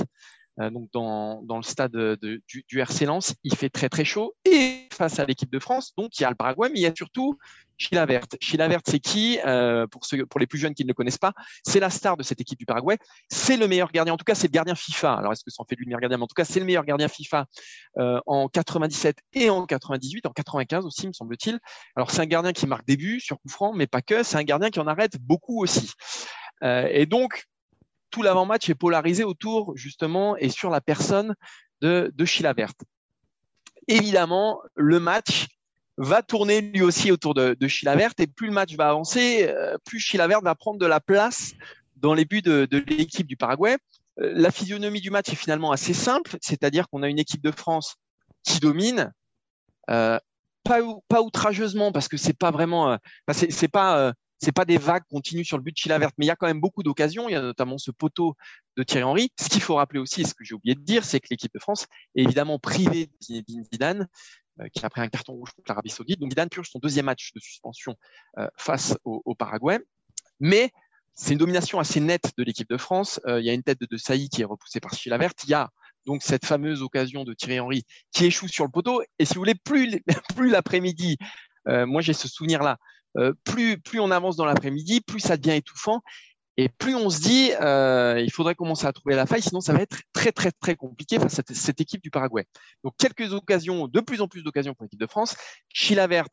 Euh, 0.60 0.70
donc 0.70 0.90
dans, 0.94 1.42
dans, 1.44 1.58
le 1.58 1.64
stade 1.64 1.92
de, 1.92 2.42
du, 2.48 2.64
du, 2.68 2.80
RC 2.80 3.06
Lens. 3.06 3.36
Il 3.44 3.56
fait 3.56 3.70
très 3.70 3.90
très 3.90 4.06
chaud 4.06 4.36
et 4.46 4.88
face 4.92 5.20
à 5.20 5.26
l'équipe 5.26 5.52
de 5.52 5.60
France, 5.60 5.94
donc 5.98 6.18
il 6.18 6.24
y 6.24 6.26
a 6.26 6.30
le 6.30 6.36
Paraguay, 6.36 6.70
mais 6.70 6.80
il 6.80 6.84
y 6.84 6.86
a 6.86 6.94
surtout 6.96 7.38
Chilavert. 7.78 8.26
Chilavert, 8.40 8.80
c'est 8.86 9.00
qui 9.00 9.38
euh, 9.46 9.86
pour, 9.88 10.06
ceux, 10.06 10.26
pour 10.26 10.40
les 10.40 10.48
plus 10.48 10.58
jeunes 10.58 10.74
qui 10.74 10.84
ne 10.84 10.88
le 10.88 10.94
connaissent 10.94 11.18
pas, 11.18 11.34
c'est 11.66 11.82
la 11.82 11.90
star 11.90 12.16
de 12.16 12.24
cette 12.24 12.40
équipe 12.40 12.58
du 12.58 12.66
Paraguay. 12.66 12.98
C'est 13.30 13.58
le 13.58 13.68
meilleur 13.68 13.92
gardien, 13.92 14.14
en 14.14 14.18
tout 14.18 14.24
cas 14.24 14.36
c'est 14.36 14.48
le 14.48 14.52
gardien 14.52 14.76
FIFA. 14.76 15.16
Alors 15.16 15.34
est-ce 15.34 15.44
que 15.44 15.52
ça 15.52 15.62
en 15.62 15.66
fait 15.66 15.76
lui 15.76 15.86
le 15.86 15.90
meilleur 15.90 16.00
gardien? 16.00 16.18
Mais 16.18 16.24
en 16.24 16.28
tout 16.28 16.36
cas 16.36 16.46
c'est 16.46 16.60
le 16.60 16.66
meilleur 16.66 16.86
gardien 16.86 17.10
FIFA 17.10 17.48
euh, 17.98 18.22
en 18.26 18.48
97 18.48 19.18
et 19.34 19.50
en 19.50 19.66
98, 19.66 20.26
en 20.26 20.32
95 20.32 20.86
aussi 20.86 21.08
me 21.08 21.14
semble-t-il. 21.14 21.60
Alors 21.98 22.12
c'est 22.12 22.22
un 22.22 22.26
gardien 22.26 22.54
qui 22.54 22.66
marque 22.66 22.86
des 22.88 22.96
buts 22.96 23.20
sur 23.20 23.40
coup 23.40 23.50
franc, 23.50 23.74
mais 23.74 23.88
pas 23.88 24.02
que. 24.02 24.24
C'est 24.24 24.38
un 24.38 24.44
gardien 24.44 24.70
qui 24.70 24.80
en 24.80 24.88
arrête 24.88 25.18
beaucoup 25.20 25.62
aussi. 25.62 25.92
Euh, 26.64 26.88
et 26.90 27.06
donc 27.06 27.46
tout 28.16 28.22
l'avant-match 28.22 28.70
est 28.70 28.76
polarisé 28.76 29.26
autour 29.26 29.76
justement 29.76 30.38
et 30.38 30.48
sur 30.48 30.70
la 30.70 30.80
personne 30.80 31.36
de, 31.82 32.14
de 32.16 32.24
Chilavert. 32.24 32.72
Évidemment, 33.90 34.62
le 34.74 35.02
match 35.02 35.48
va 35.98 36.24
tourner 36.24 36.62
lui 36.62 36.82
aussi 36.82 37.12
autour 37.12 37.34
de, 37.34 37.58
de 37.60 37.68
Chilavert 37.68 38.14
et 38.20 38.28
plus 38.28 38.48
le 38.48 38.54
match 38.54 38.74
va 38.76 38.88
avancer, 38.88 39.50
euh, 39.50 39.78
plus 39.84 40.00
Chilavert 40.00 40.40
va 40.40 40.56
prendre 40.56 40.80
de 40.80 40.86
la 40.86 41.02
place 41.02 41.56
dans 41.98 42.14
les 42.14 42.24
buts 42.24 42.42
de, 42.42 42.66
l'équipe 42.88 43.28
du 43.28 43.36
Paraguay. 43.36 43.78
la 44.16 44.50
physionomie 44.50 45.02
du 45.02 45.12
match 45.12 45.28
est 45.28 45.36
finalement 45.36 45.74
assez 45.74 45.94
simple, 45.94 46.38
c'est-à-dire 46.40 46.88
qu'on 46.88 47.04
a 47.04 47.10
une 47.10 47.20
équipe 47.20 47.44
de 47.44 47.52
France 47.52 47.98
qui 48.44 48.62
domine, 48.62 49.12
pas, 49.88 50.22
pas 50.64 51.22
outrageusement 51.22 51.92
parce 51.92 52.08
que 52.08 52.16
c'est 52.16 52.38
pas 52.38 52.52
vraiment, 52.52 52.98
c'est 53.34 53.68
pas 53.68 54.14
c'est 54.40 54.52
pas 54.52 54.66
des 54.66 54.78
vagues 54.78 55.04
continues 55.10 55.46
sur 55.46 55.58
le 55.58 55.64
but 55.64 55.72
de 55.72 55.78
Chilavert, 55.78 56.12
mais 56.18 56.26
il 56.26 56.28
y 56.28 56.32
a 56.32 56.36
quand 56.36 56.48
même 56.48 56.60
beaucoup 56.60 56.84
d'occasions. 56.84 57.30
Il 57.30 57.32
y 57.32 57.36
a 57.36 57.42
notamment 57.42 57.78
ce 57.78 57.92
poteau 57.92 58.36
de 58.78 58.84
Thierry 58.84 59.04
Henry. 59.04 59.32
Ce 59.40 59.50
qu'il 59.50 59.62
faut 59.62 59.76
rappeler 59.76 60.00
aussi, 60.00 60.22
et 60.22 60.26
ce 60.26 60.34
que 60.34 60.44
j'ai 60.44 60.54
oublié 60.54 60.76
de 60.76 60.82
dire, 60.82 61.06
c'est 61.06 61.20
que 61.20 61.28
l'équipe 61.32 61.54
de 61.54 61.60
France 61.60 61.88
est 62.16 62.24
évidemment 62.24 62.60
privée 62.60 63.10
de 63.30 63.44
Zidane, 63.74 64.08
euh, 64.62 64.68
qui 64.74 64.86
a 64.86 64.90
pris 64.90 65.02
un 65.02 65.10
carton 65.10 65.34
rouge 65.34 65.52
contre 65.52 65.70
l'Arabie 65.70 65.90
Saoudite. 65.90 66.20
Donc 66.20 66.32
Zidane 66.32 66.50
purge 66.50 66.70
son 66.70 66.80
deuxième 66.80 67.06
match 67.06 67.32
de 67.34 67.40
suspension 67.40 67.96
euh, 68.38 68.48
face 68.58 68.98
au, 69.04 69.36
Paraguay. 69.36 69.80
Mais 70.40 70.72
c'est 71.14 71.32
une 71.32 71.40
domination 71.40 71.80
assez 71.80 72.00
nette 72.00 72.32
de 72.38 72.44
l'équipe 72.44 72.70
de 72.70 72.78
France. 72.78 73.20
Euh, 73.26 73.40
il 73.40 73.46
y 73.46 73.50
a 73.50 73.54
une 73.54 73.64
tête 73.64 73.80
de 73.80 73.86
De 73.86 74.28
qui 74.28 74.42
est 74.42 74.46
repoussée 74.46 74.80
par 74.80 74.94
Chilavert. 74.94 75.32
Il 75.46 75.50
y 75.50 75.54
a 75.54 75.70
donc 76.06 76.24
cette 76.24 76.46
fameuse 76.46 76.82
occasion 76.82 77.24
de 77.24 77.34
Thierry 77.34 77.60
Henry 77.60 77.84
qui 78.12 78.26
échoue 78.26 78.48
sur 78.48 78.66
le 78.66 78.72
poteau. 78.72 79.02
Et 79.18 79.26
si 79.26 79.34
vous 79.34 79.42
voulez, 79.42 79.56
plus, 79.56 80.02
plus 80.36 80.50
l'après-midi, 80.50 81.18
moi 81.66 82.02
j'ai 82.02 82.14
ce 82.14 82.28
souvenir-là, 82.28 82.78
euh, 83.18 83.34
plus, 83.44 84.00
on 84.00 84.12
avance 84.12 84.36
dans 84.36 84.46
l'après-midi, 84.46 85.02
plus 85.02 85.20
ça 85.20 85.38
devient 85.38 85.58
étouffant. 85.58 86.02
Et 86.58 86.70
plus 86.70 86.96
on 86.96 87.10
se 87.10 87.20
dit, 87.20 87.52
euh, 87.60 88.22
il 88.24 88.32
faudrait 88.32 88.56
commencer 88.56 88.86
à 88.86 88.94
trouver 88.94 89.16
la 89.16 89.26
faille, 89.26 89.42
sinon 89.42 89.60
ça 89.60 89.74
va 89.74 89.82
être 89.82 89.98
très 90.14 90.32
très 90.32 90.52
très 90.52 90.76
compliqué 90.76 91.20
face 91.20 91.38
à 91.38 91.44
cette, 91.54 91.82
équipe 91.82 92.02
du 92.02 92.10
Paraguay. 92.10 92.46
Donc 92.86 92.94
quelques 92.98 93.34
occasions, 93.34 93.90
de 93.90 94.00
plus 94.00 94.22
en 94.22 94.30
plus 94.30 94.42
d'occasions 94.42 94.74
pour 94.74 94.86
l'équipe 94.86 95.00
de 95.00 95.08
France. 95.08 95.36
Chilavert 95.74 96.28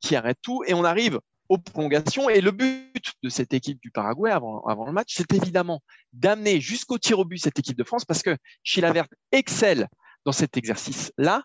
qui 0.00 0.16
arrête 0.16 0.38
tout 0.40 0.62
et 0.66 0.72
on 0.72 0.82
arrive 0.82 1.20
aux 1.50 1.58
prolongations. 1.58 2.30
Et 2.30 2.40
le 2.40 2.52
but 2.52 3.12
de 3.22 3.28
cette 3.28 3.52
équipe 3.52 3.78
du 3.82 3.90
Paraguay 3.90 4.30
avant, 4.30 4.64
avant 4.64 4.86
le 4.86 4.92
match, 4.92 5.12
c'est 5.14 5.30
évidemment 5.34 5.82
d'amener 6.14 6.58
jusqu'au 6.58 6.96
tir 6.96 7.18
au 7.18 7.26
but 7.26 7.38
cette 7.38 7.58
équipe 7.58 7.76
de 7.76 7.84
France 7.84 8.06
parce 8.06 8.22
que 8.22 8.34
Chilavert 8.62 9.06
excelle 9.30 9.88
dans 10.24 10.32
cet 10.32 10.56
exercice-là 10.56 11.42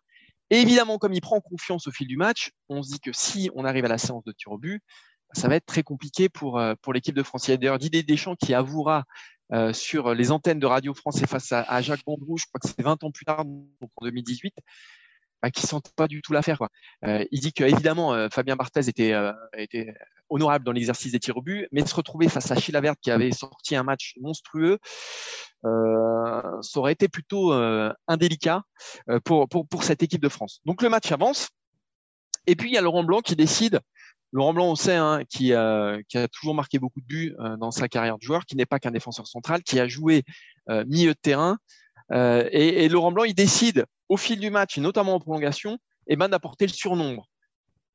évidemment, 0.60 0.98
comme 0.98 1.14
il 1.14 1.22
prend 1.22 1.40
confiance 1.42 1.88
au 1.88 1.92
fil 1.92 2.08
du 2.08 2.18
match, 2.18 2.52
on 2.70 2.84
se 2.84 2.92
dit 2.92 3.00
que 3.00 3.12
si 3.14 3.50
on 3.56 3.66
arrive 3.66 3.86
à 3.86 3.90
la 3.90 3.98
séance 3.98 4.24
de 4.24 4.32
tir 4.32 4.52
au 4.52 4.58
but, 4.58 4.84
ça 5.34 5.48
va 5.48 5.56
être 5.56 5.66
très 5.66 5.84
compliqué 5.84 6.30
pour, 6.30 6.60
euh, 6.60 6.74
l'équipe 6.94 7.16
de 7.16 7.24
France. 7.24 7.48
Il 7.48 7.52
y 7.52 7.54
a 7.54 7.58
d'ailleurs 7.58 7.80
Didier 7.80 8.04
Deschamps 8.04 8.36
qui 8.36 8.54
avouera 8.54 9.06
euh, 9.54 9.74
sur 9.74 10.14
les 10.14 10.32
antennes 10.32 10.60
de 10.60 10.66
Radio 10.66 10.94
France 10.94 11.22
et 11.22 11.28
face 11.28 11.52
à, 11.52 11.82
Jacques 11.82 12.06
Bondrou, 12.06 12.38
je 12.38 12.46
crois 12.46 12.60
que 12.60 12.68
c'est 12.68 12.82
20 12.82 13.04
ans 13.04 13.12
plus 13.12 13.26
tard, 13.26 13.46
donc 13.46 13.92
en 13.96 14.06
2018, 14.06 14.54
bah, 15.42 15.50
qui 15.50 15.66
sentent 15.66 15.92
pas 15.96 16.08
du 16.08 16.22
tout 16.22 16.34
l'affaire. 16.34 16.62
Euh, 17.06 17.26
il 17.32 17.40
dit 17.40 17.54
que 17.54 17.64
évidemment 17.64 18.14
euh, 18.14 18.28
Fabien 18.32 18.56
Barthez 18.56 18.88
était, 18.88 19.14
euh, 19.14 19.34
était 19.58 19.94
honorable 20.30 20.64
dans 20.66 20.72
l'exercice 20.72 21.12
des 21.12 21.20
tirs 21.20 21.38
au 21.38 21.42
but, 21.42 21.68
mais 21.72 21.86
se 21.86 21.96
retrouver 21.96 22.30
face 22.30 22.52
à 22.52 22.56
Chilavert 22.56 22.96
qui 23.02 23.12
avait 23.12 23.32
sorti 23.32 23.76
un 23.76 23.84
match 23.84 24.14
monstrueux, 24.22 24.78
ça 25.64 26.80
aurait 26.80 26.94
été 26.94 27.08
plutôt 27.08 27.52
indélicat 28.08 28.64
pour, 29.26 29.50
pour, 29.50 29.68
pour 29.68 29.84
cette 29.84 30.02
équipe 30.04 30.22
de 30.22 30.30
France. 30.30 30.62
Donc 30.66 30.82
le 30.82 30.90
match 30.90 31.12
avance, 31.12 31.50
et 32.48 32.56
puis 32.56 32.70
il 32.70 32.74
y 32.74 32.78
a 32.78 32.82
Laurent 32.82 33.04
Blanc 33.04 33.20
qui 33.20 33.36
décide. 33.36 33.82
Laurent 34.32 34.54
Blanc, 34.54 34.68
on 34.68 34.76
sait, 34.76 34.96
hein, 34.96 35.24
qui, 35.30 35.54
a, 35.54 35.98
qui, 36.08 36.18
a, 36.18 36.30
toujours 36.30 36.56
marqué 36.56 36.80
beaucoup 36.80 37.02
de 37.02 37.06
buts 37.06 37.36
dans 37.60 37.72
sa 37.72 37.90
carrière 37.90 38.18
de 38.18 38.24
joueur, 38.24 38.46
qui 38.46 38.56
n'est 38.56 38.66
pas 38.66 38.80
qu'un 38.80 38.92
défenseur 38.92 39.28
central, 39.28 39.64
qui 39.64 39.80
a 39.82 39.88
joué 39.88 40.24
milieu 40.88 41.12
de 41.12 41.20
terrain. 41.22 41.58
Et, 42.14 42.86
et, 42.86 42.90
Laurent 42.90 43.12
Blanc, 43.12 43.26
il 43.26 43.36
décide 43.36 43.86
au 44.12 44.18
fil 44.18 44.42
du 44.42 44.50
match, 44.50 44.78
et 44.78 44.82
notamment 44.82 45.16
en 45.16 45.20
prolongation, 45.22 45.78
eh 46.08 46.18
ben, 46.18 46.28
d'apporter 46.28 46.68
le 46.68 46.74
surnombre. 46.74 47.30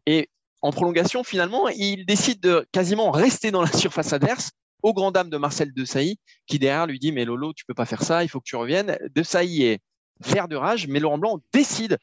Et 0.06 0.30
en 0.62 0.72
prolongation, 0.72 1.22
finalement, 1.24 1.68
il 1.68 2.06
décide 2.06 2.40
de 2.40 2.66
quasiment 2.72 3.10
rester 3.10 3.50
dans 3.50 3.60
la 3.60 3.70
surface 3.72 4.14
adverse, 4.14 4.52
au 4.82 4.94
grand 4.94 5.10
dame 5.10 5.28
de 5.28 5.36
Marcel 5.36 5.74
Desailly, 5.74 6.18
qui 6.46 6.58
derrière 6.58 6.86
lui 6.86 6.98
dit 6.98 7.12
Mais 7.12 7.26
Lolo, 7.26 7.52
tu 7.52 7.66
peux 7.66 7.74
pas 7.74 7.84
faire 7.84 8.02
ça, 8.02 8.24
il 8.24 8.28
faut 8.28 8.40
que 8.40 8.46
tu 8.46 8.56
reviennes. 8.56 8.96
Desailly 9.14 9.64
est 9.64 9.80
vert 10.20 10.48
de 10.48 10.56
rage, 10.56 10.86
mais 10.86 11.00
Laurent 11.00 11.18
Blanc 11.18 11.38
décide 11.52 11.98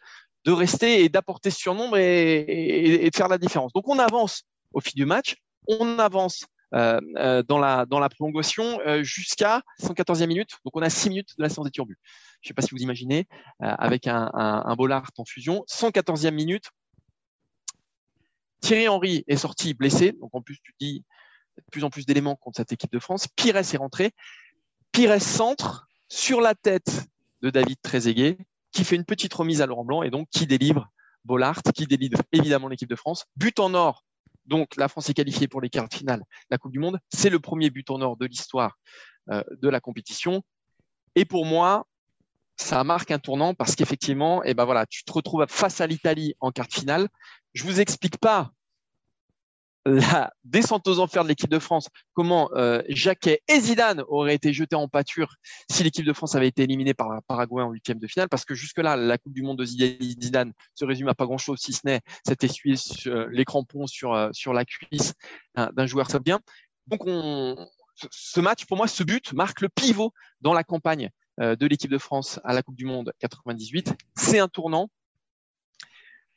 de 0.45 0.51
rester 0.51 1.03
et 1.03 1.09
d'apporter 1.09 1.49
ce 1.49 1.57
surnombre 1.57 1.97
et, 1.97 3.09
de 3.11 3.17
faire 3.17 3.29
la 3.29 3.39
différence. 3.39 3.73
Donc 3.73 3.87
on 3.87 3.97
avance 3.97 4.43
au 4.73 4.79
fil 4.79 4.93
du 4.93 5.05
match, 5.05 5.37
on 5.67 5.97
avance 5.97 6.45
euh, 6.75 6.99
euh, 7.17 7.41
dans, 7.41 7.57
la, 7.57 7.87
dans 7.87 7.99
la 7.99 8.09
prolongation 8.09 8.79
euh, 8.85 9.01
jusqu'à 9.01 9.63
114e 9.81 10.27
minute. 10.27 10.51
Donc 10.65 10.75
on 10.75 10.83
a 10.83 10.89
6 10.91 11.09
minutes 11.09 11.29
de 11.37 11.41
la 11.41 11.49
séance 11.49 11.65
des 11.65 11.71
turbus. 11.71 11.97
Je 12.43 12.47
ne 12.47 12.49
sais 12.49 12.53
pas 12.53 12.61
si 12.61 12.71
vous 12.71 12.81
imaginez, 12.81 13.27
euh, 13.61 13.73
avec 13.79 14.05
un, 14.05 14.29
un, 14.33 14.75
Bollard 14.75 15.09
en 15.17 15.23
fusion. 15.23 15.63
114e 15.69 16.31
minute. 16.31 16.65
Thierry 18.59 18.87
Henry 18.89 19.23
est 19.27 19.37
sorti 19.37 19.73
blessé. 19.73 20.11
Donc 20.11 20.35
en 20.35 20.41
plus, 20.41 20.59
tu 20.61 20.73
dis 20.79 21.03
de 21.57 21.63
plus 21.71 21.83
en 21.83 21.89
plus 21.89 22.05
d'éléments 22.05 22.35
contre 22.35 22.57
cette 22.57 22.73
équipe 22.73 22.91
de 22.91 22.99
France. 22.99 23.27
Pires 23.27 23.55
est 23.55 23.77
rentré. 23.77 24.11
Pires 24.91 25.21
centre 25.21 25.87
sur 26.09 26.41
la 26.41 26.53
tête 26.53 27.07
de 27.41 27.49
David 27.49 27.77
Trezeguet, 27.81 28.37
qui 28.71 28.83
fait 28.83 28.95
une 28.95 29.05
petite 29.05 29.33
remise 29.33 29.61
à 29.61 29.65
Laurent 29.65 29.85
Blanc 29.85 30.03
et 30.03 30.09
donc 30.09 30.27
qui 30.29 30.45
délivre 30.45 30.91
Bollard, 31.23 31.61
qui 31.73 31.85
délivre 31.85 32.19
évidemment 32.33 32.67
l'équipe 32.67 32.89
de 32.89 32.95
France. 32.95 33.25
But 33.37 33.59
en 33.59 33.73
or. 33.73 34.03
Donc 34.45 34.75
la 34.75 34.89
France 34.89 35.09
est 35.09 35.13
qualifiée 35.13 35.47
pour 35.47 35.61
les 35.61 35.69
quarts 35.69 35.87
de 35.87 35.93
finale 35.93 36.19
de 36.19 36.25
la 36.49 36.57
Coupe 36.57 36.73
du 36.73 36.79
Monde. 36.79 36.99
C'est 37.13 37.29
le 37.29 37.39
premier 37.39 37.69
but 37.69 37.89
en 37.89 38.01
or 38.01 38.17
de 38.17 38.25
l'histoire 38.25 38.77
euh, 39.29 39.43
de 39.61 39.69
la 39.69 39.79
compétition. 39.79 40.43
Et 41.15 41.23
pour 41.25 41.45
moi, 41.45 41.87
ça 42.57 42.83
marque 42.83 43.11
un 43.11 43.19
tournant 43.19 43.53
parce 43.53 43.75
qu'effectivement, 43.75 44.43
eh 44.43 44.53
ben 44.53 44.65
voilà, 44.65 44.85
tu 44.85 45.03
te 45.03 45.11
retrouves 45.11 45.45
face 45.49 45.81
à 45.81 45.87
l'Italie 45.87 46.35
en 46.39 46.51
quart 46.51 46.67
de 46.67 46.73
finale. 46.73 47.07
Je 47.53 47.63
vous 47.63 47.79
explique 47.79 48.17
pas 48.17 48.51
la 49.85 50.31
descente 50.45 50.87
aux 50.87 50.99
enfers 50.99 51.23
de 51.23 51.29
l'équipe 51.29 51.49
de 51.49 51.59
France, 51.59 51.89
comment 52.13 52.49
euh, 52.53 52.81
Jacquet 52.87 53.41
et 53.49 53.59
Zidane 53.59 54.03
auraient 54.07 54.35
été 54.35 54.53
jetés 54.53 54.77
en 54.77 54.87
pâture 54.87 55.35
si 55.69 55.83
l'équipe 55.83 56.05
de 56.05 56.13
France 56.13 56.35
avait 56.35 56.47
été 56.47 56.63
éliminée 56.63 56.93
par 56.93 57.21
Paraguay 57.27 57.63
en 57.63 57.71
huitième 57.71 57.99
de 57.99 58.07
finale, 58.07 58.29
parce 58.29 58.45
que 58.45 58.55
jusque-là, 58.55 58.95
la 58.95 59.17
Coupe 59.17 59.33
du 59.33 59.41
Monde 59.41 59.57
de 59.57 59.65
Zidane 59.65 60.53
se 60.73 60.85
résume 60.85 61.09
à 61.09 61.15
pas 61.15 61.25
grand-chose, 61.25 61.59
si 61.59 61.73
ce 61.73 61.81
n'est 61.83 62.01
cet 62.25 62.43
essuyé 62.43 62.77
euh, 63.07 63.27
les 63.31 63.43
crampons 63.43 63.87
sur, 63.87 64.13
euh, 64.13 64.31
la 64.53 64.65
cuisse 64.65 65.13
d'un 65.55 65.85
joueur 65.85 66.07
bien. 66.21 66.39
Donc, 66.87 67.05
on, 67.05 67.67
ce 67.95 68.39
match, 68.39 68.65
pour 68.65 68.77
moi, 68.77 68.87
ce 68.87 69.03
but 69.03 69.33
marque 69.33 69.61
le 69.61 69.69
pivot 69.69 70.13
dans 70.41 70.53
la 70.53 70.63
campagne 70.63 71.09
de 71.39 71.65
l'équipe 71.65 71.91
de 71.91 71.97
France 71.97 72.39
à 72.43 72.53
la 72.53 72.61
Coupe 72.61 72.75
du 72.75 72.85
Monde 72.85 73.13
98. 73.19 73.93
C'est 74.15 74.39
un 74.39 74.47
tournant. 74.47 74.89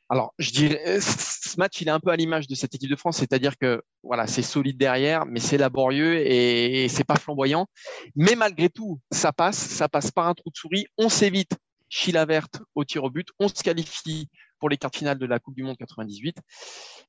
Alors, 0.09 0.33
je 0.39 0.51
dirais, 0.51 1.01
ce 1.01 1.59
match, 1.59 1.81
il 1.81 1.89
est 1.89 1.91
un 1.91 1.99
peu 1.99 2.11
à 2.11 2.15
l'image 2.15 2.47
de 2.47 2.55
cette 2.55 2.73
équipe 2.73 2.89
de 2.89 2.95
France, 2.95 3.17
c'est-à-dire 3.17 3.57
que 3.57 3.83
voilà, 4.03 4.25
c'est 4.25 4.41
solide 4.41 4.77
derrière, 4.77 5.25
mais 5.25 5.41
c'est 5.41 5.57
laborieux 5.57 6.25
et, 6.25 6.87
c'est 6.87 7.03
pas 7.03 7.17
flamboyant. 7.17 7.67
Mais 8.15 8.35
malgré 8.35 8.69
tout, 8.69 9.01
ça 9.11 9.33
passe, 9.33 9.57
ça 9.57 9.89
passe 9.89 10.11
par 10.11 10.27
un 10.27 10.33
trou 10.33 10.49
de 10.49 10.55
souris. 10.55 10.85
On 10.97 11.09
s'évite 11.09 11.57
Chila 11.89 12.25
verte 12.25 12.61
au 12.73 12.85
tir 12.85 13.03
au 13.03 13.09
but. 13.09 13.27
On 13.39 13.49
se 13.49 13.61
qualifie 13.61 14.29
pour 14.59 14.69
les 14.69 14.77
quarts 14.77 14.91
finales 14.93 15.17
de 15.17 15.25
la 15.25 15.39
Coupe 15.39 15.55
du 15.55 15.63
Monde 15.63 15.77
98. 15.77 16.37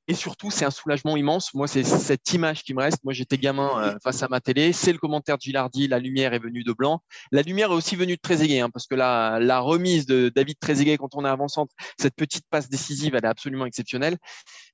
Et 0.07 0.13
surtout, 0.13 0.49
c'est 0.49 0.65
un 0.65 0.71
soulagement 0.71 1.17
immense. 1.17 1.53
Moi, 1.53 1.67
c'est 1.67 1.83
cette 1.83 2.33
image 2.33 2.63
qui 2.63 2.73
me 2.73 2.81
reste. 2.81 3.03
Moi, 3.03 3.13
j'étais 3.13 3.37
gamin 3.37 3.83
euh, 3.83 3.97
face 4.03 4.23
à 4.23 4.27
ma 4.27 4.41
télé. 4.41 4.73
C'est 4.73 4.91
le 4.91 4.97
commentaire 4.97 5.37
de 5.37 5.41
Gilardi. 5.41 5.87
La 5.87 5.99
lumière 5.99 6.33
est 6.33 6.39
venue 6.39 6.63
de 6.63 6.73
blanc. 6.73 7.01
La 7.31 7.41
lumière 7.41 7.71
est 7.71 7.75
aussi 7.75 7.95
venue 7.95 8.15
de 8.15 8.21
Trezeguet, 8.21 8.59
hein, 8.59 8.69
parce 8.71 8.87
que 8.87 8.95
la, 8.95 9.39
la 9.39 9.59
remise 9.59 10.05
de 10.05 10.31
David 10.33 10.57
Trezeguet 10.59 10.97
quand 10.97 11.15
on 11.15 11.25
est 11.25 11.29
avant-centre, 11.29 11.73
cette 11.99 12.15
petite 12.15 12.45
passe 12.49 12.69
décisive, 12.69 13.15
elle 13.15 13.25
est 13.25 13.27
absolument 13.27 13.65
exceptionnelle. 13.65 14.17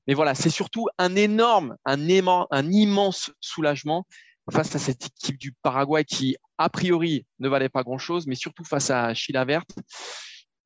Mais 0.07 0.13
voilà, 0.13 0.35
c'est 0.35 0.49
surtout 0.49 0.87
un 0.97 1.15
énorme, 1.15 1.75
un, 1.85 1.99
immense 2.71 3.31
soulagement 3.39 4.05
face 4.51 4.75
à 4.75 4.79
cette 4.79 5.07
équipe 5.07 5.37
du 5.37 5.53
Paraguay 5.63 6.03
qui, 6.03 6.35
a 6.57 6.69
priori, 6.69 7.25
ne 7.39 7.49
valait 7.49 7.69
pas 7.69 7.83
grand-chose, 7.83 8.27
mais 8.27 8.35
surtout 8.35 8.63
face 8.63 8.91
à 8.91 9.13
Chila 9.13 9.45
Verte 9.45 9.71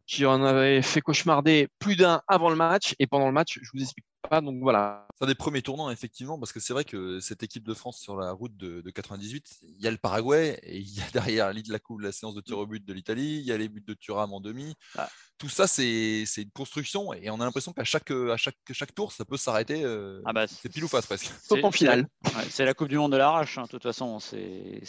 qui 0.09 0.25
en 0.25 0.43
avait 0.43 0.81
fait 0.81 1.01
cauchemarder 1.01 1.69
plus 1.77 1.95
d'un 1.95 2.23
avant 2.27 2.49
le 2.49 2.55
match. 2.55 2.95
Et 2.97 3.05
pendant 3.05 3.27
le 3.27 3.31
match, 3.31 3.59
je 3.61 3.69
vous 3.73 3.83
explique 3.83 4.07
pas. 4.21 4.41
Donc 4.41 4.62
voilà. 4.62 5.08
C'est 5.17 5.25
un 5.25 5.27
des 5.27 5.36
premiers 5.36 5.62
tournants, 5.62 5.89
effectivement, 5.89 6.39
parce 6.39 6.51
que 6.51 6.60
c'est 6.60 6.73
vrai 6.73 6.86
que 6.86 7.19
cette 7.19 7.43
équipe 7.43 7.67
de 7.67 7.73
France 7.73 7.99
sur 7.99 8.15
la 8.15 8.32
route 8.32 8.55
de, 8.58 8.89
98, 8.89 9.60
il 9.63 9.82
y 9.82 9.88
a 9.88 9.91
le 9.91 9.97
Paraguay 9.97 10.60
et 10.63 10.77
il 10.77 10.89
y 10.89 11.01
a 11.01 11.10
derrière 11.13 11.51
la, 11.53 11.79
la 11.99 12.12
séance 12.12 12.36
de 12.36 12.41
tir 12.41 12.58
au 12.58 12.65
but 12.65 12.84
de 12.84 12.93
l'Italie, 12.93 13.39
il 13.39 13.45
y 13.45 13.51
a 13.51 13.58
les 13.58 13.69
buts 13.69 13.84
de 13.86 13.93
Thuram 13.93 14.34
en 14.34 14.39
demi. 14.39 14.75
Ah 14.97 15.10
tout 15.39 15.47
ça, 15.47 15.67
c'est 15.67 16.25
une 16.38 16.51
construction 16.51 17.13
et 17.13 17.29
on 17.29 17.39
a 17.39 17.45
l'impression 17.45 17.71
qu'à 17.71 17.86
chaque, 17.86 18.12
à 18.12 18.36
chaque, 18.36 18.58
chaque 18.71 18.93
tour, 18.93 19.13
ça 19.13 19.23
peut 19.23 19.38
s'arrêter. 19.38 19.84
Euh, 19.86 20.21
ah 20.25 20.34
bah, 20.34 20.47
c'est 20.47 20.67
pile 20.67 20.84
ou 20.84 20.89
face 20.89 21.05
presque. 21.05 21.32
Sauf 21.41 21.63
en 21.63 21.71
finale. 21.71 22.08
c'est 22.49 22.65
la 22.65 22.73
Coupe 22.73 22.89
du 22.89 22.97
Monde 22.97 23.13
de 23.13 23.17
l'arrache, 23.17 23.58
hein, 23.58 23.63
de 23.63 23.69
toute 23.69 23.84
façon. 23.84 24.19
C'est 24.19 24.82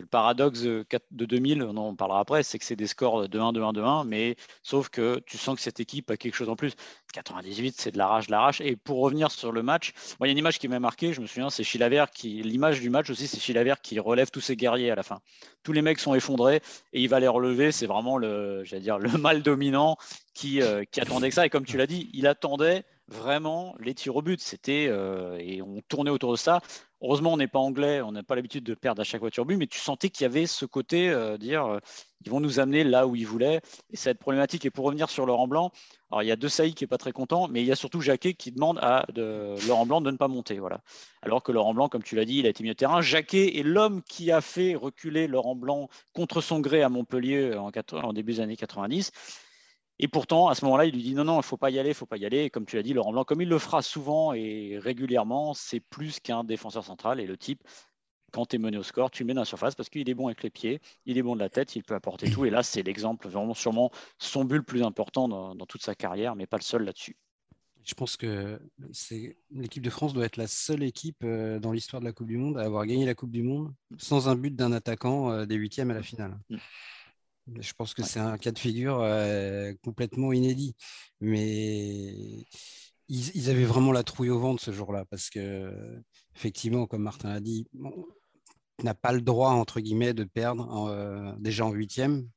le 0.00 0.06
paradoxe 0.06 0.62
de 0.62 0.86
2000, 1.10 1.62
on 1.62 1.76
en 1.76 1.94
parlera 1.94 2.20
après, 2.20 2.42
c'est 2.42 2.58
que 2.58 2.64
c'est 2.64 2.76
des 2.76 2.86
scores 2.86 3.28
de 3.28 3.38
1, 3.38 3.52
2, 3.52 3.62
1, 3.62 3.72
2, 3.74 3.84
1, 3.84 4.04
mais 4.04 4.36
sauf 4.62 4.88
que 4.88 5.20
tu 5.26 5.36
sens 5.36 5.56
que 5.56 5.62
cette 5.62 5.80
équipe 5.80 6.10
a 6.10 6.16
quelque 6.16 6.34
chose 6.34 6.48
en 6.48 6.56
plus. 6.56 6.72
98, 7.12 7.74
c'est 7.78 7.90
de 7.90 7.98
l'arrache, 7.98 8.28
de 8.28 8.32
l'arrache. 8.32 8.62
Et 8.70 8.76
pour 8.76 9.00
revenir 9.00 9.32
sur 9.32 9.50
le 9.50 9.64
match, 9.64 9.92
il 10.20 10.26
y 10.26 10.28
a 10.28 10.32
une 10.32 10.38
image 10.38 10.60
qui 10.60 10.68
m'a 10.68 10.78
marqué, 10.78 11.12
je 11.12 11.20
me 11.20 11.26
souviens, 11.26 11.50
c'est 11.50 11.64
Chilavert 11.64 12.10
qui, 12.12 12.40
l'image 12.42 12.80
du 12.80 12.88
match 12.88 13.10
aussi, 13.10 13.26
c'est 13.26 13.40
Chilavert 13.40 13.80
qui 13.80 13.98
relève 13.98 14.30
tous 14.30 14.40
ses 14.40 14.54
guerriers 14.54 14.92
à 14.92 14.94
la 14.94 15.02
fin. 15.02 15.20
Tous 15.64 15.72
les 15.72 15.82
mecs 15.82 15.98
sont 15.98 16.14
effondrés 16.14 16.62
et 16.92 17.00
il 17.00 17.08
va 17.08 17.18
les 17.18 17.26
relever. 17.26 17.72
C'est 17.72 17.86
vraiment 17.86 18.16
le, 18.16 18.62
mal 19.18 19.42
dominant 19.42 19.96
qui, 20.34 20.62
euh, 20.62 20.84
qui 20.88 21.00
attendait 21.00 21.30
que 21.30 21.34
ça. 21.34 21.46
Et 21.46 21.50
comme 21.50 21.66
tu 21.66 21.76
l'as 21.76 21.88
dit, 21.88 22.10
il 22.12 22.28
attendait 22.28 22.84
vraiment 23.08 23.74
les 23.80 23.94
tirs 23.94 24.14
au 24.14 24.22
but. 24.22 24.40
C'était 24.40 24.86
euh, 24.88 25.36
et 25.40 25.62
on 25.62 25.80
tournait 25.88 26.12
autour 26.12 26.30
de 26.30 26.38
ça. 26.38 26.60
Heureusement, 27.02 27.32
on 27.32 27.36
n'est 27.36 27.48
pas 27.48 27.58
anglais, 27.58 28.00
on 28.00 28.12
n'a 28.12 28.22
pas 28.22 28.34
l'habitude 28.34 28.64
de 28.64 28.74
perdre 28.74 29.00
à 29.00 29.04
chaque 29.04 29.20
voiture 29.20 29.44
but, 29.44 29.56
mais 29.56 29.66
tu 29.66 29.78
sentais 29.78 30.10
qu'il 30.10 30.24
y 30.24 30.26
avait 30.26 30.46
ce 30.46 30.64
côté 30.64 31.10
euh, 31.10 31.38
dire 31.38 31.66
euh, 31.66 31.78
ils 32.24 32.30
vont 32.30 32.40
nous 32.40 32.60
amener 32.60 32.84
là 32.84 33.06
où 33.06 33.16
ils 33.16 33.26
voulaient, 33.26 33.60
et 33.90 33.96
ça 33.96 34.14
problématique. 34.14 34.66
Et 34.66 34.70
pour 34.70 34.84
revenir 34.84 35.08
sur 35.08 35.24
Laurent 35.26 35.48
Blanc, 35.48 35.72
alors 36.10 36.22
il 36.22 36.26
y 36.26 36.32
a 36.32 36.36
deux 36.36 36.48
Saï 36.48 36.74
qui 36.74 36.84
est 36.84 36.86
pas 36.86 36.98
très 36.98 37.12
content, 37.12 37.48
mais 37.48 37.62
il 37.62 37.66
y 37.66 37.72
a 37.72 37.76
surtout 37.76 38.00
Jacquet 38.00 38.34
qui 38.34 38.52
demande 38.52 38.78
à 38.82 39.06
Laurent 39.66 39.86
Blanc 39.86 40.00
de 40.00 40.10
ne 40.10 40.16
pas 40.16 40.28
monter, 40.28 40.58
voilà. 40.58 40.82
Alors 41.22 41.42
que 41.42 41.52
Laurent 41.52 41.72
Blanc, 41.72 41.88
comme 41.88 42.02
tu 42.02 42.16
l'as 42.16 42.24
dit, 42.24 42.38
il 42.38 42.46
a 42.46 42.50
été 42.50 42.62
mis 42.62 42.70
au 42.70 42.74
terrain. 42.74 43.00
Jacquet 43.00 43.58
est 43.58 43.62
l'homme 43.62 44.02
qui 44.02 44.30
a 44.30 44.40
fait 44.40 44.74
reculer 44.74 45.26
Laurent 45.26 45.54
Blanc 45.54 45.88
contre 46.12 46.40
son 46.40 46.60
gré 46.60 46.82
à 46.82 46.88
Montpellier 46.88 47.54
en 47.54 48.12
début 48.12 48.34
des 48.34 48.40
années 48.40 48.56
90. 48.56 49.12
Et 50.02 50.08
pourtant, 50.08 50.48
à 50.48 50.54
ce 50.54 50.64
moment-là, 50.64 50.86
il 50.86 50.94
lui 50.94 51.02
dit 51.02 51.14
non, 51.14 51.24
non, 51.24 51.34
il 51.34 51.38
ne 51.38 51.42
faut 51.42 51.58
pas 51.58 51.68
y 51.68 51.78
aller, 51.78 51.90
il 51.90 51.92
ne 51.92 51.94
faut 51.94 52.06
pas 52.06 52.16
y 52.16 52.24
aller. 52.24 52.44
Et 52.44 52.50
comme 52.50 52.64
tu 52.64 52.76
l'as 52.76 52.82
dit, 52.82 52.94
Laurent 52.94 53.12
Blanc, 53.12 53.24
comme 53.24 53.42
il 53.42 53.48
le 53.50 53.58
fera 53.58 53.82
souvent 53.82 54.32
et 54.32 54.78
régulièrement, 54.78 55.52
c'est 55.52 55.80
plus 55.80 56.20
qu'un 56.20 56.42
défenseur 56.42 56.82
central. 56.82 57.20
Et 57.20 57.26
le 57.26 57.36
type, 57.36 57.62
quand 58.32 58.46
tu 58.46 58.56
es 58.56 58.58
mené 58.58 58.78
au 58.78 58.82
score, 58.82 59.10
tu 59.10 59.24
le 59.24 59.26
mets 59.26 59.34
dans 59.34 59.42
la 59.42 59.46
surface 59.46 59.74
parce 59.74 59.90
qu'il 59.90 60.08
est 60.08 60.14
bon 60.14 60.28
avec 60.28 60.42
les 60.42 60.48
pieds, 60.48 60.80
il 61.04 61.18
est 61.18 61.22
bon 61.22 61.34
de 61.34 61.40
la 61.40 61.50
tête, 61.50 61.76
il 61.76 61.84
peut 61.84 61.94
apporter 61.94 62.30
tout. 62.30 62.46
Et 62.46 62.50
là, 62.50 62.62
c'est 62.62 62.82
l'exemple, 62.82 63.28
vraiment 63.28 63.52
sûrement 63.52 63.90
son 64.16 64.46
but 64.46 64.56
le 64.56 64.62
plus 64.62 64.82
important 64.82 65.28
dans, 65.28 65.66
toute 65.66 65.82
sa 65.82 65.94
carrière, 65.94 66.34
mais 66.34 66.46
pas 66.46 66.56
le 66.56 66.62
seul 66.62 66.84
là-dessus. 66.84 67.18
Je 67.84 67.92
pense 67.92 68.16
que 68.16 68.58
l'équipe 69.50 69.82
de 69.82 69.90
France 69.90 70.14
doit 70.14 70.24
être 70.24 70.38
la 70.38 70.46
seule 70.46 70.82
équipe 70.82 71.24
euh, 71.24 71.58
dans 71.58 71.72
l'histoire 71.72 72.00
de 72.00 72.06
la 72.06 72.12
Coupe 72.12 72.26
du 72.26 72.36
Monde 72.36 72.58
à 72.58 72.62
avoir 72.62 72.86
gagné 72.86 73.04
la 73.04 73.14
Coupe 73.14 73.30
du 73.30 73.42
Monde 73.42 73.74
sans 73.98 74.28
un 74.28 74.36
but 74.36 74.54
d'un 74.54 74.72
attaquant 74.72 75.30
euh, 75.30 75.46
des 75.46 75.56
huitièmes 75.56 75.90
à 75.90 75.94
la 75.94 76.02
finale. 76.02 76.38
Je 77.58 77.72
pense 77.72 77.94
que 77.94 78.02
c'est 78.02 78.20
un 78.20 78.38
cas 78.38 78.52
de 78.52 78.58
figure 78.58 79.00
euh, 79.00 79.72
complètement 79.82 80.32
inédit. 80.32 80.74
Mais 81.20 82.46
ils, 83.08 83.50
avaient 83.50 83.64
vraiment 83.64 83.92
la 83.92 84.04
trouille 84.04 84.30
au 84.30 84.38
ventre 84.38 84.62
ce 84.62 84.72
jour-là 84.72 85.04
parce 85.06 85.30
que, 85.30 85.72
effectivement, 86.36 86.86
comme 86.86 87.02
Martin 87.02 87.30
a 87.30 87.40
dit, 87.40 87.66
on 87.82 88.84
n'a 88.84 88.94
pas 88.94 89.12
le 89.12 89.20
droit, 89.20 89.50
entre 89.50 89.80
guillemets, 89.80 90.14
de 90.14 90.24
perdre 90.24 90.86
euh, 90.86 91.32
déjà 91.38 91.66
en 91.66 91.72
huitième. 91.72 92.28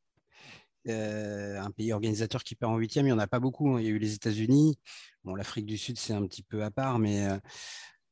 Euh, 0.90 1.62
un 1.62 1.72
pays 1.72 1.94
organisateur 1.94 2.44
qui 2.44 2.56
perd 2.56 2.74
en 2.74 2.78
huitième, 2.78 3.06
il 3.06 3.10
n'y 3.10 3.14
en 3.14 3.20
a 3.20 3.28
pas 3.28 3.40
beaucoup. 3.40 3.70
Hein. 3.70 3.80
Il 3.80 3.86
y 3.86 3.88
a 3.88 3.92
eu 3.92 4.00
les 4.00 4.16
États-Unis. 4.16 4.78
Bon, 5.24 5.36
L'Afrique 5.36 5.66
du 5.66 5.78
Sud, 5.78 5.98
c'est 5.98 6.14
un 6.14 6.26
petit 6.28 6.44
peu 6.44 6.64
à 6.64 6.72
part, 6.72 7.00
mais 7.00 7.28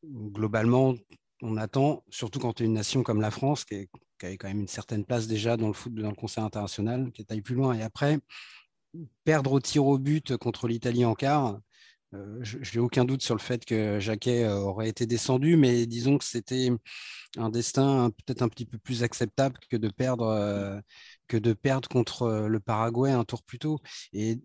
globalement, 0.05 0.95
on 1.41 1.57
attend, 1.57 2.03
surtout 2.09 2.39
quand 2.39 2.53
tu 2.53 2.63
es 2.63 2.65
une 2.67 2.73
nation 2.73 3.03
comme 3.03 3.19
la 3.19 3.31
France, 3.31 3.65
qui 3.65 3.75
est 3.75 3.89
qui 4.21 4.27
avait 4.27 4.37
quand 4.37 4.47
même 4.47 4.61
une 4.61 4.67
certaine 4.67 5.03
place 5.03 5.27
déjà 5.27 5.57
dans 5.57 5.67
le 5.67 5.73
foot, 5.73 5.93
dans 5.95 6.11
le 6.11 6.41
international, 6.41 7.11
qui 7.11 7.23
est 7.23 7.31
allé 7.31 7.41
plus 7.41 7.55
loin. 7.55 7.73
Et 7.73 7.81
après, 7.81 8.19
perdre 9.23 9.53
au 9.53 9.59
tir 9.59 9.85
au 9.85 9.97
but 9.97 10.37
contre 10.37 10.67
l'Italie 10.67 11.05
en 11.05 11.15
quart, 11.15 11.59
euh, 12.13 12.37
je 12.41 12.57
n'ai 12.57 12.79
aucun 12.79 13.03
doute 13.03 13.23
sur 13.23 13.35
le 13.35 13.39
fait 13.39 13.65
que 13.65 13.99
Jacquet 13.99 14.43
euh, 14.43 14.57
aurait 14.59 14.89
été 14.89 15.07
descendu, 15.07 15.55
mais 15.55 15.87
disons 15.87 16.17
que 16.19 16.25
c'était 16.25 16.69
un 17.37 17.49
destin 17.49 18.11
peut-être 18.11 18.43
un 18.43 18.49
petit 18.49 18.65
peu 18.65 18.77
plus 18.77 19.01
acceptable 19.01 19.57
que 19.69 19.77
de 19.77 19.89
perdre, 19.89 20.27
euh, 20.27 20.79
que 21.27 21.37
de 21.37 21.53
perdre 21.53 21.89
contre 21.89 22.47
le 22.47 22.59
Paraguay 22.59 23.11
un 23.11 23.23
tour 23.23 23.41
plus 23.43 23.59
tôt. 23.59 23.79
Et 24.13 24.39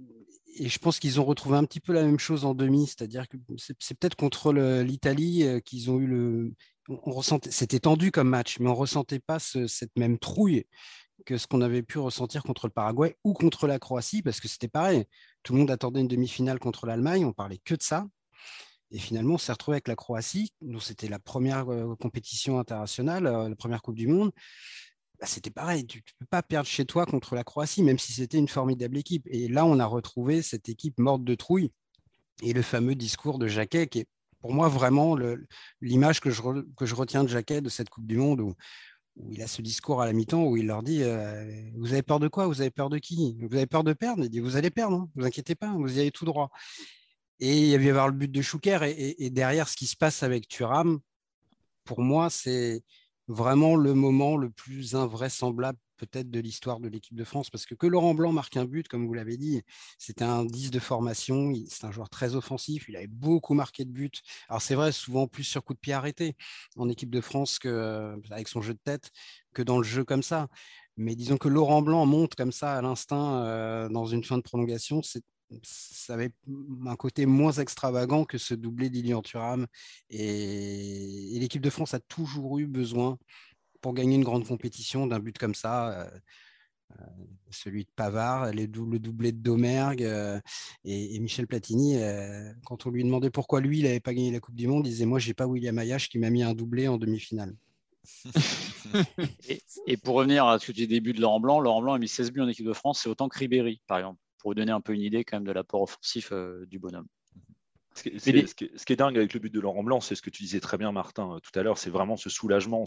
je 0.58 0.78
pense 0.78 0.98
qu'ils 1.00 1.20
ont 1.20 1.24
retrouvé 1.24 1.58
un 1.58 1.64
petit 1.64 1.80
peu 1.80 1.92
la 1.92 2.04
même 2.04 2.18
chose 2.18 2.46
en 2.46 2.54
demi, 2.54 2.86
c'est-à-dire 2.86 3.28
que 3.28 3.36
c'est 3.58 3.98
peut-être 3.98 4.16
contre 4.16 4.52
l'Italie 4.82 5.44
qu'ils 5.64 5.90
ont 5.90 5.98
eu 5.98 6.06
le, 6.06 6.54
on 6.88 7.10
ressentait, 7.10 7.50
c'était 7.50 7.80
tendu 7.80 8.10
comme 8.10 8.28
match, 8.28 8.58
mais 8.60 8.68
on 8.68 8.74
ressentait 8.74 9.18
pas 9.18 9.38
cette 9.38 9.96
même 9.96 10.18
trouille 10.18 10.64
que 11.24 11.38
ce 11.38 11.46
qu'on 11.46 11.62
avait 11.62 11.82
pu 11.82 11.98
ressentir 11.98 12.42
contre 12.42 12.66
le 12.66 12.72
Paraguay 12.72 13.16
ou 13.24 13.32
contre 13.32 13.66
la 13.66 13.78
Croatie, 13.78 14.22
parce 14.22 14.40
que 14.40 14.48
c'était 14.48 14.68
pareil. 14.68 15.04
Tout 15.42 15.54
le 15.54 15.60
monde 15.60 15.70
attendait 15.70 16.00
une 16.00 16.08
demi-finale 16.08 16.58
contre 16.58 16.86
l'Allemagne, 16.86 17.24
on 17.24 17.32
parlait 17.32 17.58
que 17.58 17.74
de 17.74 17.82
ça. 17.82 18.06
Et 18.92 18.98
finalement, 18.98 19.34
on 19.34 19.38
s'est 19.38 19.52
retrouvé 19.52 19.76
avec 19.76 19.88
la 19.88 19.96
Croatie, 19.96 20.52
dont 20.60 20.78
c'était 20.78 21.08
la 21.08 21.18
première 21.18 21.70
euh, 21.72 21.96
compétition 21.96 22.58
internationale, 22.58 23.26
euh, 23.26 23.48
la 23.48 23.56
première 23.56 23.82
Coupe 23.82 23.96
du 23.96 24.06
Monde. 24.06 24.30
Bah, 25.18 25.26
c'était 25.26 25.50
pareil, 25.50 25.86
tu 25.86 25.98
ne 25.98 26.02
peux 26.20 26.26
pas 26.26 26.42
perdre 26.42 26.68
chez 26.68 26.84
toi 26.84 27.06
contre 27.06 27.34
la 27.34 27.42
Croatie, 27.42 27.82
même 27.82 27.98
si 27.98 28.12
c'était 28.12 28.38
une 28.38 28.48
formidable 28.48 28.98
équipe. 28.98 29.26
Et 29.28 29.48
là, 29.48 29.64
on 29.64 29.80
a 29.80 29.86
retrouvé 29.86 30.42
cette 30.42 30.68
équipe 30.68 30.98
morte 30.98 31.24
de 31.24 31.34
trouille 31.34 31.72
et 32.42 32.52
le 32.52 32.62
fameux 32.62 32.94
discours 32.94 33.38
de 33.38 33.48
Jacquet, 33.48 33.86
qui 33.86 34.00
est 34.00 34.08
pour 34.40 34.52
moi, 34.52 34.68
vraiment, 34.68 35.16
l'image 35.80 36.20
que 36.20 36.30
je, 36.30 36.42
retiens 36.42 37.24
de 37.24 37.28
Jacquet 37.28 37.60
de 37.60 37.68
cette 37.68 37.90
Coupe 37.90 38.06
du 38.06 38.16
Monde, 38.16 38.40
où, 38.40 38.54
il 39.30 39.42
a 39.42 39.46
ce 39.46 39.62
discours 39.62 40.02
à 40.02 40.06
la 40.06 40.12
mi-temps 40.12 40.44
où 40.44 40.58
il 40.58 40.66
leur 40.66 40.82
dit 40.82 41.02
euh, 41.02 41.70
Vous 41.74 41.94
avez 41.94 42.02
peur 42.02 42.20
de 42.20 42.28
quoi? 42.28 42.46
Vous 42.46 42.60
avez 42.60 42.70
peur 42.70 42.90
de 42.90 42.98
qui? 42.98 43.38
Vous 43.40 43.56
avez 43.56 43.66
peur 43.66 43.82
de 43.82 43.94
perdre? 43.94 44.22
Il 44.22 44.28
dit 44.28 44.40
Vous 44.40 44.56
allez 44.56 44.70
perdre, 44.70 44.96
hein. 44.96 45.10
vous 45.14 45.24
inquiétez 45.24 45.54
pas, 45.54 45.72
vous 45.72 45.96
y 45.96 46.00
allez 46.00 46.10
tout 46.10 46.26
droit. 46.26 46.50
Et 47.40 47.58
il 47.58 47.66
y 47.66 47.74
avait 47.74 47.88
avoir 47.90 48.08
le 48.08 48.14
but 48.14 48.30
de 48.30 48.42
Chouker, 48.42 48.78
et, 48.82 49.30
derrière 49.30 49.68
ce 49.68 49.76
qui 49.76 49.86
se 49.86 49.96
passe 49.96 50.22
avec 50.22 50.48
Thuram, 50.48 51.00
pour 51.84 52.00
moi, 52.00 52.28
c'est 52.30 52.82
vraiment 53.28 53.76
le 53.76 53.94
moment 53.94 54.36
le 54.36 54.50
plus 54.50 54.94
invraisemblable 54.94 55.78
peut-être 55.96 56.30
de 56.30 56.40
l'histoire 56.40 56.80
de 56.80 56.88
l'équipe 56.88 57.16
de 57.16 57.24
France, 57.24 57.50
parce 57.50 57.66
que 57.66 57.74
que 57.74 57.86
Laurent 57.86 58.14
Blanc 58.14 58.32
marque 58.32 58.56
un 58.56 58.64
but, 58.64 58.88
comme 58.88 59.06
vous 59.06 59.14
l'avez 59.14 59.36
dit, 59.36 59.62
c'était 59.98 60.24
un 60.24 60.44
10 60.44 60.70
de 60.70 60.78
formation, 60.78 61.52
c'est 61.68 61.84
un 61.84 61.92
joueur 61.92 62.08
très 62.08 62.34
offensif, 62.34 62.86
il 62.88 62.96
avait 62.96 63.06
beaucoup 63.06 63.54
marqué 63.54 63.84
de 63.84 63.90
buts. 63.90 64.10
Alors 64.48 64.62
c'est 64.62 64.74
vrai, 64.74 64.92
souvent 64.92 65.26
plus 65.26 65.44
sur 65.44 65.64
coup 65.64 65.74
de 65.74 65.78
pied 65.78 65.92
arrêté 65.92 66.36
en 66.76 66.88
équipe 66.88 67.10
de 67.10 67.20
France 67.20 67.58
que, 67.58 67.68
euh, 67.68 68.16
avec 68.30 68.48
son 68.48 68.60
jeu 68.62 68.74
de 68.74 68.80
tête 68.82 69.10
que 69.54 69.62
dans 69.62 69.78
le 69.78 69.84
jeu 69.84 70.04
comme 70.04 70.22
ça. 70.22 70.48
Mais 70.96 71.14
disons 71.14 71.36
que 71.36 71.48
Laurent 71.48 71.82
Blanc 71.82 72.06
monte 72.06 72.34
comme 72.34 72.52
ça 72.52 72.74
à 72.74 72.82
l'instinct 72.82 73.42
euh, 73.44 73.88
dans 73.88 74.06
une 74.06 74.24
fin 74.24 74.38
de 74.38 74.42
prolongation, 74.42 75.02
ça 75.62 76.14
avait 76.14 76.30
un 76.86 76.96
côté 76.96 77.26
moins 77.26 77.52
extravagant 77.52 78.24
que 78.24 78.38
ce 78.38 78.54
doublé 78.54 78.90
d'Ilian 78.90 79.22
Thuram. 79.22 79.66
et 80.10 81.38
l'équipe 81.38 81.62
de 81.62 81.70
France 81.70 81.94
a 81.94 82.00
toujours 82.00 82.58
eu 82.58 82.66
besoin 82.66 83.18
gagner 83.92 84.16
une 84.16 84.24
grande 84.24 84.46
compétition 84.46 85.06
d'un 85.06 85.18
but 85.18 85.36
comme 85.38 85.54
ça. 85.54 85.90
Euh, 85.90 86.10
euh, 87.00 87.04
celui 87.50 87.84
de 87.84 87.90
Pavard, 87.96 88.52
le 88.52 88.66
doublé 88.66 89.32
de 89.32 89.38
Domergue 89.38 90.04
euh, 90.04 90.40
et, 90.84 91.18
Michel 91.18 91.48
Platini, 91.48 91.98
quand 92.64 92.86
on 92.86 92.90
lui 92.90 93.02
demandait 93.02 93.30
pourquoi 93.30 93.60
lui, 93.60 93.78
il 93.78 93.84
n'avait 93.84 94.00
pas 94.00 94.14
gagné 94.14 94.30
la 94.30 94.40
Coupe 94.40 94.54
du 94.54 94.68
Monde, 94.68 94.86
il 94.86 94.90
disait 94.90 95.04
Moi, 95.04 95.18
j'ai 95.18 95.34
pas 95.34 95.46
William 95.46 95.76
Ayash 95.78 96.08
qui 96.08 96.18
m'a 96.18 96.30
mis 96.30 96.42
un 96.42 96.54
doublé 96.54 96.86
en 96.86 96.96
demi-finale. 96.96 97.54
et, 99.88 99.96
pour 99.96 100.14
revenir 100.14 100.46
à 100.46 100.60
ce 100.60 100.66
que 100.68 100.72
tu 100.72 100.86
début 100.86 101.12
de 101.12 101.20
Laurent 101.20 101.40
Blanc, 101.40 101.58
Laurent 101.58 101.82
Blanc 101.82 101.94
a 101.94 101.98
mis 101.98 102.08
16 102.08 102.30
buts 102.30 102.42
en 102.42 102.48
équipe 102.48 102.66
de 102.66 102.72
France, 102.72 103.00
c'est 103.02 103.08
autant 103.08 103.28
que 103.28 103.38
Ribéry, 103.38 103.82
par 103.88 103.98
exemple, 103.98 104.20
pour 104.38 104.50
vous 104.50 104.54
donner 104.54 104.72
un 104.72 104.80
peu 104.80 104.94
une 104.94 105.02
idée 105.02 105.24
quand 105.24 105.38
même 105.38 105.46
de 105.46 105.52
l'apport 105.52 105.82
offensif 105.82 106.32
du 106.68 106.78
bonhomme. 106.78 107.08
Ce 107.96 108.02
qui, 108.02 108.92
est, 108.92 108.96
dingue 108.96 109.16
avec 109.16 109.32
le 109.32 109.40
but 109.40 109.52
de 109.52 109.58
Laurent 109.58 109.82
Blanc, 109.82 110.00
c'est 110.00 110.14
ce 110.14 110.20
que 110.20 110.28
tu 110.28 110.42
disais 110.42 110.60
très 110.60 110.76
bien, 110.76 110.92
Martin, 110.92 111.36
euh, 111.36 111.40
tout 111.40 111.58
à 111.58 111.62
l'heure, 111.62 111.78
c'est 111.78 111.88
vraiment 111.88 112.16
ce 112.16 112.28
soulagement, 112.28 112.84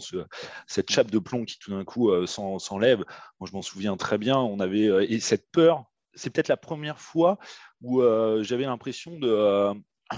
cette 0.66 0.90
chape 0.90 1.10
de 1.10 1.18
plomb 1.18 1.44
qui 1.44 1.58
tout 1.58 1.72
d'un 1.72 1.84
coup 1.84 2.10
euh, 2.10 2.26
s'enlève. 2.26 3.04
Moi, 3.40 3.48
je 3.50 3.52
m'en 3.52 3.62
souviens 3.62 3.96
très 3.96 4.18
bien. 4.18 4.36
On 4.38 4.60
avait 4.60 4.86
euh, 4.86 5.04
et 5.10 5.18
cette 5.18 5.50
peur. 5.50 5.84
C'est 6.14 6.30
peut-être 6.30 6.48
la 6.48 6.56
première 6.56 7.00
fois 7.00 7.38
où 7.82 8.02
j'avais 8.42 8.64
l'impression 8.64 9.16
de, 9.18 9.72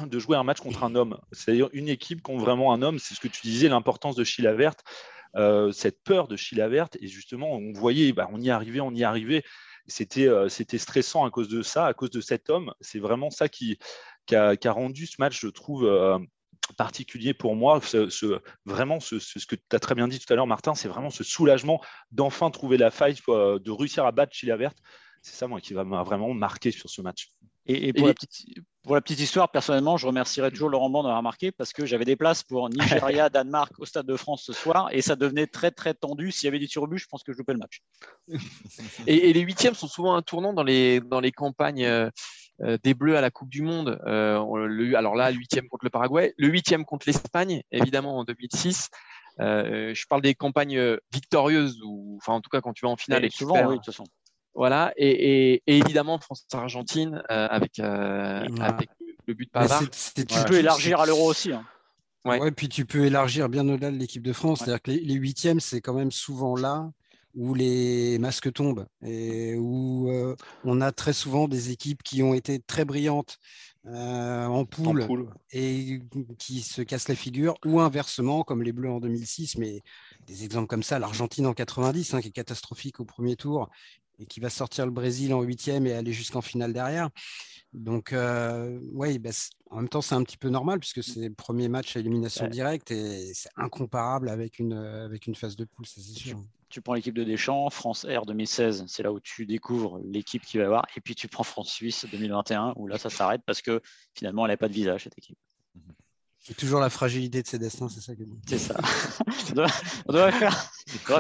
de 0.06 0.18
jouer 0.18 0.38
un 0.38 0.42
match 0.42 0.58
contre 0.58 0.84
un 0.84 0.94
homme, 0.94 1.18
c'est-à-dire 1.32 1.68
une 1.74 1.88
équipe 1.88 2.22
contre 2.22 2.42
vraiment 2.42 2.72
un 2.72 2.80
homme. 2.80 2.98
C'est 2.98 3.14
ce 3.14 3.20
que 3.20 3.28
tu 3.28 3.42
disais, 3.42 3.68
l'importance 3.68 4.16
de 4.16 4.24
Chila 4.24 4.54
Verte, 4.54 4.82
cette 5.72 6.02
peur 6.02 6.28
de 6.28 6.36
Chila 6.36 6.68
Verte. 6.68 6.96
Et 7.02 7.08
justement, 7.08 7.52
on 7.52 7.72
voyait, 7.72 8.14
bah, 8.14 8.26
on 8.32 8.40
y 8.40 8.48
arrivait, 8.48 8.80
on 8.80 8.94
y 8.94 9.04
arrivait. 9.04 9.44
C'était 9.86 10.78
stressant 10.78 11.26
à 11.26 11.30
cause 11.30 11.48
de 11.48 11.60
ça, 11.60 11.86
à 11.86 11.92
cause 11.92 12.10
de 12.10 12.22
cet 12.22 12.48
homme. 12.48 12.72
C'est 12.80 12.98
vraiment 12.98 13.28
ça 13.28 13.50
qui, 13.50 13.78
qui 14.26 14.34
a, 14.36 14.72
rendu 14.72 15.06
ce 15.06 15.16
match, 15.18 15.40
je 15.40 15.48
trouve, 15.48 15.84
euh, 15.84 16.18
particulier 16.76 17.34
pour 17.34 17.54
moi. 17.56 17.80
Ce, 17.82 18.40
vraiment, 18.64 19.00
ce, 19.00 19.16
que 19.46 19.56
tu 19.56 19.76
as 19.76 19.78
très 19.78 19.94
bien 19.94 20.08
dit 20.08 20.18
tout 20.18 20.32
à 20.32 20.36
l'heure, 20.36 20.46
Martin, 20.46 20.74
c'est 20.74 20.88
vraiment 20.88 21.10
ce 21.10 21.24
soulagement 21.24 21.80
d'enfin 22.10 22.50
trouver 22.50 22.76
la 22.76 22.90
faille, 22.90 23.14
de 23.14 23.70
réussir 23.70 24.04
à 24.06 24.12
battre 24.12 24.34
Chila 24.34 24.56
Verte. 24.56 24.78
C'est 25.22 25.36
ça, 25.36 25.46
moi, 25.46 25.60
qui 25.60 25.72
va 25.72 25.84
vraiment 25.84 26.34
marquer 26.34 26.72
sur 26.72 26.90
ce 26.90 27.00
match. 27.00 27.30
Et, 27.66 27.92
pour, 27.92 28.08
la 28.08 29.00
petite, 29.00 29.20
histoire, 29.20 29.52
personnellement, 29.52 29.96
je 29.96 30.08
remercierais 30.08 30.50
toujours 30.50 30.68
Laurent 30.68 30.90
Blanc 30.90 31.04
d'avoir 31.04 31.22
marqué 31.22 31.52
parce 31.52 31.72
que 31.72 31.86
j'avais 31.86 32.04
des 32.04 32.16
places 32.16 32.42
pour 32.42 32.68
Nigeria, 32.68 33.28
Danemark 33.30 33.72
au 33.78 33.84
Stade 33.84 34.06
de 34.06 34.16
France 34.16 34.42
ce 34.44 34.52
soir 34.52 34.88
et 34.90 35.00
ça 35.00 35.14
devenait 35.14 35.46
très 35.46 35.70
très 35.70 35.94
tendu. 35.94 36.32
S'il 36.32 36.46
y 36.46 36.48
avait 36.48 36.58
des 36.58 36.66
but, 36.66 36.98
je 36.98 37.06
pense 37.06 37.22
que 37.22 37.32
je 37.32 37.38
loupais 37.38 37.52
le 37.52 37.60
match. 37.60 37.82
et, 39.06 39.32
les 39.32 39.40
huitièmes 39.40 39.74
sont 39.74 39.86
souvent 39.86 40.16
un 40.16 40.22
tournant 40.22 40.52
dans 40.52 40.64
les, 40.64 41.00
dans 41.00 41.20
les 41.20 41.30
campagnes 41.30 41.84
euh, 41.84 42.10
des 42.82 42.94
Bleus 42.94 43.16
à 43.16 43.20
la 43.20 43.30
Coupe 43.30 43.48
du 43.48 43.62
Monde. 43.62 44.00
Euh, 44.06 44.94
alors 44.96 45.14
là, 45.14 45.30
le 45.30 45.36
huitième 45.36 45.68
contre 45.68 45.84
le 45.84 45.90
Paraguay, 45.90 46.34
le 46.36 46.48
huitième 46.48 46.84
contre 46.84 47.06
l'Espagne, 47.06 47.62
évidemment 47.70 48.18
en 48.18 48.24
2006. 48.24 48.90
je 49.38 50.06
parle 50.08 50.22
des 50.22 50.34
campagnes 50.34 50.98
victorieuses 51.12 51.80
ou, 51.84 52.18
enfin 52.20 52.34
en 52.34 52.40
tout 52.40 52.50
cas 52.50 52.60
quand 52.60 52.72
tu 52.72 52.86
vas 52.86 52.92
en 52.92 52.96
finale 52.96 53.24
et, 53.24 53.30
souvent, 53.30 53.54
oui, 53.66 53.72
de 53.72 53.76
toute 53.76 53.86
façon. 53.86 54.04
Voilà, 54.54 54.92
et, 54.96 55.62
évidemment 55.66 56.18
France-Argentine 56.18 57.22
euh, 57.30 57.48
avec, 57.48 57.78
euh, 57.78 58.46
avec 58.60 58.90
le 59.26 59.34
but 59.34 59.46
de 59.46 59.50
Pavard. 59.50 59.82
tu 59.90 60.24
peux 60.46 60.56
élargir 60.56 61.00
à 61.00 61.06
l'euro 61.06 61.30
aussi. 61.30 61.52
Hein. 61.52 61.64
Ouais. 62.24 62.52
puis 62.52 62.68
tu 62.68 62.84
peux 62.84 63.06
élargir 63.06 63.48
bien 63.48 63.66
au-delà 63.68 63.90
de 63.90 63.96
l'équipe 63.96 64.22
de 64.22 64.32
France. 64.32 64.60
C'est-à-dire 64.60 64.82
que 64.82 64.90
les, 64.90 65.14
huitièmes, 65.14 65.58
c'est 65.58 65.80
quand 65.80 65.94
même 65.94 66.12
souvent 66.12 66.54
là 66.54 66.90
où 67.34 67.54
les 67.54 68.18
masques 68.18 68.52
tombent 68.52 68.86
et 69.04 69.54
où 69.56 70.10
euh, 70.10 70.36
on 70.64 70.80
a 70.80 70.92
très 70.92 71.12
souvent 71.12 71.48
des 71.48 71.70
équipes 71.70 72.02
qui 72.02 72.22
ont 72.22 72.34
été 72.34 72.58
très 72.60 72.84
brillantes 72.84 73.38
en 73.84 74.64
poule, 74.64 75.08
et 75.50 76.00
qui 76.38 76.60
se 76.60 76.82
casse 76.82 77.08
la 77.08 77.16
figure, 77.16 77.54
ou 77.64 77.80
inversement, 77.80 78.44
comme 78.44 78.62
les 78.62 78.70
Bleus 78.70 78.90
en 78.90 79.00
2006, 79.00 79.58
mais 79.58 79.80
des 80.28 80.44
exemples 80.44 80.68
comme 80.68 80.84
ça, 80.84 81.00
l'Argentine 81.00 81.46
en 81.46 81.52
90, 81.52 82.14
hein, 82.14 82.20
qui 82.20 82.28
est 82.28 82.32
catastrophique 82.32 83.00
au 83.00 83.04
premier 83.04 83.34
tour, 83.34 83.68
et 84.20 84.26
qui 84.26 84.40
va 84.40 84.50
sortir 84.50 84.86
le 84.86 84.92
Brésil 84.92 85.34
en 85.34 85.42
huitième 85.42 85.86
et 85.86 85.94
aller 85.94 86.12
jusqu'en 86.12 86.40
finale 86.40 86.72
derrière. 86.72 87.10
Donc, 87.72 88.12
euh, 88.12 88.78
oui, 88.92 89.18
bah, 89.18 89.30
en 89.70 89.76
même 89.76 89.88
temps, 89.88 90.02
c'est 90.02 90.14
un 90.14 90.22
petit 90.22 90.36
peu 90.36 90.50
normal 90.50 90.78
puisque 90.78 91.02
c'est 91.02 91.28
le 91.28 91.34
premier 91.34 91.68
match 91.68 91.96
à 91.96 92.00
élimination 92.00 92.46
directe 92.46 92.90
et 92.90 93.32
c'est 93.34 93.48
incomparable 93.56 94.28
avec 94.28 94.58
une, 94.58 94.74
euh, 94.74 95.04
avec 95.06 95.26
une 95.26 95.34
phase 95.34 95.56
de 95.56 95.64
poule, 95.64 95.86
c'est 95.86 96.00
sûr. 96.00 96.38
Tu, 96.72 96.80
prends 96.80 96.94
l'équipe 96.94 97.14
de 97.14 97.24
Deschamps, 97.24 97.68
France 97.68 98.04
Air 98.04 98.24
2016, 98.24 98.84
c'est 98.88 99.02
là 99.02 99.12
où 99.12 99.20
tu 99.20 99.44
découvres 99.44 100.00
l'équipe 100.02 100.42
qui 100.42 100.56
va 100.56 100.64
y 100.64 100.66
avoir. 100.66 100.86
Et 100.96 101.00
puis 101.00 101.14
tu 101.14 101.28
prends 101.28 101.44
France-Suisse 101.44 102.06
2021, 102.10 102.72
où 102.76 102.86
là, 102.86 102.96
ça 102.96 103.10
s'arrête 103.10 103.42
parce 103.44 103.60
que 103.60 103.82
finalement, 104.14 104.46
elle 104.46 104.52
n'a 104.52 104.56
pas 104.56 104.68
de 104.68 104.72
visage, 104.72 105.04
cette 105.04 105.18
équipe. 105.18 105.36
C'est 106.44 106.56
toujours 106.56 106.80
la 106.80 106.90
fragilité 106.90 107.40
de 107.40 107.46
ses 107.46 107.60
destins, 107.60 107.88
c'est 107.88 108.00
ça 108.00 108.16
que 108.16 108.22
C'est 108.48 108.58
ça. 108.58 108.74
on, 110.08 110.12
devrait 110.12 110.32
faire, 110.32 110.72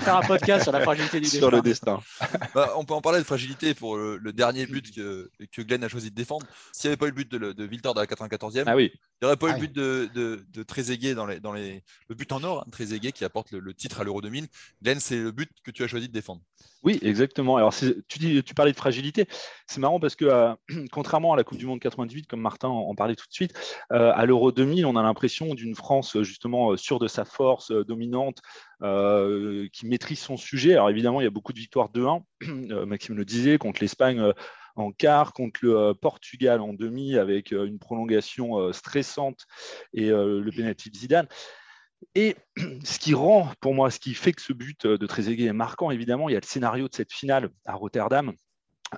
faire, 0.02 0.16
un 0.16 0.22
podcast 0.22 0.64
sur 0.64 0.72
la 0.72 0.80
fragilité 0.80 1.20
du 1.20 1.28
sur 1.28 1.48
le 1.48 1.62
destin. 1.62 2.00
Bah, 2.54 2.72
on 2.76 2.84
peut 2.84 2.94
en 2.94 3.00
parler 3.00 3.20
de 3.20 3.24
fragilité 3.24 3.72
pour 3.72 3.96
le, 3.96 4.32
dernier 4.32 4.66
but 4.66 4.92
que, 4.92 5.30
que, 5.52 5.62
Glenn 5.62 5.84
a 5.84 5.88
choisi 5.88 6.10
de 6.10 6.14
défendre. 6.16 6.44
S'il 6.72 6.88
n'y 6.88 6.92
avait 6.92 6.96
pas 6.96 7.06
eu 7.06 7.10
le 7.10 7.14
but 7.14 7.30
de, 7.30 7.52
de 7.52 7.64
Viltor 7.64 7.94
de 7.94 8.00
la 8.00 8.06
94e, 8.06 8.64
ah 8.66 8.74
oui. 8.74 8.90
il 8.92 8.98
n'y 9.22 9.26
aurait 9.26 9.36
pas 9.36 9.50
eu 9.50 9.52
le 9.52 9.58
but 9.60 9.72
de, 9.72 10.10
de, 10.12 10.44
de 10.52 10.62
Trezeguet 10.64 11.14
dans 11.14 11.26
les, 11.26 11.38
dans 11.38 11.52
les. 11.52 11.84
Le 12.08 12.14
but 12.16 12.32
en 12.32 12.42
or, 12.42 12.64
hein, 12.66 12.70
Trezeguet 12.72 13.12
qui 13.12 13.24
apporte 13.24 13.52
le, 13.52 13.74
titre 13.74 14.00
à 14.00 14.04
l'Euro 14.04 14.20
2000. 14.20 14.48
Glenn, 14.82 14.98
c'est 14.98 15.16
le 15.16 15.30
but 15.30 15.50
que 15.62 15.70
tu 15.70 15.84
as 15.84 15.86
choisi 15.86 16.08
de 16.08 16.12
défendre. 16.12 16.42
Oui, 16.84 16.98
exactement. 17.02 17.56
Alors, 17.56 17.72
tu, 17.72 18.18
dis, 18.18 18.42
tu 18.42 18.54
parlais 18.54 18.72
de 18.72 18.76
fragilité. 18.76 19.26
C'est 19.68 19.80
marrant 19.80 20.00
parce 20.00 20.16
que, 20.16 20.24
euh, 20.24 20.52
contrairement 20.92 21.32
à 21.32 21.36
la 21.36 21.44
Coupe 21.44 21.58
du 21.58 21.66
Monde 21.66 21.78
98, 21.78 22.26
comme 22.26 22.40
Martin 22.40 22.68
en, 22.68 22.92
parlait 22.96 23.14
tout 23.14 23.28
de 23.28 23.32
suite, 23.32 23.54
euh, 23.92 24.12
à 24.14 24.26
l'Euro 24.26 24.50
2000, 24.50 24.84
on 24.86 24.96
a 24.96 25.02
l'impression 25.02 25.54
d'une 25.54 25.76
France 25.76 26.20
justement 26.22 26.76
sûre 26.76 26.98
de 26.98 27.06
sa 27.06 27.24
force, 27.24 27.70
euh, 27.70 27.84
dominante, 27.84 28.42
qui 29.72 29.86
maîtrise 29.86 30.18
son 30.18 30.36
sujet. 30.36 30.72
Alors, 30.72 30.90
évidemment, 30.90 31.20
il 31.20 31.24
y 31.24 31.28
a 31.28 31.30
beaucoup 31.30 31.52
de 31.52 31.58
victoires 31.58 31.88
2-1. 31.90 32.24
Maxime 32.84 33.14
le 33.14 33.24
disait, 33.24 33.58
contre 33.58 33.80
l'Espagne 33.80 34.32
en 34.74 34.90
quart, 34.90 35.32
contre 35.32 35.60
le 35.62 35.92
Portugal 35.92 36.60
en 36.60 36.72
demi, 36.72 37.16
avec 37.16 37.52
une 37.52 37.78
prolongation 37.78 38.72
stressante 38.72 39.46
et 39.92 40.08
le 40.08 40.50
pénalty 40.50 40.90
de 40.90 40.96
Zidane. 40.96 41.28
Et 42.14 42.36
ce 42.84 42.98
qui 42.98 43.14
rend, 43.14 43.48
pour 43.60 43.74
moi, 43.74 43.90
ce 43.90 43.98
qui 43.98 44.14
fait 44.14 44.32
que 44.32 44.42
ce 44.42 44.52
but 44.52 44.86
de 44.86 45.06
Trezeguet 45.06 45.44
est 45.44 45.52
marquant, 45.52 45.90
évidemment, 45.90 46.28
il 46.28 46.32
y 46.32 46.36
a 46.36 46.40
le 46.40 46.46
scénario 46.46 46.88
de 46.88 46.94
cette 46.94 47.12
finale 47.12 47.50
à 47.66 47.74
Rotterdam. 47.74 48.32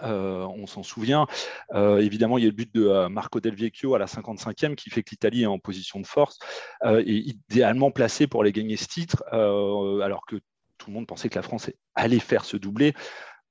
Euh, 0.03 0.45
on 0.47 0.67
s'en 0.67 0.83
souvient. 0.83 1.27
Euh, 1.73 1.99
évidemment, 1.99 2.39
il 2.39 2.45
y 2.45 2.47
a 2.47 2.51
le 2.51 2.57
but 2.57 2.75
de 2.75 2.87
euh, 2.87 3.09
Marco 3.09 3.41
Del 3.41 3.55
Vecchio 3.55 3.95
à 3.95 3.99
la 3.99 4.07
55e 4.07 4.75
qui 4.75 4.91
fait 4.91 5.03
que 5.03 5.11
l'Italie 5.11 5.43
est 5.43 5.47
en 5.47 5.59
position 5.59 6.01
de 6.01 6.07
force 6.07 6.39
et 6.85 7.13
idéalement 7.13 7.91
placé 7.91 8.27
pour 8.27 8.43
aller 8.43 8.53
gagner 8.53 8.77
ce 8.77 8.87
titre, 8.87 9.25
alors 9.31 10.27
que 10.27 10.37
tout 10.79 10.91
le 10.91 10.95
monde 10.95 11.07
pensait 11.07 11.29
que 11.29 11.37
la 11.37 11.43
France 11.43 11.71
allait 11.95 12.19
faire 12.19 12.45
ce 12.45 12.57
doublé. 12.57 12.95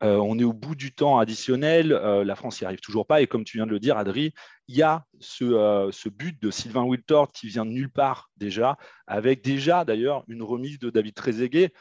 Euh, 0.03 0.17
on 0.17 0.37
est 0.37 0.43
au 0.43 0.53
bout 0.53 0.75
du 0.75 0.93
temps 0.93 1.17
additionnel, 1.17 1.93
euh, 1.93 2.25
la 2.25 2.35
France 2.35 2.59
n'y 2.59 2.65
arrive 2.65 2.81
toujours 2.81 3.07
pas. 3.07 3.21
Et 3.21 3.27
comme 3.27 3.45
tu 3.45 3.57
viens 3.57 3.65
de 3.65 3.71
le 3.71 3.79
dire, 3.79 3.97
Adri, 3.97 4.33
il 4.67 4.75
y 4.75 4.81
a 4.81 5.05
euh, 5.41 5.91
ce, 5.91 6.09
but 6.09 6.41
de 6.41 6.51
Sylvain 6.51 6.83
Wiltord 6.83 7.31
qui 7.31 7.47
vient 7.47 7.65
de 7.65 7.71
nulle 7.71 7.89
part 7.89 8.29
déjà, 8.35 8.77
avec 9.07 9.41
déjà 9.41 9.85
d'ailleurs 9.85 10.25
une 10.27 10.43
remise 10.43 10.79
de 10.79 10.89
David 10.89 11.13
Trezeguet 11.13 11.71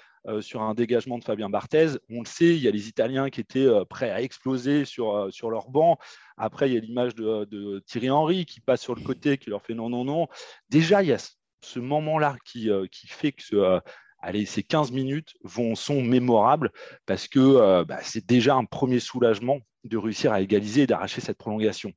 sur 0.40 0.62
un 0.62 0.72
dégagement 0.74 1.18
de 1.18 1.24
Fabien 1.24 1.50
Barthez. 1.50 1.98
On 2.08 2.20
le 2.20 2.26
sait, 2.26 2.54
il 2.54 2.62
y 2.62 2.68
a 2.68 2.70
les 2.70 2.86
Italiens 2.86 3.28
qui 3.28 3.40
étaient 3.40 3.66
prêts 3.90 4.12
à 4.12 4.22
exploser 4.22 4.84
sur, 4.84 5.26
sur 5.32 5.50
leur 5.50 5.68
banc. 5.68 5.98
Après, 6.36 6.70
il 6.70 6.74
y 6.74 6.76
a 6.76 6.80
l'image 6.80 7.16
de, 7.16 7.82
Thierry 7.86 8.08
Henry 8.08 8.46
qui 8.46 8.60
passe 8.60 8.82
sur 8.82 8.94
le 8.94 9.02
côté, 9.02 9.36
qui 9.36 9.50
leur 9.50 9.62
fait 9.62 9.74
non, 9.74 9.90
non, 9.90 10.04
non. 10.04 10.28
Déjà, 10.68 11.02
il 11.02 11.08
y 11.08 11.12
a 11.12 11.18
ce 11.60 11.80
moment-là 11.80 12.36
qui, 12.44 12.70
qui 12.92 13.08
fait 13.08 13.32
que 13.32 13.42
ce, 13.42 13.80
allez, 14.22 14.46
ces 14.46 14.62
15 14.62 14.92
minutes 14.92 15.34
sont 15.74 16.00
mémorables 16.00 16.70
parce 17.06 17.28
que 17.28 17.40
euh, 17.40 17.84
bah, 17.84 17.98
c'est 18.02 18.24
déjà 18.24 18.54
un 18.54 18.64
premier 18.64 19.00
soulagement 19.00 19.60
de 19.84 19.96
réussir 19.96 20.32
à 20.32 20.40
égaliser 20.40 20.82
et 20.82 20.86
d'arracher 20.86 21.20
cette 21.20 21.38
prolongation. 21.38 21.92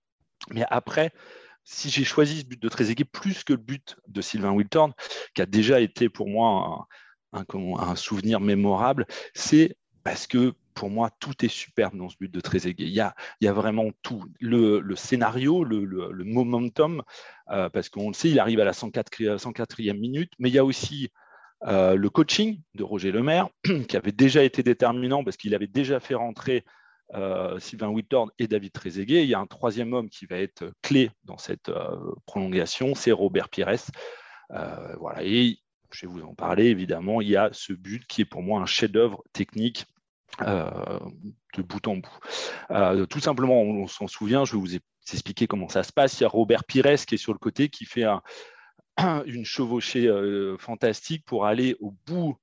Mais 0.52 0.66
après, 0.70 1.12
si 1.64 1.90
j'ai 1.90 2.04
choisi 2.04 2.42
ce 2.42 2.46
but 2.46 2.62
de 2.62 2.68
Trezeguet 2.68 3.06
plus 3.06 3.44
que 3.44 3.54
le 3.54 3.60
but 3.60 3.96
de 4.08 4.22
Sylvain 4.22 4.52
Wilton, 4.52 4.92
qui 5.34 5.42
a 5.42 5.46
déjà 5.46 5.80
été 5.80 6.10
pour 6.10 6.28
moi 6.28 6.88
un, 7.34 7.96
souvenir 7.96 8.40
mémorable, 8.40 9.06
c'est 9.34 9.78
parce 10.04 10.28
que 10.28 10.54
pour 10.74 10.90
moi, 10.90 11.10
tout 11.20 11.46
est 11.46 11.50
superbe 11.50 11.96
dans 11.96 12.10
ce 12.10 12.18
but 12.20 12.32
de 12.32 12.40
Trezeguet. 12.40 12.84
Il 12.84 12.94
y 12.94 13.00
a, 13.00 13.54
vraiment 13.54 13.92
tout. 14.02 14.26
Le, 14.42 14.96
scénario, 14.96 15.64
le, 15.64 16.24
momentum, 16.24 17.02
euh, 17.50 17.70
parce 17.70 17.90
qu'on 17.90 18.10
le 18.10 18.14
sait, 18.14 18.30
il 18.30 18.40
arrive 18.40 18.60
à 18.60 18.66
la 18.66 18.74
104, 18.74 19.38
104e 19.38 19.98
minute, 19.98 20.32
mais 20.38 20.50
il 20.50 20.56
y 20.56 20.60
a 20.60 20.66
aussi 20.66 21.12
euh, 21.64 21.96
le 21.96 22.10
coaching 22.10 22.60
de 22.76 22.84
Roger 22.84 23.12
Lemaire, 23.12 23.48
qui 23.88 23.98
avait 23.98 24.12
déjà 24.12 24.44
été 24.44 24.64
déterminant 24.64 25.24
parce 25.24 25.38
qu'il 25.38 25.56
avait 25.56 25.68
déjà 25.68 26.00
fait 26.00 26.16
rentrer 26.16 26.66
euh, 27.14 27.60
Sylvain 27.60 27.90
Whitthorne 27.90 28.30
et 28.40 28.48
David 28.48 28.72
Trezeguet. 28.72 29.24
Il 29.24 29.30
y 29.30 29.34
a 29.34 29.40
un 29.40 29.48
troisième 29.48 29.94
homme 29.94 30.10
qui 30.10 30.26
va 30.26 30.38
être 30.38 30.72
clé 30.82 31.12
dans 31.24 31.38
cette 31.38 31.70
euh, 31.70 31.98
prolongation, 32.26 32.94
c'est 32.96 33.12
Robert 33.12 33.50
Pires. 33.50 33.76
voilà. 34.50 35.24
Et 35.24 35.60
je 35.92 36.06
vais 36.06 36.12
vous 36.12 36.24
en 36.24 36.34
parler, 36.34 36.66
évidemment, 36.66 37.22
il 37.22 37.30
y 37.30 37.38
a 37.38 37.50
ce 37.54 37.74
but 37.74 38.06
qui 38.06 38.22
est 38.22 38.26
pour 38.26 38.42
moi 38.42 38.60
un 38.62 38.66
chef-d'œuvre 38.66 39.24
technique 39.34 39.86
de 40.42 41.62
bout 41.62 41.88
en 41.88 41.98
bout. 41.98 43.06
tout 43.08 43.22
simplement, 43.22 43.62
on, 43.62 43.88
s'en 43.88 44.08
souvient, 44.08 44.44
je 44.44 44.54
vais 44.54 44.60
vous 44.60 44.76
expliquer 45.14 45.48
comment 45.48 45.70
ça 45.70 45.84
se 45.84 45.94
passe. 45.94 46.20
Il 46.20 46.24
y 46.24 46.26
a 46.26 46.30
Robert 46.30 46.66
Pires 46.66 47.06
qui 47.06 47.16
est 47.16 47.20
sur 47.20 47.32
le 47.32 47.40
côté, 47.40 47.70
qui 47.70 47.86
fait 47.86 48.04
un, 48.04 48.22
une 49.26 49.46
chevauchée 49.46 50.10
fantastique 50.60 51.26
pour 51.26 51.46
aller 51.46 51.76
au 51.80 51.92
bout 52.06 52.38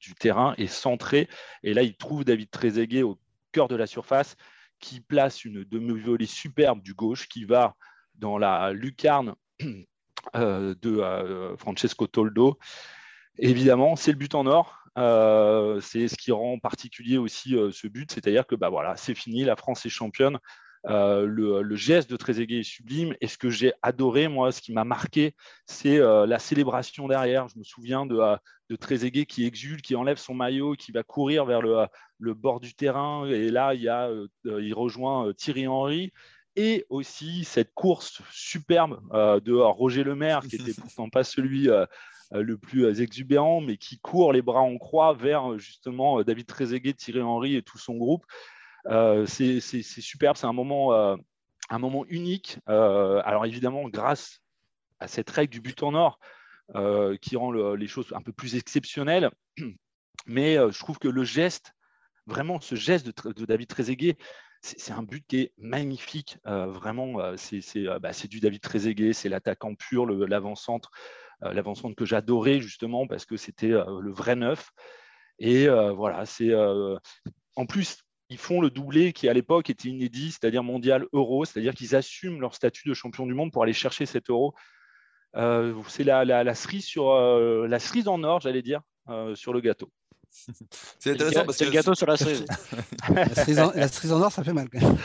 du 0.00 0.14
terrain 0.14 0.54
et 0.58 0.66
centrer. 0.66 1.28
Et 1.62 1.74
là, 1.74 1.82
il 1.82 1.96
trouve 1.96 2.24
David 2.24 2.50
Trezeguet 2.50 3.02
au 3.02 3.18
cœur 3.52 3.68
de 3.68 3.76
la 3.76 3.86
surface 3.86 4.36
qui 4.80 5.00
place 5.00 5.44
une 5.44 5.64
demi-volée 5.64 6.26
superbe 6.26 6.82
du 6.82 6.94
gauche 6.94 7.28
qui 7.28 7.44
va 7.44 7.74
dans 8.14 8.38
la 8.38 8.72
lucarne 8.72 9.34
de 10.34 11.54
Francesco 11.58 12.06
Toldo. 12.06 12.58
évidemment, 13.38 13.96
c'est 13.96 14.12
le 14.12 14.18
but 14.18 14.34
en 14.34 14.46
or. 14.46 14.82
c'est 15.82 16.08
ce 16.08 16.16
qui 16.16 16.32
rend 16.32 16.58
particulier 16.58 17.18
aussi 17.18 17.50
ce 17.50 17.86
but, 17.86 18.10
c'est-à-dire 18.10 18.46
que 18.46 18.54
bah, 18.54 18.70
c'est 18.96 19.14
fini, 19.14 19.44
la 19.44 19.56
France 19.56 19.84
est 19.86 19.90
championne. 19.90 20.38
Euh, 20.88 21.26
le, 21.26 21.76
geste 21.76 22.10
de 22.10 22.16
Trezeguet 22.16 22.60
est 22.60 22.62
sublime. 22.62 23.14
Et 23.20 23.26
ce 23.26 23.38
que 23.38 23.50
j'ai 23.50 23.72
adoré, 23.82 24.28
moi, 24.28 24.52
ce 24.52 24.60
qui 24.60 24.72
m'a 24.72 24.84
marqué, 24.84 25.34
c'est 25.66 25.98
euh, 25.98 26.26
la 26.26 26.38
célébration 26.38 27.08
derrière. 27.08 27.48
Je 27.48 27.58
me 27.58 27.64
souviens 27.64 28.06
de, 28.06 28.16
euh, 28.16 28.36
de 28.70 28.76
Trezeguet 28.76 29.26
qui 29.26 29.44
exulte, 29.44 29.82
qui 29.82 29.96
enlève 29.96 30.18
son 30.18 30.34
maillot, 30.34 30.74
qui 30.74 30.92
va 30.92 31.02
courir 31.02 31.44
vers 31.44 31.60
le, 31.60 32.34
bord 32.34 32.60
du 32.60 32.74
terrain. 32.74 33.26
Et 33.26 33.50
là, 33.50 33.74
il, 33.74 33.82
y 33.82 33.88
a, 33.88 34.10
il 34.44 34.74
rejoint 34.74 35.32
Thierry 35.34 35.66
Henry. 35.66 36.12
Et 36.58 36.86
aussi 36.88 37.44
cette 37.44 37.74
course 37.74 38.22
superbe 38.32 38.98
de 39.42 39.52
Roger 39.52 40.04
Lemaire, 40.04 40.40
qui 40.40 40.56
n'était 40.58 40.72
pourtant 40.80 41.10
pas 41.10 41.22
celui 41.22 41.68
le 42.32 42.56
plus 42.56 43.02
exubérant, 43.02 43.60
mais 43.60 43.76
qui 43.76 43.98
court 43.98 44.32
les 44.32 44.40
bras 44.40 44.62
en 44.62 44.78
croix 44.78 45.12
vers 45.12 45.58
justement 45.58 46.22
David 46.22 46.46
Trezeguet, 46.46 46.94
Thierry 46.94 47.20
Henry 47.20 47.56
et 47.56 47.62
tout 47.62 47.76
son 47.76 47.96
groupe. 47.96 48.24
Euh, 48.88 49.26
c'est 49.26 49.60
superbe, 49.60 50.36
c'est 50.36 50.46
un 50.46 50.52
moment, 50.52 50.92
euh, 50.92 51.16
unique. 52.08 52.58
Euh, 52.68 53.20
alors 53.24 53.46
évidemment, 53.46 53.88
grâce 53.88 54.40
à 55.00 55.08
cette 55.08 55.30
règle 55.30 55.52
du 55.52 55.60
but 55.60 55.82
en 55.82 55.94
or, 55.94 56.18
qui 57.20 57.36
rend 57.36 57.52
les 57.52 57.86
choses 57.86 58.12
un 58.12 58.22
peu 58.22 58.32
plus 58.32 58.56
exceptionnelles. 58.56 59.30
Mais 60.26 60.54
je 60.56 60.78
trouve 60.78 60.98
que 60.98 61.08
le 61.08 61.24
geste, 61.24 61.72
vraiment 62.26 62.60
ce 62.60 62.74
geste 62.74 63.06
de, 63.06 63.44
David 63.44 63.68
Trezeguet, 63.68 64.16
c'est 64.62 64.92
un 64.92 65.02
but 65.02 65.24
qui 65.28 65.38
est 65.42 65.52
magnifique. 65.58 66.38
vraiment, 66.44 67.14
bah, 67.14 67.36
c'est 67.36 68.28
du 68.28 68.40
David 68.40 68.60
Trezeguet, 68.60 69.12
c'est 69.12 69.28
l'attaquant 69.28 69.74
pur, 69.74 70.06
l'avant-centre, 70.06 70.90
l'avant-centre 71.40 71.94
que 71.94 72.06
j'adorais 72.06 72.60
justement 72.60 73.06
parce 73.06 73.26
que 73.26 73.36
c'était 73.36 73.68
le 73.68 74.10
vrai 74.10 74.34
neuf. 74.34 74.70
Et 75.38 75.68
voilà, 75.68 76.26
c'est 76.26 76.52
en 77.54 77.66
plus 77.66 78.05
ils 78.28 78.38
font 78.38 78.60
le 78.60 78.70
doublé 78.70 79.12
qui 79.12 79.28
à 79.28 79.32
l'époque 79.32 79.70
était 79.70 79.88
inédit, 79.88 80.32
c'est-à-dire 80.32 80.62
mondial 80.62 81.06
euro, 81.12 81.44
c'est-à-dire 81.44 81.74
qu'ils 81.74 81.94
assument 81.94 82.40
leur 82.40 82.54
statut 82.54 82.88
de 82.88 82.94
champion 82.94 83.26
du 83.26 83.34
monde 83.34 83.52
pour 83.52 83.62
aller 83.62 83.72
chercher 83.72 84.06
cet 84.06 84.30
euro. 84.30 84.54
Euh, 85.36 85.74
c'est 85.88 86.04
la, 86.04 86.54
cerise 86.54 86.84
sur 86.84 87.10
euh, 87.10 87.66
la 87.68 87.78
cerise 87.78 88.08
en 88.08 88.22
or, 88.22 88.40
j'allais 88.40 88.62
dire, 88.62 88.80
euh, 89.08 89.34
sur 89.34 89.52
le 89.52 89.60
gâteau. 89.60 89.90
C'est 90.98 91.12
intéressant 91.12 91.44
parce 91.44 91.58
que 91.58 91.64
le 91.64 91.70
gâteau 91.70 91.94
sur 91.94 92.06
la 92.06 92.16
cerise. 92.16 92.44
la, 93.08 93.88
cerise 93.88 94.12
en, 94.12 94.20
or, 94.22 94.32
ça 94.32 94.44
fait 94.44 94.52
mal. 94.52 94.68
Quand 94.70 94.80
même. 94.80 94.98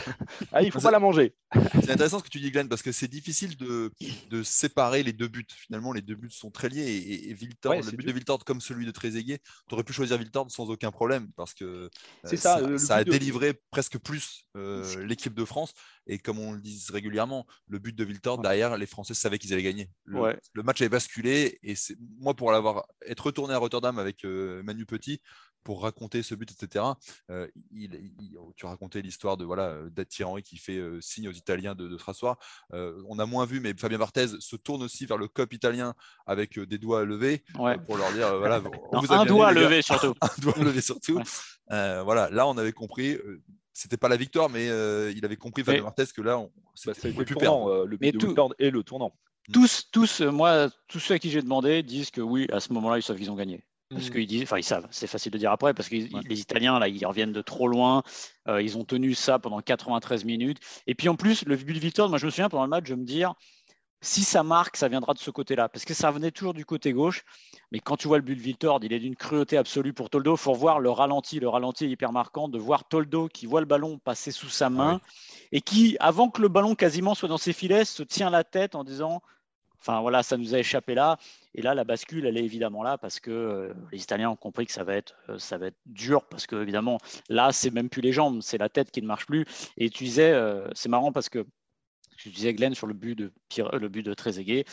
Ah, 0.52 0.62
il 0.62 0.72
faut 0.72 0.80
pas 0.80 0.92
la 0.92 1.00
manger. 1.00 1.36
C'est 1.82 1.92
intéressant 1.92 2.20
ce 2.20 2.24
que 2.24 2.30
tu 2.30 2.40
dis, 2.40 2.52
Glenn, 2.52 2.68
parce 2.68 2.82
que 2.82 2.92
c'est 2.92 3.08
difficile 3.08 3.58
de, 3.58 3.92
de, 4.30 4.44
séparer 4.44 5.04
les 5.04 5.14
deux 5.14 5.28
buts. 5.28 5.46
Finalement, 5.50 5.94
les 5.94 6.02
deux 6.02 6.16
buts 6.16 6.32
sont 6.32 6.52
très 6.52 6.70
liés. 6.70 6.82
Et, 6.82 7.30
et 7.30 7.34
le 7.34 7.92
but 7.96 8.08
de 8.08 8.12
Viltord 8.12 8.44
comme 8.46 8.62
celui 8.62 8.86
de 8.86 8.92
Trezeguet, 8.92 9.40
tu 9.68 9.74
aurais 9.74 9.84
pu 9.84 9.94
choisir 9.94 10.18
Viltord 10.18 10.50
sans 10.52 10.70
aucun 10.70 10.92
problème, 10.92 11.30
parce 11.36 11.54
que 11.54 11.66
euh, 11.66 11.90
ça, 12.24 12.78
ça, 12.78 12.96
a 12.96 13.04
délivré 13.04 13.54
presque 13.72 13.98
plus 13.98 14.48
euh, 14.56 15.06
l'équipe 15.06 15.34
de 15.34 15.46
France. 15.46 15.74
Et 16.08 16.18
comme 16.18 16.40
on 16.40 16.54
le 16.54 16.60
dit 16.60 16.84
régulièrement, 16.90 17.46
le 17.68 17.80
but 17.80 17.96
de 17.96 18.04
Viltord, 18.04 18.40
derrière, 18.40 18.78
les 18.78 18.86
Français 18.86 19.14
savaient 19.14 19.38
qu'ils 19.38 19.54
allaient 19.54 19.64
gagner. 19.64 19.90
Le, 20.06 20.38
le, 20.54 20.64
match 20.64 20.82
avait 20.82 20.90
basculé. 20.90 21.60
Et 21.64 21.76
moi, 22.20 22.34
pour 22.34 22.52
l'avoir 22.52 22.86
être 23.06 23.28
retourné 23.28 23.54
à 23.54 23.58
Rotterdam 23.58 24.00
avec 24.00 24.26
euh, 24.26 24.64
Manu 24.64 24.86
Petit, 24.86 25.21
pour 25.64 25.84
raconter 25.84 26.24
ce 26.24 26.36
but, 26.36 26.52
etc. 26.52 26.86
Euh, 27.30 27.48
il, 27.72 28.00
tu 28.56 28.66
racontais 28.66 29.02
l'histoire 29.02 29.38
de 29.38 29.46
voilà 29.46 29.78
Thierry 30.10 30.44
qui 30.44 30.58
fait 30.58 30.78
euh, 30.78 31.00
signe 31.02 31.28
aux 31.28 31.34
Italiens 31.34 31.76
de, 31.76 31.88
de 31.88 31.98
se 31.98 32.04
rasseoir. 32.04 32.38
Euh, 32.74 33.02
on 33.08 33.20
a 33.20 33.26
moins 33.26 33.46
vu, 33.46 33.60
mais 33.60 33.74
Fabien 33.78 33.98
Barthez 33.98 34.28
se 34.40 34.56
tourne 34.56 34.84
aussi 34.84 35.06
vers 35.06 35.18
le 35.18 35.28
cop 35.28 35.54
italien 35.54 35.94
avec 36.26 36.60
des 36.60 36.78
doigts 36.78 37.06
levés 37.06 37.44
pour 37.86 37.98
leur 37.98 38.12
dire 38.14 38.38
voilà, 38.38 38.62
un, 39.10 39.26
doigt 39.26 39.52
levé 39.52 39.82
surtout. 39.82 40.14
un 40.22 40.42
doigt 40.42 40.58
levé 40.58 40.82
surtout. 40.82 41.20
voilà, 41.70 42.30
là 42.32 42.48
on 42.48 42.58
avait 42.58 42.74
compris. 42.74 43.18
c'était 43.74 43.98
pas 43.98 44.10
la 44.10 44.18
victoire, 44.18 44.50
mais 44.50 44.66
il 45.14 45.24
avait 45.26 45.38
compris 45.38 45.64
Fabien 45.64 45.84
Barthez 45.84 46.06
que 46.16 46.22
là, 46.22 46.40
on, 46.40 46.52
bah, 46.86 46.94
plus 46.94 47.36
perdre. 47.36 47.86
le 47.86 47.98
but 47.98 48.16
de 48.18 48.56
et 48.60 48.72
le 48.72 48.84
tournant. 48.84 49.14
Tous, 49.52 49.90
tous, 49.92 50.22
moi, 50.22 50.70
tous 50.88 51.00
ceux 51.00 51.16
à 51.16 51.20
qui 51.20 51.30
j'ai 51.32 51.42
demandé 51.42 51.82
disent 51.82 52.12
que 52.12 52.22
oui, 52.22 52.48
à 52.52 52.60
ce 52.60 52.72
moment-là, 52.74 53.00
ils 53.00 53.04
savent 53.04 53.18
qu'ils 53.18 53.32
ont 53.32 53.36
gagné. 53.36 53.66
Parce 53.92 54.10
mm. 54.10 54.12
qu'ils 54.12 54.28
disent, 54.28 54.44
enfin 54.44 54.58
ils 54.58 54.64
savent, 54.64 54.88
c'est 54.92 55.08
facile 55.08 55.32
de 55.32 55.38
dire 55.38 55.52
après, 55.52 55.74
parce 55.74 55.90
que 55.90 55.96
les 55.96 56.40
Italiens, 56.40 56.80
là, 56.80 56.88
ils 56.88 57.06
reviennent 57.06 57.34
de 57.34 57.42
trop 57.42 57.68
loin, 57.68 58.04
euh, 58.48 58.62
ils 58.62 58.78
ont 58.78 58.86
tenu 58.86 59.14
ça 59.14 59.40
pendant 59.40 59.62
93 59.62 60.26
minutes. 60.26 60.60
Et 60.88 60.96
puis 60.96 61.10
en 61.10 61.16
plus, 61.16 61.46
le 61.46 61.56
but 61.56 61.74
de 61.74 61.80
Victor, 61.80 62.10
moi 62.10 62.18
je 62.18 62.26
me 62.26 62.32
souviens 62.32 62.50
pendant 62.50 62.64
le 62.64 62.70
match, 62.70 62.86
je 62.88 62.96
me 62.96 63.04
dire, 63.04 63.34
si 64.02 64.24
ça 64.24 64.42
marque, 64.42 64.78
ça 64.78 64.88
viendra 64.88 65.14
de 65.14 65.20
ce 65.20 65.30
côté-là, 65.30 65.70
parce 65.70 65.86
que 65.86 65.94
ça 65.94 66.10
venait 66.10 66.32
toujours 66.32 66.54
du 66.54 66.66
côté 66.66 66.92
gauche. 66.92 67.24
Mais 67.72 67.80
quand 67.80 67.98
tu 67.98 68.08
vois 68.08 68.18
le 68.18 68.24
but 68.24 68.36
de 68.36 68.42
Viltord, 68.42 68.80
il 68.84 68.94
est 68.94 69.00
d'une 69.00 69.16
cruauté 69.16 69.58
absolue 69.58 69.94
pour 69.94 70.10
Toldo. 70.10 70.34
Il 70.34 70.40
faut 70.40 70.54
voir 70.54 70.80
le 70.80 70.90
ralenti. 70.90 71.40
Le 71.40 71.48
ralenti 71.48 71.86
est 71.86 71.90
hyper 71.90 72.12
marquant 72.12 72.50
de 72.50 72.58
voir 72.58 72.88
Toldo 72.88 73.28
qui 73.28 73.46
voit 73.46 73.60
le 73.60 73.68
ballon 73.68 74.00
passer 74.00 74.32
sous 74.32 74.50
sa 74.50 74.70
main 74.70 75.00
et 75.52 75.62
qui, 75.62 75.98
avant 76.00 76.30
que 76.30 76.42
le 76.42 76.48
ballon 76.48 76.74
quasiment 76.74 77.14
soit 77.14 77.30
dans 77.30 77.38
ses 77.38 77.54
filets, 77.54 77.86
se 77.86 78.02
tient 78.02 78.32
la 78.32 78.44
tête 78.44 78.74
en 78.74 78.84
disant 78.84 79.22
Enfin 79.82 80.00
voilà, 80.02 80.22
ça 80.22 80.38
nous 80.38 80.54
a 80.54 80.60
échappé 80.60 80.94
là. 80.94 81.18
Et 81.56 81.62
là, 81.62 81.74
la 81.74 81.84
bascule, 81.84 82.28
elle 82.28 82.38
est 82.38 82.44
évidemment 82.44 82.84
là 82.84 82.98
parce 83.00 83.20
que 83.20 83.32
euh, 83.32 83.74
les 83.92 84.02
Italiens 84.02 84.30
ont 84.30 84.36
compris 84.36 84.68
que 84.68 84.72
ça 84.72 84.84
va 84.84 84.96
être, 84.96 85.16
euh, 85.30 85.40
ça 85.40 85.58
va 85.58 85.68
être 85.68 85.80
dur 85.88 86.24
parce 86.26 86.46
que 86.46 86.56
évidemment, 86.56 87.00
là, 87.30 87.52
c'est 87.52 87.72
même 87.72 87.90
plus 87.90 88.02
les 88.02 88.14
jambes, 88.14 88.42
c'est 88.42 88.60
la 88.60 88.70
tête 88.70 88.92
qui 88.92 89.02
ne 89.02 89.08
marche 89.08 89.26
plus. 89.26 89.46
Et 89.78 89.90
tu 89.90 90.04
disais, 90.04 90.32
euh, 90.32 90.68
c'est 90.74 90.90
marrant 90.90 91.12
parce 91.12 91.30
que 91.30 91.46
tu 92.18 92.30
disais 92.30 92.54
Glenn 92.54 92.76
sur 92.76 92.86
le 92.86 92.94
but 92.94 93.16
de 93.16 93.32
le 93.74 93.90
but 93.90 94.04
de 94.04 94.14
Trezeguet. 94.14 94.66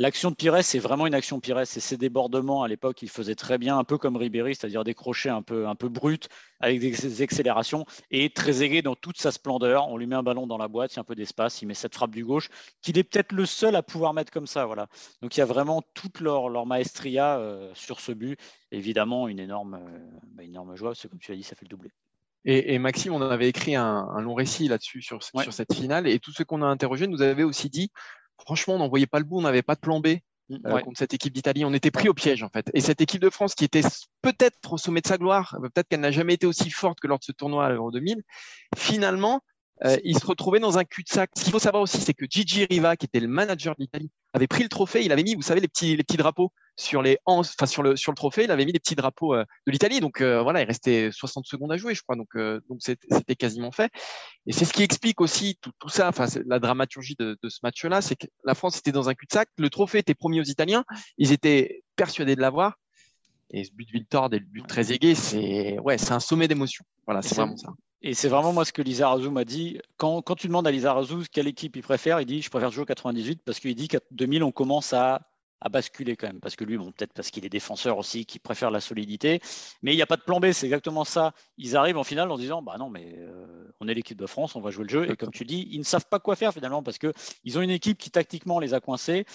L'action 0.00 0.30
de 0.30 0.34
Pires, 0.34 0.64
c'est 0.64 0.78
vraiment 0.78 1.06
une 1.06 1.12
action 1.12 1.40
Pires. 1.40 1.66
C'est 1.66 1.78
ses 1.78 1.98
débordements 1.98 2.62
à 2.62 2.68
l'époque, 2.68 3.02
il 3.02 3.10
faisait 3.10 3.34
très 3.34 3.58
bien, 3.58 3.76
un 3.76 3.84
peu 3.84 3.98
comme 3.98 4.16
Ribéry, 4.16 4.54
c'est-à-dire 4.54 4.82
des 4.82 4.94
crochets 4.94 5.28
un 5.28 5.42
peu, 5.42 5.68
un 5.68 5.74
peu 5.74 5.90
bruts 5.90 6.20
avec 6.58 6.80
des 6.80 7.20
accélérations. 7.20 7.84
Et 8.10 8.30
très 8.30 8.62
aigué 8.62 8.80
dans 8.80 8.94
toute 8.94 9.18
sa 9.18 9.30
splendeur. 9.30 9.88
On 9.88 9.98
lui 9.98 10.06
met 10.06 10.16
un 10.16 10.22
ballon 10.22 10.46
dans 10.46 10.56
la 10.56 10.68
boîte, 10.68 10.94
il 10.94 10.96
y 10.96 11.00
a 11.00 11.02
un 11.02 11.04
peu 11.04 11.14
d'espace, 11.14 11.60
il 11.60 11.66
met 11.66 11.74
cette 11.74 11.94
frappe 11.94 12.12
du 12.12 12.24
gauche, 12.24 12.48
qu'il 12.80 12.96
est 12.96 13.04
peut-être 13.04 13.32
le 13.32 13.44
seul 13.44 13.76
à 13.76 13.82
pouvoir 13.82 14.14
mettre 14.14 14.32
comme 14.32 14.46
ça. 14.46 14.64
Voilà. 14.64 14.86
Donc 15.20 15.36
il 15.36 15.40
y 15.40 15.42
a 15.42 15.46
vraiment 15.46 15.82
toute 15.92 16.20
leur, 16.20 16.48
leur 16.48 16.64
maestria 16.64 17.36
euh, 17.38 17.70
sur 17.74 18.00
ce 18.00 18.12
but. 18.12 18.40
Évidemment, 18.72 19.28
une 19.28 19.38
énorme, 19.38 19.74
euh, 19.74 19.98
bah, 20.32 20.44
énorme 20.44 20.76
joie, 20.76 20.92
parce 20.92 21.02
que 21.02 21.08
comme 21.08 21.18
tu 21.18 21.30
l'as 21.30 21.36
dit, 21.36 21.42
ça 21.42 21.56
fait 21.56 21.66
le 21.66 21.76
doublé. 21.76 21.90
Et, 22.46 22.78
Maxime, 22.78 23.12
on 23.12 23.20
avait 23.20 23.50
écrit 23.50 23.76
un, 23.76 24.18
long 24.22 24.32
récit 24.32 24.66
là-dessus 24.66 25.02
sur, 25.02 25.22
sur, 25.22 25.52
cette 25.52 25.74
finale, 25.74 26.08
et 26.08 26.18
tous 26.18 26.32
ceux 26.32 26.44
qu'on 26.46 26.62
a 26.62 26.66
interrogés 26.66 27.06
nous 27.06 27.20
avaient 27.20 27.42
aussi 27.42 27.68
dit 27.68 27.90
franchement, 28.40 28.74
on 28.74 28.78
n'en 28.78 28.88
voyait 28.88 29.06
pas 29.06 29.18
le 29.18 29.24
bout, 29.24 29.38
on 29.38 29.42
n'avait 29.42 29.62
pas 29.62 29.74
de 29.74 29.80
plan 29.80 30.00
B. 30.00 30.18
Euh, 30.66 30.80
contre 30.80 30.98
cette 30.98 31.14
équipe 31.14 31.32
d'Italie. 31.32 31.64
On 31.64 31.72
était 31.72 31.92
pris 31.92 32.08
au 32.08 32.14
piège 32.14 32.42
en 32.42 32.48
fait. 32.48 32.70
Et 32.74 32.80
cette 32.80 33.00
équipe 33.00 33.22
de 33.22 33.30
France 33.30 33.54
qui 33.54 33.64
était 33.64 33.82
peut-être 34.20 34.72
au 34.72 34.78
sommet 34.78 35.00
de 35.00 35.06
sa 35.06 35.16
gloire, 35.16 35.54
euh, 35.54 35.68
peut-être 35.68 35.86
qu'elle 35.88 36.00
n'a 36.00 36.10
jamais 36.10 36.34
été 36.34 36.44
aussi 36.44 36.70
forte 36.70 36.98
que 36.98 37.06
lors 37.06 37.20
de 37.20 37.24
ce 37.24 37.30
tournoi 37.30 37.66
à 37.66 37.70
l'Euro 37.70 37.92
2000, 37.92 38.20
finalement, 38.76 39.42
euh, 39.84 39.96
il 40.04 40.18
se 40.18 40.26
retrouvait 40.26 40.60
dans 40.60 40.78
un 40.78 40.84
cul-de-sac. 40.84 41.30
Ce 41.36 41.42
qu'il 41.42 41.52
faut 41.52 41.58
savoir 41.58 41.82
aussi, 41.82 42.00
c'est 42.00 42.14
que 42.14 42.26
Gigi 42.28 42.64
Riva, 42.64 42.96
qui 42.96 43.06
était 43.06 43.20
le 43.20 43.28
manager 43.28 43.74
de 43.74 43.80
l'Italie, 43.80 44.10
avait 44.32 44.46
pris 44.46 44.62
le 44.62 44.68
trophée. 44.68 45.04
Il 45.04 45.12
avait 45.12 45.22
mis, 45.22 45.34
vous 45.34 45.42
savez, 45.42 45.60
les 45.60 45.68
petits, 45.68 45.96
les 45.96 46.02
petits 46.02 46.16
drapeaux 46.16 46.52
sur 46.76 47.02
les 47.02 47.18
enfin 47.26 47.66
sur 47.66 47.82
le 47.82 47.96
sur 47.96 48.12
le 48.12 48.16
trophée. 48.16 48.44
Il 48.44 48.50
avait 48.50 48.64
mis 48.64 48.72
les 48.72 48.78
petits 48.78 48.94
drapeaux 48.94 49.34
euh, 49.34 49.44
de 49.66 49.72
l'Italie. 49.72 50.00
Donc 50.00 50.20
euh, 50.20 50.42
voilà, 50.42 50.60
il 50.62 50.66
restait 50.66 51.10
60 51.10 51.46
secondes 51.46 51.72
à 51.72 51.76
jouer, 51.76 51.94
je 51.94 52.02
crois. 52.02 52.16
Donc 52.16 52.36
donc 52.68 52.80
c'était 52.80 53.36
quasiment 53.36 53.72
fait. 53.72 53.90
Et 54.46 54.52
c'est 54.52 54.64
ce 54.64 54.72
qui 54.72 54.82
explique 54.82 55.20
aussi 55.20 55.56
tout, 55.60 55.72
tout 55.78 55.88
ça. 55.88 56.08
Enfin, 56.08 56.26
la 56.46 56.58
dramaturgie 56.58 57.16
de, 57.18 57.38
de 57.42 57.48
ce 57.48 57.60
match-là, 57.62 58.02
c'est 58.02 58.16
que 58.16 58.26
la 58.44 58.54
France 58.54 58.78
était 58.78 58.92
dans 58.92 59.08
un 59.08 59.14
cul-de-sac. 59.14 59.48
Le 59.56 59.70
trophée 59.70 59.98
était 59.98 60.14
promis 60.14 60.40
aux 60.40 60.44
Italiens. 60.44 60.84
Ils 61.18 61.32
étaient 61.32 61.82
persuadés 61.96 62.36
de 62.36 62.40
l'avoir. 62.40 62.76
Et 63.50 63.64
ce 63.64 63.72
but 63.72 63.86
de 63.86 63.92
Viltord 63.92 64.32
et 64.32 64.38
le 64.38 64.44
but 64.44 64.66
très 64.66 64.92
aigué, 64.92 65.14
c'est 65.14 65.78
ouais, 65.80 65.98
c'est 65.98 66.12
un 66.12 66.20
sommet 66.20 66.48
d'émotion. 66.48 66.84
Voilà, 67.06 67.22
c'est 67.22 67.34
vraiment 67.34 67.56
ça. 67.56 67.70
Et 68.02 68.14
c'est 68.14 68.28
vraiment 68.28 68.52
moi 68.52 68.64
ce 68.64 68.72
que 68.72 68.80
Lisa 68.80 69.08
Razou 69.08 69.30
m'a 69.30 69.44
dit. 69.44 69.78
Quand, 69.98 70.22
quand, 70.22 70.34
tu 70.34 70.46
demandes 70.46 70.66
à 70.66 70.70
Lisa 70.70 70.94
Razou 70.94 71.24
quelle 71.30 71.48
équipe 71.48 71.76
il 71.76 71.82
préfère, 71.82 72.20
il 72.20 72.26
dit 72.26 72.40
je 72.40 72.48
préfère 72.48 72.70
jouer 72.70 72.82
au 72.82 72.86
98 72.86 73.42
parce 73.44 73.60
qu'il 73.60 73.74
dit 73.74 73.88
qu'à 73.88 74.00
2000 74.12 74.42
on 74.42 74.52
commence 74.52 74.94
à, 74.94 75.20
à, 75.60 75.68
basculer 75.68 76.16
quand 76.16 76.28
même. 76.28 76.40
Parce 76.40 76.56
que 76.56 76.64
lui, 76.64 76.78
bon, 76.78 76.92
peut-être 76.92 77.12
parce 77.12 77.30
qu'il 77.30 77.44
est 77.44 77.50
défenseur 77.50 77.98
aussi, 77.98 78.24
qui 78.24 78.38
préfère 78.38 78.70
la 78.70 78.80
solidité. 78.80 79.40
Mais 79.82 79.92
il 79.92 79.96
n'y 79.96 80.02
a 80.02 80.06
pas 80.06 80.16
de 80.16 80.22
plan 80.22 80.40
B, 80.40 80.52
c'est 80.52 80.64
exactement 80.66 81.04
ça. 81.04 81.34
Ils 81.58 81.76
arrivent 81.76 81.98
en 81.98 82.04
finale 82.04 82.30
en 82.30 82.38
disant 82.38 82.62
bah 82.62 82.76
non, 82.78 82.88
mais 82.88 83.16
euh, 83.18 83.70
on 83.80 83.88
est 83.88 83.94
l'équipe 83.94 84.18
de 84.18 84.26
France, 84.26 84.56
on 84.56 84.62
va 84.62 84.70
jouer 84.70 84.84
le 84.84 84.90
jeu. 84.90 85.10
Et 85.10 85.16
comme 85.16 85.30
tu 85.30 85.44
dis, 85.44 85.68
ils 85.70 85.78
ne 85.78 85.84
savent 85.84 86.06
pas 86.08 86.20
quoi 86.20 86.36
faire 86.36 86.54
finalement 86.54 86.82
parce 86.82 86.96
qu'ils 86.96 87.58
ont 87.58 87.60
une 87.60 87.70
équipe 87.70 87.98
qui 87.98 88.10
tactiquement 88.10 88.60
les 88.60 88.72
a 88.72 88.80
coincés. 88.80 89.26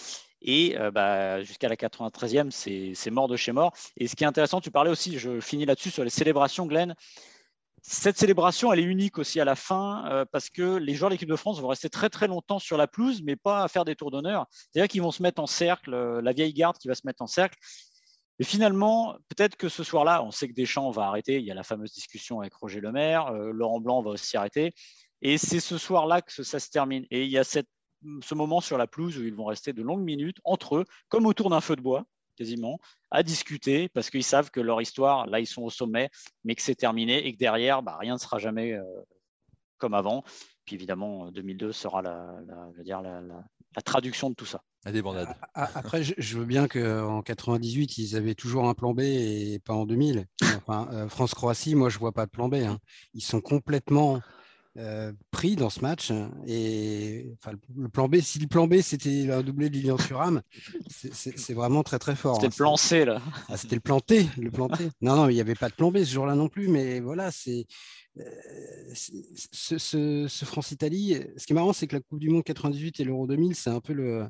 Et 0.41 0.77
euh, 0.77 0.91
bah, 0.91 1.41
jusqu'à 1.41 1.69
la 1.69 1.75
93e, 1.75 2.51
c'est 2.51 3.11
mort 3.11 3.27
de 3.27 3.35
chez 3.35 3.51
mort. 3.51 3.73
Et 3.97 4.07
ce 4.07 4.15
qui 4.15 4.23
est 4.23 4.27
intéressant, 4.27 4.61
tu 4.61 4.71
parlais 4.71 4.91
aussi, 4.91 5.17
je 5.17 5.39
finis 5.39 5.65
là-dessus 5.65 5.91
sur 5.91 6.03
les 6.03 6.09
célébrations, 6.09 6.65
Glenn 6.67 6.95
cette 7.87 8.17
célébration, 8.17 8.73
elle 8.73 8.79
est 8.79 8.83
unique 8.83 9.19
aussi 9.19 9.39
à 9.39 9.45
la 9.45 9.55
fin 9.55 10.05
euh, 10.09 10.25
parce 10.31 10.49
que 10.49 10.77
les 10.77 10.95
joueurs 10.95 11.09
de 11.09 11.13
l'équipe 11.13 11.29
de 11.29 11.35
France 11.35 11.59
vont 11.61 11.67
rester 11.67 11.87
très 11.87 12.09
très 12.09 12.27
longtemps 12.27 12.57
sur 12.57 12.77
la 12.77 12.87
pelouse, 12.87 13.21
mais 13.23 13.35
pas 13.35 13.63
à 13.63 13.67
faire 13.67 13.85
des 13.85 13.95
tours 13.95 14.09
d'honneur. 14.09 14.47
C'est-à-dire 14.49 14.87
qu'ils 14.87 15.03
vont 15.03 15.11
se 15.11 15.21
mettre 15.21 15.39
en 15.39 15.45
cercle, 15.45 15.93
euh, 15.93 16.19
la 16.19 16.33
vieille 16.33 16.53
garde 16.53 16.77
qui 16.79 16.87
va 16.87 16.95
se 16.95 17.05
mettre 17.05 17.21
en 17.21 17.27
cercle. 17.27 17.59
Et 18.39 18.43
finalement, 18.43 19.15
peut-être 19.29 19.55
que 19.55 19.69
ce 19.69 19.83
soir-là, 19.83 20.23
on 20.23 20.31
sait 20.31 20.47
que 20.47 20.53
Deschamps 20.53 20.89
va 20.89 21.03
arrêter. 21.03 21.37
Il 21.37 21.45
y 21.45 21.51
a 21.51 21.53
la 21.53 21.63
fameuse 21.63 21.93
discussion 21.93 22.41
avec 22.41 22.55
Roger 22.55 22.81
Lemaire. 22.81 23.27
Euh, 23.27 23.51
Laurent 23.51 23.79
Blanc 23.79 24.01
va 24.01 24.11
aussi 24.11 24.35
arrêter. 24.35 24.73
Et 25.21 25.37
c'est 25.37 25.59
ce 25.59 25.77
soir-là 25.77 26.23
que 26.23 26.43
ça 26.43 26.59
se 26.59 26.69
termine. 26.71 27.05
Et 27.11 27.23
il 27.23 27.29
y 27.29 27.37
a 27.37 27.43
cette, 27.43 27.69
ce 28.21 28.35
moment 28.35 28.61
sur 28.61 28.77
la 28.77 28.87
pelouse 28.87 29.17
où 29.17 29.23
ils 29.23 29.33
vont 29.33 29.45
rester 29.45 29.73
de 29.73 29.81
longues 29.81 30.03
minutes 30.03 30.37
entre 30.43 30.77
eux, 30.77 30.85
comme 31.09 31.25
autour 31.25 31.49
d'un 31.49 31.61
feu 31.61 31.75
de 31.75 31.81
bois 31.81 32.05
quasiment, 32.35 32.79
à 33.11 33.23
discuter 33.23 33.89
parce 33.89 34.09
qu'ils 34.09 34.23
savent 34.23 34.51
que 34.51 34.59
leur 34.59 34.81
histoire, 34.81 35.25
là, 35.27 35.39
ils 35.39 35.47
sont 35.47 35.63
au 35.63 35.69
sommet, 35.69 36.09
mais 36.43 36.55
que 36.55 36.61
c'est 36.61 36.75
terminé 36.75 37.25
et 37.25 37.33
que 37.33 37.37
derrière, 37.37 37.81
bah, 37.81 37.97
rien 37.97 38.15
ne 38.15 38.19
sera 38.19 38.39
jamais 38.39 38.73
euh, 38.73 38.83
comme 39.77 39.93
avant. 39.93 40.23
Puis 40.65 40.75
évidemment, 40.75 41.31
2002 41.31 41.71
sera 41.71 42.01
la, 42.01 42.35
dire 42.83 43.01
la, 43.01 43.21
traduction 43.83 44.29
de 44.29 44.35
tout 44.35 44.45
ça. 44.45 44.61
La 44.83 44.91
débandade. 44.91 45.35
Après, 45.53 46.03
je 46.03 46.37
veux 46.37 46.45
bien 46.45 46.67
qu'en 46.67 47.21
98, 47.21 47.97
ils 47.97 48.15
avaient 48.15 48.35
toujours 48.35 48.67
un 48.67 48.73
plan 48.73 48.93
B 48.93 49.01
et 49.01 49.59
pas 49.63 49.73
en 49.73 49.85
2000. 49.85 50.25
Enfin, 50.57 50.87
euh, 50.91 51.07
France-Croatie, 51.07 51.75
moi, 51.75 51.89
je 51.89 51.99
vois 51.99 52.13
pas 52.13 52.25
de 52.25 52.31
plan 52.31 52.49
B. 52.49 52.55
Hein. 52.55 52.79
Ils 53.13 53.23
sont 53.23 53.41
complètement 53.41 54.21
euh, 54.77 55.13
pris 55.31 55.55
dans 55.55 55.69
ce 55.69 55.81
match. 55.81 56.11
Et 56.47 57.33
enfin, 57.39 57.57
le 57.75 57.89
plan 57.89 58.07
B, 58.07 58.17
si 58.17 58.39
le 58.39 58.47
plan 58.47 58.67
B 58.67 58.81
c'était 58.81 59.29
un 59.31 59.41
doublé 59.41 59.69
de 59.69 59.75
Lilian 59.75 59.97
Thuram, 59.97 60.41
c'est 60.89 61.53
vraiment 61.53 61.83
très 61.83 61.99
très 61.99 62.15
fort. 62.15 62.35
C'était 62.35 62.47
hein. 62.47 62.49
le 62.51 62.57
plan 62.57 62.77
C 62.77 63.05
là. 63.05 63.21
Ah, 63.47 63.57
c'était 63.57 63.75
le 63.75 63.81
plan 63.81 63.99
T, 63.99 64.27
le 64.37 64.51
plan 64.51 64.67
T. 64.67 64.89
Non, 65.01 65.15
non, 65.15 65.29
il 65.29 65.35
n'y 65.35 65.41
avait 65.41 65.55
pas 65.55 65.69
de 65.69 65.75
plan 65.75 65.91
B 65.91 65.99
ce 65.99 66.13
jour-là 66.13 66.35
non 66.35 66.49
plus, 66.49 66.67
mais 66.67 66.99
voilà, 66.99 67.31
c'est 67.31 67.65
euh, 68.19 68.23
ce, 68.93 69.77
ce, 69.77 70.45
France-Italie. 70.45 71.21
Ce 71.37 71.45
qui 71.45 71.53
est 71.53 71.55
marrant, 71.55 71.73
c'est 71.73 71.87
que 71.87 71.95
la 71.95 72.01
Coupe 72.01 72.19
du 72.19 72.29
Monde 72.29 72.43
98 72.43 72.99
et 72.99 73.03
l'Euro 73.03 73.27
2000, 73.27 73.55
c'est 73.55 73.69
un 73.69 73.81
peu 73.81 73.93
le, 73.93 74.27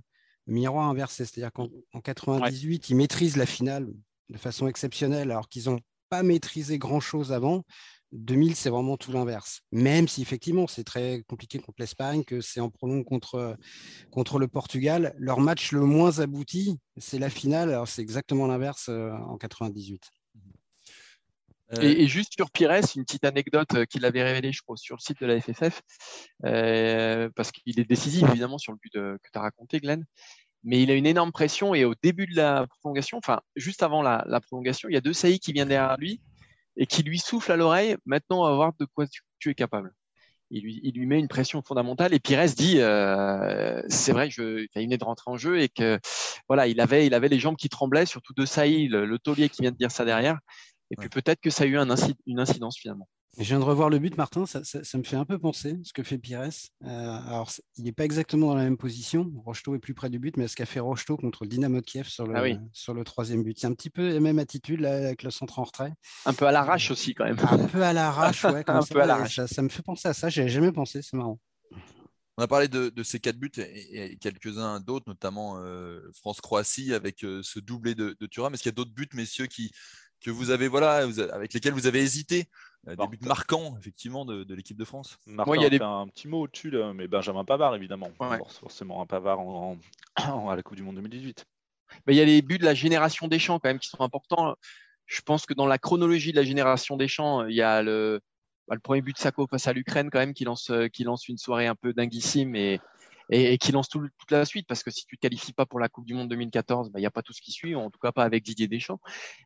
miroir 0.48 0.90
inversé. 0.90 1.26
C'est-à-dire 1.26 1.52
qu'en 1.52 1.70
98, 2.02 2.90
ils 2.90 2.96
maîtrisent 2.96 3.38
la 3.38 3.46
finale 3.46 3.88
de 4.30 4.38
façon 4.38 4.68
exceptionnelle, 4.68 5.32
alors 5.32 5.50
qu'ils 5.50 5.70
n'ont 5.70 5.80
pas 6.10 6.24
maîtrisé 6.24 6.78
grand-chose 6.78 7.32
avant. 7.32 7.64
2000, 8.18 8.56
c'est 8.56 8.70
vraiment 8.70 8.98
tout 8.98 9.12
l'inverse. 9.12 9.62
Même 9.72 10.08
si 10.08 10.22
effectivement, 10.22 10.68
c'est 10.68 10.84
très 10.84 11.24
compliqué 11.28 11.60
contre 11.60 11.78
l'Espagne, 11.80 12.24
que 12.24 12.42
c'est 12.42 12.60
en 12.60 12.70
prolong 12.70 13.04
contre, 13.04 13.58
contre 14.12 14.40
le 14.40 14.48
Portugal. 14.48 15.14
Leur 15.18 15.40
match 15.40 15.72
le 15.72 15.82
moins 15.82 16.20
abouti, 16.20 16.80
c'est 16.98 17.20
la 17.20 17.30
finale. 17.30 17.70
Alors, 17.70 17.88
c'est 17.88 18.02
exactement 18.02 18.48
l'inverse 18.48 18.88
euh, 18.90 19.12
en 19.12 19.38
98. 19.38 20.02
Euh, 21.74 21.82
et, 21.82 22.08
juste 22.08 22.34
sur 22.36 22.52
Pires, 22.52 22.72
une 22.96 23.06
petite 23.06 23.26
anecdote 23.26 23.74
euh, 23.74 23.86
qu'il 23.86 24.06
avait 24.06 24.24
révélée, 24.24 24.52
je 24.52 24.62
crois, 24.62 24.78
sur 24.78 24.96
le 24.96 25.02
site 25.02 25.20
de 25.20 25.26
la 25.26 25.42
FFF, 25.42 25.82
parce 27.36 27.52
qu'il 27.52 27.80
est 27.80 27.90
décisif 27.90 28.24
évidemment 28.30 28.58
sur 28.58 28.72
le 28.72 28.78
but 28.78 28.94
que 28.94 29.30
tu 29.32 29.40
as 29.40 29.42
raconté, 29.42 29.80
Glenn. 29.80 30.06
Mais 30.64 30.82
il 30.82 30.90
a 30.90 30.96
une 30.96 31.06
énorme 31.06 31.32
pression 31.32 31.76
et 31.76 31.86
au 31.86 31.94
début 32.02 32.26
de 32.26 32.36
la 32.36 32.66
prolongation, 32.80 33.20
enfin 33.20 33.42
juste 33.56 33.84
avant 33.84 34.02
la, 34.02 34.24
la 34.28 34.42
prolongation, 34.42 34.90
il 34.90 34.94
y 34.94 34.98
a 34.98 35.02
deux 35.02 35.14
saillies 35.14 35.40
qui 35.40 35.54
viennent 35.54 35.68
derrière 35.68 35.96
lui 35.98 36.22
et 36.78 36.86
qui 36.88 37.04
lui 37.04 37.20
souffle 37.20 37.52
à 37.52 37.58
l'oreille, 37.58 37.96
maintenant 38.06 38.42
on 38.42 38.50
va 38.50 38.56
voir 38.56 38.74
de 38.80 38.86
quoi 38.86 39.06
tu, 39.40 39.50
es 39.50 39.56
capable. 39.56 39.94
il 40.50 40.64
lui, 40.64 40.80
il 40.84 40.94
lui 40.96 41.06
met 41.06 41.20
une 41.20 41.28
pression 41.28 41.62
fondamentale. 41.62 42.14
Et 42.14 42.20
Pires 42.20 42.46
dit, 42.56 42.80
euh, 42.80 43.82
c'est 43.90 44.12
vrai, 44.12 44.30
je, 44.30 44.66
il 44.76 44.84
venait 44.84 44.98
de 44.98 45.04
rentrer 45.04 45.32
en 45.32 45.38
jeu 45.38 45.60
et 45.62 45.70
que 45.70 46.00
voilà, 46.48 46.68
il 46.68 46.82
avait, 46.82 47.06
il 47.06 47.14
avait 47.14 47.30
les 47.30 47.40
jambes 47.40 47.58
qui 47.58 47.70
tremblaient, 47.70 48.06
surtout 48.06 48.34
de 48.34 48.46
Saïd, 48.46 48.92
le, 48.92 49.06
le 49.06 49.20
taulier 49.20 49.50
qui 49.50 49.62
vient 49.62 49.72
de 49.72 49.78
dire 49.78 49.92
ça 49.92 50.06
derrière. 50.06 50.40
Et 50.92 50.96
puis 50.96 51.10
peut-être 51.10 51.42
que 51.42 51.50
ça 51.50 51.64
a 51.64 51.68
eu 51.68 51.78
un 51.78 51.88
une 52.28 52.40
incidence 52.40 52.78
finalement. 52.78 53.08
Je 53.38 53.44
viens 53.44 53.60
de 53.60 53.66
revoir 53.66 53.90
le 53.90 54.00
but, 54.00 54.16
Martin, 54.16 54.46
ça, 54.46 54.62
me 54.98 55.04
fait 55.04 55.18
un 55.18 55.26
peu 55.26 55.38
penser 55.38 55.78
ce 55.84 55.92
que 55.92 56.04
fait 56.04 56.18
Pires. 56.18 56.50
Euh, 56.86 56.88
alors, 57.28 57.52
il 57.76 57.84
n'est 57.84 57.92
pas 57.92 58.06
exactement 58.06 58.48
dans 58.48 58.56
la 58.56 58.64
même 58.64 58.78
position. 58.78 59.30
Rocheteau 59.46 59.76
est 59.76 59.80
plus 59.80 59.94
près 59.94 60.10
du 60.10 60.20
but, 60.20 60.38
mais 60.38 60.48
ce 60.48 60.56
qu'a 60.56 60.66
fait 60.66 60.80
Rocheteau 60.80 61.18
contre 61.18 61.44
le 61.44 61.50
Dynamo 61.50 61.82
de 61.82 61.86
Kiev 61.86 62.08
sur 62.08 62.26
le, 62.26 62.36
ah 62.36 62.60
sur 62.72 62.94
le 62.94 63.04
troisième 63.04 63.44
but, 63.44 63.60
c'est 63.60 63.68
un 63.68 63.74
petit 63.74 63.90
peu 63.90 64.14
la 64.14 64.22
même 64.22 64.40
attitude 64.40 64.80
là, 64.80 64.96
avec 64.96 65.24
le 65.24 65.32
centre 65.32 65.60
en 65.60 65.64
retrait. 65.64 65.94
Un 66.26 66.34
peu 66.34 66.48
à 66.48 66.54
l'arrache 66.54 66.92
aussi, 66.92 67.14
quand 67.14 67.26
même. 67.26 67.38
Un 67.40 67.68
peu 67.68 67.84
à 67.84 67.92
l'arrache, 67.92 68.46
ouais. 68.46 68.64
un 68.68 68.82
ça, 68.82 68.94
peu 68.94 69.02
à 69.02 69.06
l'arrache. 69.06 69.42
Ça, 69.46 69.62
me 69.62 69.70
fait 69.70 69.84
penser 69.84 70.08
à 70.08 70.14
ça. 70.14 70.30
J'ai 70.30 70.48
jamais 70.48 70.72
pensé, 70.72 71.02
c'est 71.02 71.18
marrant. 71.18 71.40
On 72.38 72.44
a 72.44 72.48
parlé 72.48 72.70
de, 72.70 73.04
ces 73.04 73.20
quatre 73.20 73.38
buts 73.38 73.52
et, 73.58 74.18
quelques-uns 74.18 74.80
d'autres, 74.80 75.06
notamment 75.08 75.58
euh, 75.60 76.00
France-Croatie 76.14 76.94
avec 76.94 77.24
euh, 77.26 77.42
ce 77.44 77.60
doublé 77.60 77.96
de, 77.96 78.16
de 78.18 78.26
Thuram. 78.28 78.54
Est-ce 78.54 78.64
qu'il 78.64 78.70
y 78.70 78.76
a 78.76 78.76
d'autres 78.76 78.94
buts, 78.94 79.10
messieurs, 79.14 79.48
qui, 79.48 79.72
que 80.22 80.32
vous 80.32 80.50
avez, 80.50 80.68
voilà, 80.68 81.08
avec 81.34 81.54
lesquels 81.54 81.74
vous 81.74 81.88
avez 81.88 82.02
hésité? 82.02 82.50
Des 82.86 83.08
buts 83.08 83.20
marquants, 83.26 83.76
effectivement, 83.80 84.26
de, 84.26 84.54
l'équipe 84.54 84.78
de 84.78 84.86
France. 84.86 85.18
Moi, 85.26 85.58
il 85.58 85.64
y 85.64 85.66
a 85.66 85.70
des... 85.70 85.82
un 85.82 86.08
petit 86.08 86.28
mot 86.28 86.44
au-dessus, 86.44 86.72
mais 86.94 87.08
Benjamin 87.08 87.44
Pavard, 87.44 87.76
évidemment. 87.76 88.10
Forcément, 88.60 89.02
un 89.02 89.06
Pavard 89.06 89.40
en, 89.40 89.78
à 90.50 90.56
la 90.56 90.64
Coupe 90.64 90.78
du 90.78 90.84
Monde 90.84 90.96
2018. 90.96 91.46
il 92.08 92.16
y 92.16 92.22
a 92.22 92.26
les 92.26 92.42
buts 92.42 92.58
de 92.58 92.66
la 92.66 92.74
génération 92.74 93.28
des 93.28 93.40
champs, 93.40 93.60
quand 93.60 93.70
même, 93.70 93.80
qui 93.80 93.90
sont 93.90 94.02
importants. 94.02 94.56
Je 95.06 95.22
pense 95.22 95.46
que 95.46 95.54
dans 95.54 95.68
la 95.68 95.78
chronologie 95.78 96.32
de 96.32 96.38
la 96.38 96.44
génération 96.44 96.98
des 96.98 97.08
champs, 97.08 97.46
il 97.46 97.56
y 97.56 97.62
a 97.62 97.82
le, 97.82 98.22
bah, 98.68 98.76
le 98.76 98.82
premier 98.82 99.02
but 99.02 99.14
de 99.14 99.20
Sako 99.20 99.48
face 99.48 99.68
à 99.68 99.74
l'Ukraine, 99.74 100.10
quand 100.12 100.20
même, 100.20 100.34
qui 100.34 100.44
lance, 100.44 100.72
qui 100.94 101.04
lance 101.04 101.28
une 101.28 101.38
soirée 101.38 101.68
un 101.68 101.76
peu 101.76 101.94
dinguissime 101.94 102.56
et, 102.56 102.80
et, 103.30 103.58
qui 103.58 103.72
lance 103.72 103.90
toute 103.90 104.12
la 104.30 104.46
suite, 104.46 104.68
parce 104.68 104.84
que 104.84 104.92
si 104.92 105.06
tu 105.06 105.16
ne 105.16 105.18
te 105.18 105.22
qualifies 105.22 105.54
pas 105.54 105.66
pour 105.66 105.80
la 105.80 105.90
Coupe 105.90 106.06
du 106.06 106.14
Monde 106.14 106.30
2014, 106.30 106.92
bah, 106.92 107.00
il 107.00 107.02
n'y 107.02 107.08
a 107.08 107.12
pas 107.12 107.22
tout 107.22 107.34
ce 107.34 107.42
qui 107.42 107.52
suit, 107.52 107.76
en 107.76 107.90
tout 107.90 108.00
cas 108.00 108.12
pas 108.12 108.24
avec 108.24 108.44
Didier 108.44 108.68
Deschamps. 108.68 109.00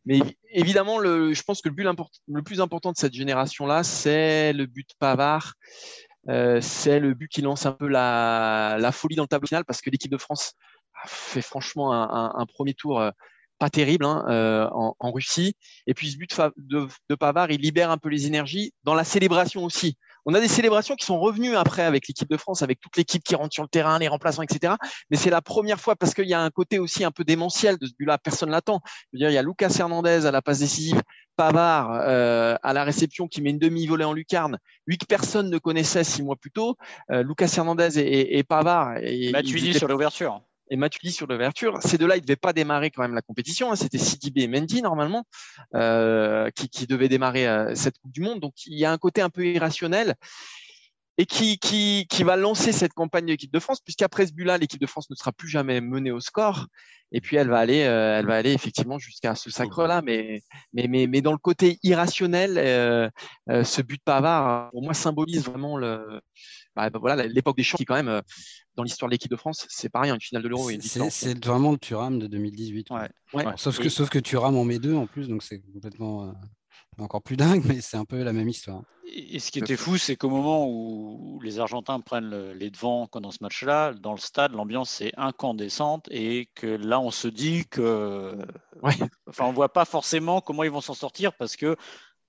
Mais 0.06 0.20
évidemment, 0.52 1.00
le, 1.00 1.34
je 1.34 1.44
pense 1.44 1.62
que 1.62 1.70
le 1.70 1.76
but 1.76 1.88
le 2.28 2.42
plus 2.44 2.62
important 2.62 2.92
de 2.92 2.98
cette 2.98 3.14
génération-là, 3.14 3.84
c'est 3.84 4.54
le 4.54 4.66
but 4.66 4.90
Pavard. 5.00 5.54
Euh, 6.28 6.60
c'est 6.62 7.00
le 7.00 7.14
but 7.14 7.30
qui 7.30 7.42
lance 7.42 7.66
un 7.66 7.72
peu 7.72 7.88
la, 7.88 8.78
la, 8.80 8.92
folie 8.92 9.16
dans 9.16 9.24
le 9.24 9.28
tableau 9.28 9.48
final, 9.48 9.66
parce 9.66 9.82
que 9.82 9.90
l'équipe 9.90 10.12
de 10.12 10.18
France 10.18 10.54
a 11.04 11.08
fait 11.08 11.42
franchement 11.42 11.94
un, 11.94 12.46
premier 12.46 12.74
tour 12.74 13.00
euh, 13.00 13.12
pas 13.58 13.70
terrible 13.70 14.06
hein, 14.06 14.26
euh, 14.28 14.68
en, 14.72 14.96
en, 15.00 15.12
Russie. 15.12 15.56
Et 15.88 15.94
puis 15.94 16.12
ce 16.12 16.18
but 16.18 16.40
de, 16.58 16.88
de 17.10 17.16
Pavard, 17.16 17.52
il 17.52 17.62
libère 17.62 17.90
un 17.90 17.98
peu 17.98 18.10
les 18.10 18.28
énergies 18.28 18.74
dans 18.84 18.96
la 18.96 19.06
célébration 19.06 19.64
aussi. 19.64 19.98
On 20.26 20.34
a 20.34 20.40
des 20.40 20.48
célébrations 20.48 20.96
qui 20.96 21.06
sont 21.06 21.20
revenues 21.20 21.56
après 21.56 21.84
avec 21.84 22.08
l'équipe 22.08 22.30
de 22.30 22.38
France, 22.38 22.62
avec 22.62 22.80
toute 22.80 22.98
l'équipe 22.98 23.24
qui 23.24 23.36
rentre 23.36 23.54
sur 23.54 23.64
le 23.64 23.70
terrain, 23.70 24.00
les 24.00 24.08
remplaçants, 24.08 24.44
etc. 24.44 24.74
Mais 25.10 25.18
c'est 25.18 25.30
la 25.30 25.42
première 25.42 25.80
fois 25.80 25.96
parce 25.96 26.14
qu'il 26.14 26.28
y 26.28 26.34
a 26.34 26.42
un 26.42 26.50
côté 26.50 26.80
aussi 26.80 27.04
un 27.04 27.12
peu 27.12 27.24
démentiel 27.24 27.78
de 27.78 27.86
ce 27.86 27.94
but-là. 27.98 28.18
Personne 28.18 28.50
l'attend. 28.50 28.82
il 29.14 29.22
y 29.22 29.38
a 29.38 29.42
Lucas 29.42 29.76
Hernandez 29.80 30.26
à 30.26 30.32
la 30.32 30.42
passe 30.42 30.60
décisive, 30.60 31.02
Pavard 31.36 31.92
euh, 31.94 32.56
à 32.64 32.74
la 32.74 32.84
réception 32.84 33.28
qui 33.28 33.42
met 33.42 33.52
une 33.52 33.60
demi-volée 33.60 34.04
en 34.04 34.14
lucarne, 34.14 34.58
lui 34.88 34.98
que 34.98 35.06
personne 35.06 35.50
ne 35.50 35.58
connaissait 35.58 36.04
six 36.04 36.22
mois 36.22 36.36
plus 36.36 36.52
tôt. 36.52 36.76
Euh, 37.12 37.24
Lucas 37.24 37.54
Hernandez 37.56 37.98
et, 37.98 38.44
Pavard. 38.44 38.98
Et, 39.02 39.32
Matuidi 39.32 39.74
sur 39.74 39.88
l'ouverture 39.88 40.42
et 40.70 40.76
Matuidi 40.78 41.12
sur 41.12 41.28
l'ouverture. 41.28 41.80
Ces 41.82 41.98
deux-là, 41.98 42.16
ils 42.16 42.22
ne 42.22 42.26
devaient 42.26 42.36
pas 42.36 42.54
démarrer 42.54 42.92
quand 42.92 43.02
même 43.02 43.16
la 43.16 43.22
compétition. 43.22 43.72
Hein. 43.72 43.76
C'était 43.76 43.98
Sidibé 43.98 44.42
et 44.42 44.48
Mendy 44.48 44.82
normalement 44.82 45.26
euh, 45.76 46.50
qui, 46.52 46.70
qui 46.70 46.88
devaient 46.88 47.10
démarrer 47.10 47.48
euh, 47.48 47.76
cette 47.76 47.98
Coupe 48.00 48.12
du 48.12 48.22
Monde. 48.22 48.40
Donc 48.40 48.54
il 48.66 48.78
y 48.78 48.86
a 48.86 48.92
un 48.92 48.98
côté 48.98 49.22
un 49.22 49.30
peu 49.30 49.46
irrationnel 49.46 50.16
et 51.18 51.26
qui, 51.26 51.60
qui, 51.60 52.08
qui 52.10 52.24
va 52.24 52.38
lancer 52.38 52.72
cette 52.72 52.94
campagne 52.94 53.26
de 53.26 53.32
l'équipe 53.32 53.52
de 53.52 53.60
France, 53.60 53.82
puisqu'après 53.82 54.26
ce 54.28 54.32
but-là, 54.32 54.58
l'équipe 54.58 54.80
de 54.80 54.88
France 54.88 55.10
ne 55.10 55.16
sera 55.16 55.34
plus 55.34 55.50
jamais 55.50 55.82
menée 55.82 56.12
au 56.12 56.22
score. 56.22 56.68
Et 57.12 57.20
puis 57.20 57.36
elle 57.36 57.50
va 57.50 57.58
aller, 57.58 57.84
euh, 57.84 58.20
elle 58.20 58.26
va 58.26 58.36
aller 58.36 58.54
effectivement 58.54 59.00
jusqu'à 59.00 59.36
ce 59.36 59.50
sacre-là. 59.50 60.02
Mais, 60.02 60.44
mais, 60.72 60.88
mais, 60.88 61.08
mais, 61.08 61.22
dans 61.22 61.34
le 61.34 61.38
côté 61.38 61.78
irrationnel, 61.84 62.54
ce 63.48 63.82
but 63.82 64.02
Pavard, 64.06 64.70
pour 64.72 64.84
moi, 64.84 64.94
symbolise 64.94 65.44
vraiment 65.44 65.76
le, 65.76 66.22
bah, 66.80 66.90
bah, 66.90 67.00
voilà, 67.00 67.28
l'époque 67.28 67.58
des 67.58 67.64
champs 67.64 67.78
qui, 67.78 67.86
quand 67.86 68.02
même, 68.02 68.22
dans 68.76 68.84
l'histoire 68.84 69.10
de 69.10 69.14
l'équipe 69.14 69.32
de 69.32 69.36
France, 69.36 69.66
c'est 69.70 69.90
pas 69.90 70.02
rien, 70.02 70.16
une 70.16 70.22
finale 70.22 70.44
de 70.44 70.48
l'Euro. 70.48 70.70
C'est 71.10 71.46
vraiment 71.46 71.72
le 71.72 71.78
Thuram 71.78 72.20
de 72.20 72.28
2018. 72.28 72.88
Sauf, 73.58 73.80
que, 73.80 73.90
sauf 73.90 74.10
que 74.10 74.20
Thuram 74.20 74.56
en 74.56 74.64
met 74.64 74.80
deux 74.80 74.96
en 74.96 75.08
plus, 75.08 75.28
donc 75.28 75.44
c'est 75.44 75.62
complètement 75.74 76.34
encore 77.04 77.22
plus 77.22 77.38
dingue, 77.38 77.64
mais 77.66 77.82
c'est 77.82 77.98
un 77.98 78.06
peu 78.06 78.24
la 78.24 78.34
même 78.34 78.50
histoire. 78.50 78.82
Et, 79.12 79.40
ce 79.40 79.52
qui 79.52 79.60
était 79.60 79.78
fou, 79.78 79.98
c'est 79.98 80.16
qu'au 80.16 80.30
moment 80.30 80.68
où 80.68 81.40
les 81.42 81.60
Argentins 81.60 82.00
prennent 82.00 82.52
les 82.52 82.70
devants 82.70 83.10
dans 83.14 83.32
ce 83.32 83.40
match-là, 83.42 83.94
dans 83.94 84.12
le 84.12 84.20
stade, 84.20 84.52
l'ambiance 84.52 85.02
est 85.02 85.14
incandescente 85.18 86.08
et 86.12 86.50
que 86.56 86.68
là, 86.68 87.00
on 87.00 87.12
se 87.12 87.28
dit 87.28 87.66
que. 87.70 88.38
Enfin, 89.28 89.46
on 89.46 89.52
voit 89.52 89.74
pas 89.74 89.86
forcément 89.86 90.42
comment 90.42 90.64
ils 90.64 90.72
vont 90.72 90.82
s'en 90.82 90.94
sortir 90.94 91.34
parce 91.34 91.56
que 91.56 91.76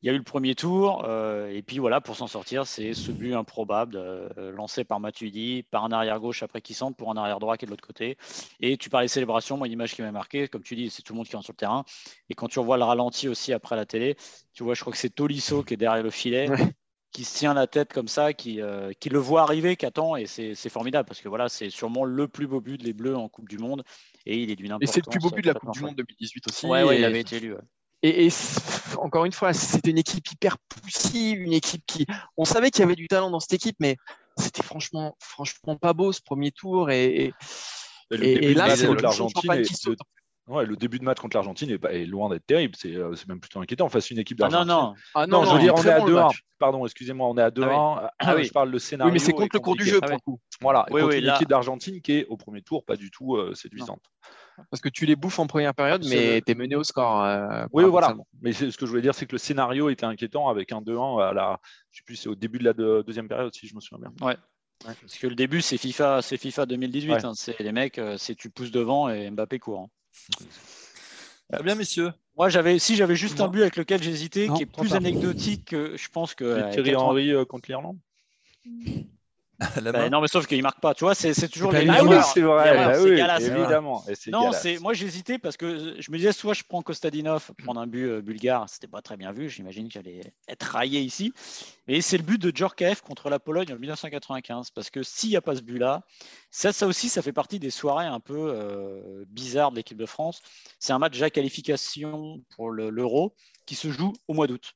il 0.03 0.07
y 0.07 0.11
a 0.11 0.13
eu 0.15 0.19
le 0.19 0.23
premier 0.23 0.55
tour, 0.55 1.05
euh, 1.07 1.49
et 1.49 1.63
puis 1.63 1.79
voilà, 1.79 2.01
pour 2.01 2.17
s'en 2.17 2.27
sortir, 2.27 2.67
c'est 2.67 2.95
ce 2.95 3.13
but 3.13 3.35
improbable 3.35 3.97
euh, 3.97 4.51
lancé 4.53 4.83
par 4.85 4.99
Matuidi, 4.99 5.63
par 5.71 5.85
un 5.85 5.93
arrière 5.93 6.21
gauche 6.21 6.43
après 6.43 6.63
qui 6.63 6.73
centre, 6.73 6.97
pour 6.97 7.11
un 7.11 7.17
arrière 7.17 7.39
droit 7.39 7.57
qui 7.57 7.65
est 7.65 7.67
de 7.67 7.71
l'autre 7.71 7.87
côté. 7.87 8.17
Et 8.61 8.79
tu 8.79 8.89
parlais 8.89 9.09
de 9.09 9.11
célébration, 9.11 9.59
moi, 9.59 9.67
une 9.67 9.75
image 9.75 9.95
qui 9.95 10.03
m'a 10.03 10.11
marqué, 10.11 10.49
comme 10.49 10.63
tu 10.63 10.75
dis, 10.75 10.89
c'est 10.89 11.03
tout 11.03 11.13
le 11.13 11.19
monde 11.19 11.27
qui 11.27 11.37
est 11.37 11.43
sur 11.43 11.53
le 11.53 11.57
terrain. 11.57 11.85
Et 12.31 12.35
quand 12.35 12.49
tu 12.49 12.59
revois 12.59 12.79
le 12.79 12.85
ralenti 12.85 13.29
aussi 13.29 13.53
après 13.53 13.77
la 13.77 13.85
télé, 13.85 14.17
tu 14.55 14.65
vois, 14.65 14.75
je 14.75 14.81
crois 14.81 14.93
que 14.93 14.99
c'est 14.99 15.11
Tolisso 15.11 15.63
qui 15.63 15.75
est 15.75 15.77
derrière 15.77 16.03
le 16.03 16.11
filet. 16.11 16.49
qui 17.13 17.25
se 17.25 17.39
tient 17.39 17.55
la 17.55 17.67
tête 17.67 17.93
comme 17.93 18.09
ça, 18.09 18.33
qui, 18.33 18.61
euh, 18.61 18.93
qui 19.01 19.09
le 19.09 19.19
voit 19.19 19.43
arriver, 19.43 19.77
qui 19.77 19.85
attend, 19.85 20.17
et 20.17 20.27
c'est 20.27 20.69
formidable 20.69 21.07
parce 21.09 21.21
que 21.21 21.29
voilà, 21.29 21.49
c'est 21.49 21.71
sûrement 21.71 22.05
le 22.05 22.29
plus 22.29 22.47
beau 22.47 22.61
but 22.61 22.81
des 22.81 22.93
Bleus 22.93 23.17
en 23.17 23.29
Coupe 23.29 23.49
du 23.49 23.59
Monde, 23.59 23.83
et 24.27 24.39
il 24.39 24.51
est 24.51 24.57
d'une 24.57 24.73
importance. 24.73 24.91
Et 24.91 24.93
c'est 24.93 25.07
le 25.07 25.11
plus 25.11 25.21
beau 25.21 25.35
but 25.35 25.43
de 25.43 25.49
la 25.49 25.55
Coupe 25.55 25.73
du 25.73 25.81
Monde 25.81 25.97
2018 25.97 26.49
aussi. 26.49 26.67
Ouais, 26.67 26.99
il 26.99 27.05
avait 27.05 27.21
été 27.21 27.37
élu. 27.37 27.57
Et, 28.03 28.29
encore 28.97 29.25
une 29.25 29.33
fois, 29.33 29.53
c'était 29.53 29.91
une 29.91 29.99
équipe 29.99 30.31
hyper 30.31 30.57
poussive, 30.59 31.41
une 31.41 31.53
équipe 31.53 31.83
qui. 31.87 32.07
On 32.37 32.45
savait 32.45 32.71
qu'il 32.71 32.81
y 32.81 32.85
avait 32.85 32.97
du 32.97 33.09
talent 33.09 33.31
dans 33.31 33.41
cette 33.41 33.55
équipe, 33.55 33.77
mais 33.79 33.97
c'était 34.37 34.63
franchement, 34.63 35.17
franchement 35.19 35.77
pas 35.77 35.93
beau 35.93 36.13
ce 36.13 36.23
premier 36.23 36.51
tour. 36.51 36.91
Et, 36.91 37.33
et, 38.11 38.55
là, 38.55 38.75
c'est 38.75 38.87
l'Argentine. 39.01 39.67
Ouais, 40.51 40.67
le 40.67 40.77
début 40.77 40.99
de 40.99 41.05
match 41.05 41.21
contre 41.21 41.37
l'Argentine 41.37 41.71
est, 41.71 42.07
loin 42.07 42.29
d'être 42.29 42.45
terrible. 42.45 42.75
Euh, 42.85 43.15
c'est 43.15 43.29
même 43.29 43.39
plutôt 43.39 43.61
inquiétant. 43.61 43.89
Face 43.89 44.11
à 44.11 44.15
une 44.15 44.19
équipe 44.19 44.37
d'Argentine. 44.37 44.69
Ah 44.69 44.75
non, 44.75 44.83
non. 44.83 44.95
Ah 45.15 45.27
non, 45.29 45.45
je 45.45 45.55
veux 45.55 45.61
dire, 45.61 45.75
on 45.77 45.83
est 45.85 45.91
à 45.91 46.01
2-1. 46.01 46.31
Pardon, 46.59 46.85
excusez-moi, 46.85 47.29
on 47.29 47.39
est 47.39 47.43
à 47.43 47.51
2-1. 47.51 47.69
Ah, 47.71 48.11
ah 48.19 48.35
oui. 48.35 48.45
Je 48.45 48.53
parle 48.53 48.73
de 48.73 48.79
scénario. 48.79 49.11
Oui, 49.11 49.13
mais 49.13 49.21
c'est 49.21 49.33
contre 49.33 49.55
le 49.55 49.61
cours 49.61 49.77
du 49.77 49.85
jeu, 49.85 50.01
pour 50.01 50.11
le 50.11 50.19
coup. 50.19 50.41
Voilà, 50.61 50.87
oui, 50.91 51.03
contre 51.03 51.15
une 51.15 51.29
équipe 51.29 51.49
d'Argentine 51.49 52.01
qui 52.01 52.13
est 52.13 52.27
au 52.27 52.37
premier 52.37 52.63
tour 52.63 52.85
pas 52.85 52.97
du 52.97 53.13
tout 53.13 53.37
euh, 53.37 53.55
séduisante. 53.55 54.03
Parce 54.71 54.81
que 54.81 54.89
tu 54.89 55.07
les 55.07 55.17
bouffes 55.17 55.39
en 55.39 55.47
première 55.47 55.75
période, 55.75 56.05
mais 56.09 56.43
tu 56.43 56.53
es 56.53 56.55
mené 56.55 56.77
au 56.77 56.85
score. 56.85 57.23
Euh, 57.25 57.67
oui, 57.73 57.85
voilà. 57.85 58.17
Mais 58.43 58.53
ce 58.53 58.77
que 58.77 58.87
je 58.87 58.91
voulais 58.91 59.03
dire, 59.03 59.15
c'est 59.15 59.27
que 59.27 59.33
le 59.33 59.39
scénario 59.39 59.89
était 59.89 60.07
inquiétant 60.07 60.49
avec 60.49 60.73
un 60.73 60.81
2-1 60.81 61.23
à 61.23 61.33
la. 61.33 61.61
Je 61.91 61.99
sais 61.99 62.05
plus, 62.05 62.17
c'est 62.17 62.29
au 62.29 62.35
début 62.35 62.59
de 62.59 62.65
la 62.65 62.73
deuxième 63.03 63.29
période, 63.29 63.55
si 63.55 63.67
je 63.67 63.75
me 63.75 63.81
souviens 63.81 64.09
bien. 64.09 64.27
Ouais. 64.27 64.37
Parce 64.85 65.19
que 65.19 65.27
le 65.27 65.35
début, 65.35 65.61
c'est 65.61 65.77
FIFA, 65.77 66.23
c'est 66.23 66.39
FIFA 66.39 66.67
2018. 66.67 67.13
Hein. 67.13 67.33
c'est 67.35 67.59
les 67.61 67.73
mecs, 67.73 67.99
euh, 67.99 68.17
c'est 68.17 68.35
tu 68.35 68.49
pousses 68.49 68.71
devant 68.71 69.11
et 69.11 69.31
Mbappé 69.31 69.59
court. 69.59 69.91
Hein. 70.31 70.45
Très 71.53 71.63
bien, 71.63 71.75
messieurs. 71.75 72.13
Moi, 72.37 72.49
j'avais, 72.49 72.79
si 72.79 72.97
j'avais 72.97 73.17
juste 73.17 73.41
un 73.41 73.49
but 73.49 73.61
avec 73.61 73.77
lequel 73.77 74.03
j'hésitais, 74.03 74.49
qui 74.57 74.63
est 74.63 74.67
plus 74.67 74.95
anecdotique 74.95 75.67
que 75.67 75.97
je 75.97 76.09
pense 76.09 76.35
que. 76.35 76.71
Thierry 76.73 76.97
Henry 76.97 77.33
contre 77.47 77.69
l'Irlande 77.69 77.99
Bah, 79.93 80.09
non, 80.09 80.21
mais 80.21 80.29
sauf 80.29 80.47
qu'il 80.47 80.63
marque 80.63 80.81
pas. 80.81 80.95
Tu 80.95 81.05
vois, 81.05 81.15
c'est 81.15 81.49
toujours 81.49 81.73
les. 81.73 81.89
Ah 81.89 82.03
oui, 82.05 82.17
c'est 82.33 82.41
vrai. 82.41 82.77
Bah 82.77 83.01
oui, 83.03 83.11
évidemment. 83.11 84.05
non, 84.29 84.53
c'est 84.53 84.79
moi 84.79 84.95
j'hésitais 84.95 85.39
parce 85.39 85.57
que 85.57 86.01
je 86.01 86.11
me 86.11 86.17
disais 86.17 86.33
soit 86.33 86.55
je 86.55 86.63
prends 86.67 86.83
Kostadinov, 86.83 87.51
prendre 87.63 87.81
un 87.81 87.87
but 87.87 88.07
euh, 88.07 88.23
bulgare, 88.23 88.69
c'était 88.69 88.87
pas 88.87 89.03
très 89.03 89.17
bien 89.17 89.33
vu. 89.33 89.49
J'imagine 89.51 89.89
que 89.89 89.95
j'allais 89.95 90.33
être 90.49 90.63
raillé 90.63 91.01
ici. 91.01 91.33
Mais 91.89 92.01
c'est 92.01 92.17
le 92.17 92.23
but 92.23 92.41
de 92.41 92.55
Djorkaeff 92.55 93.03
contre 93.03 93.29
la 93.29 93.39
Pologne 93.39 93.73
en 93.73 93.77
1995 93.77 94.71
parce 94.71 94.91
que 94.91 95.03
s'il 95.03 95.31
n'y 95.31 95.37
a 95.37 95.43
pas 95.43 95.57
ce 95.57 95.63
but-là, 95.63 96.03
ça, 96.51 96.73
ça 96.73 96.87
aussi, 96.87 97.09
ça 97.09 97.21
fait 97.21 97.33
partie 97.33 97.59
des 97.59 97.71
soirées 97.71 98.07
un 98.07 98.21
peu 98.21 98.53
euh, 98.55 99.25
bizarres 99.29 99.73
de 99.73 99.77
l'équipe 99.77 99.99
de 99.99 100.07
France. 100.07 100.41
C'est 100.79 100.93
un 100.93 100.99
match 100.99 101.13
déjà 101.13 101.31
qualification 101.31 102.43
pour 102.57 102.71
l'Euro 102.71 103.35
qui 103.67 103.75
se 103.75 103.91
joue 103.91 104.13
au 104.29 104.35
mois 104.35 104.47
d'août. 104.47 104.75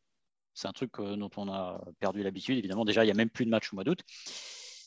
C'est 0.54 0.68
un 0.68 0.72
truc 0.72 0.92
euh, 1.00 1.16
dont 1.16 1.30
on 1.36 1.48
a 1.48 1.80
perdu 2.00 2.22
l'habitude. 2.22 2.58
Évidemment, 2.58 2.84
déjà, 2.84 3.02
il 3.02 3.06
n'y 3.06 3.12
a 3.12 3.16
même 3.16 3.30
plus 3.30 3.44
de 3.44 3.50
match 3.50 3.72
au 3.72 3.76
mois 3.76 3.84
d'août. 3.84 4.00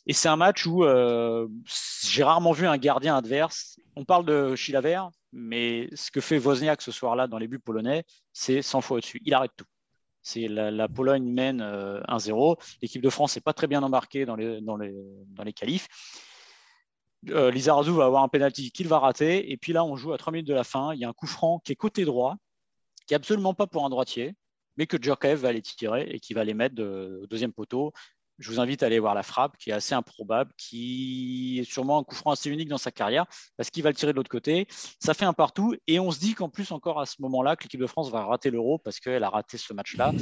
Et 0.08 0.14
c'est 0.14 0.30
un 0.30 0.38
match 0.38 0.66
où 0.66 0.86
euh, 0.86 1.48
j'ai 2.02 2.24
rarement 2.24 2.54
vu 2.54 2.66
un 2.66 2.78
gardien 2.78 3.18
adverse. 3.18 3.78
On 3.98 4.06
parle 4.06 4.26
de 4.26 4.56
Chilaver, 4.56 5.04
mais 5.34 5.90
ce 5.96 6.12
que 6.12 6.22
fait 6.22 6.40
Wozniak 6.40 6.82
ce 6.82 6.94
soir-là 6.94 7.28
dans 7.28 7.38
les 7.38 7.50
buts 7.50 7.60
polonais, 7.60 8.06
c'est 8.32 8.62
100 8.62 8.80
fois 8.80 8.98
au-dessus. 8.98 9.22
Il 9.26 9.34
arrête 9.34 9.52
tout. 9.58 9.66
C'est 10.22 10.48
la, 10.48 10.88
Pologne 10.88 11.26
mène 11.26 11.62
1-0. 11.62 12.52
Euh, 12.52 12.56
L'équipe 12.82 13.02
de 13.02 13.10
France 13.10 13.36
n'est 13.36 13.42
pas 13.42 13.54
très 13.54 13.68
bien 13.68 13.84
embarquée 13.84 14.26
dans 14.26 14.36
les, 14.36 14.62
dans 14.62 14.78
qualifs. 15.56 15.88
Euh, 17.30 17.52
Lizarazu 17.52 17.92
va 17.92 18.06
avoir 18.06 18.24
un 18.24 18.30
penalty 18.30 18.72
qu'il 18.72 18.88
va 18.88 19.00
rater. 19.00 19.52
Et 19.52 19.58
puis 19.58 19.74
là, 19.74 19.84
on 19.84 19.98
joue 19.98 20.14
à 20.14 20.18
3 20.18 20.32
minutes 20.32 20.48
de 20.48 20.54
la 20.54 20.64
fin. 20.64 20.94
Il 20.94 21.00
y 21.00 21.06
a 21.06 21.10
un 21.10 21.14
coup 21.14 21.28
franc 21.28 21.60
qui 21.60 21.74
est 21.74 21.76
côté 21.76 22.06
droit, 22.06 22.36
qui 23.06 23.14
n'est 23.14 23.18
absolument 23.18 23.54
pas 23.54 23.68
pour 23.68 23.86
un 23.86 23.90
droitier, 23.90 24.36
mais 24.78 24.88
que 24.88 25.02
Djurkaev 25.02 25.40
va 25.40 25.50
aller 25.50 25.62
tirer 25.62 26.04
et 26.10 26.20
qui 26.20 26.34
va 26.34 26.46
les 26.46 26.54
mettre 26.54 26.82
au 26.82 27.28
deuxième 27.28 27.52
poteau 27.52 27.92
je 28.40 28.52
vous 28.52 28.60
invite 28.60 28.84
à 28.84 28.88
aller 28.88 29.00
voir 29.00 29.16
la 29.16 29.24
frappe, 29.24 29.58
qui 29.58 29.72
est 29.72 29.74
assez 29.74 29.96
improbable, 29.96 30.52
qui 30.58 31.60
est 31.60 31.64
sûrement 31.64 32.00
un 32.00 32.04
coup 32.04 32.16
franc 32.16 32.32
assez 32.32 32.50
unique 32.50 32.70
dans 32.70 32.78
sa 32.78 32.92
carrière, 32.92 33.26
parce 33.56 33.70
qu'il 33.70 33.84
va 33.84 33.90
le 33.90 33.96
tirer 33.96 34.12
de 34.12 34.18
l'autre 34.18 34.30
côté. 34.30 34.68
Ça 35.00 35.14
fait 35.14 35.26
un 35.26 35.34
partout, 35.34 35.76
et 35.88 36.00
on 36.00 36.12
se 36.12 36.20
dit 36.20 36.34
qu'en 36.34 36.50
plus, 36.50 36.72
encore 36.72 37.00
à 37.00 37.06
ce 37.06 37.22
moment-là, 37.22 37.56
que 37.56 37.64
l'équipe 37.64 37.80
de 37.80 37.88
France 37.88 38.12
va 38.12 38.26
rater 38.26 38.50
l'euro, 38.50 38.78
parce 38.78 39.00
qu'elle 39.00 39.24
a 39.24 39.30
raté 39.30 39.58
ce 39.58 39.74
match-là. 39.74 40.14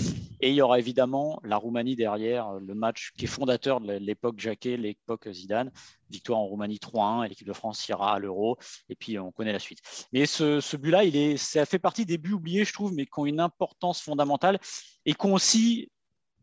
Et 0.42 0.50
il 0.50 0.56
y 0.56 0.62
aura 0.62 0.80
évidemment 0.80 1.40
la 1.44 1.58
Roumanie 1.58 1.96
derrière, 1.96 2.54
le 2.54 2.76
match 2.76 3.12
qui 3.18 3.26
est 3.26 3.28
fondateur 3.28 3.82
de 3.82 3.94
l'époque 3.94 4.40
Jacquet, 4.40 4.78
l'époque 4.78 5.30
Zidane. 5.32 5.72
Victoire 6.10 6.40
en 6.40 6.46
Roumanie 6.46 6.78
3-1, 6.78 7.26
et 7.26 7.30
l'équipe 7.30 7.48
de 7.48 7.54
France 7.54 7.88
ira 7.88 8.14
à 8.14 8.20
l'euro, 8.20 8.58
et 8.90 8.96
puis 8.96 9.18
on 9.18 9.32
connaît 9.32 9.54
la 9.54 9.60
suite. 9.60 9.80
Mais 10.14 10.26
ce, 10.26 10.78
but-là, 10.78 11.04
il 11.04 11.16
est, 11.16 11.38
ça 11.38 11.66
fait 11.66 11.80
partie 11.80 12.06
des 12.06 12.18
buts 12.18 12.34
oubliés, 12.34 12.64
je 12.64 12.74
trouve, 12.74 12.94
mais 12.94 13.06
qui 13.06 13.20
ont 13.20 13.26
une 13.26 13.40
importance 13.40 14.02
fondamentale, 14.02 14.60
et 15.06 15.14
qui 15.14 15.26
ont 15.26 15.34
aussi 15.34 15.90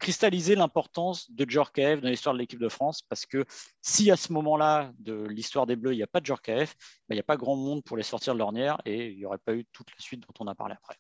cristalliser 0.02 0.56
l'importance 0.56 1.30
de 1.30 1.48
Djorkaeff 1.48 2.00
dans 2.00 2.08
l'histoire 2.08 2.34
de 2.34 2.40
l'équipe 2.40 2.58
de 2.58 2.68
France 2.68 3.02
parce 3.08 3.24
que 3.24 3.44
si 3.80 4.10
à 4.10 4.16
ce 4.16 4.32
moment-là 4.32 4.92
de 4.98 5.24
l'histoire 5.28 5.64
des 5.64 5.76
Bleus, 5.76 5.92
il 5.94 5.96
n'y 5.96 6.02
a 6.02 6.08
pas 6.08 6.20
de 6.20 6.26
Djorkaeff, 6.26 6.74
ben, 7.08 7.14
il 7.14 7.16
n'y 7.16 7.20
a 7.20 7.24
pas 7.24 7.36
grand 7.36 7.54
monde 7.54 7.84
pour 7.84 7.96
les 7.96 8.02
sortir 8.02 8.34
de 8.34 8.40
l'ornière 8.40 8.82
et 8.84 9.12
il 9.12 9.16
n'y 9.16 9.24
aurait 9.24 9.38
pas 9.38 9.54
eu 9.54 9.64
toute 9.72 9.90
la 9.90 10.02
suite 10.02 10.20
dont 10.20 10.34
on 10.40 10.48
a 10.48 10.56
parlé 10.56 10.74
après. 10.74 10.96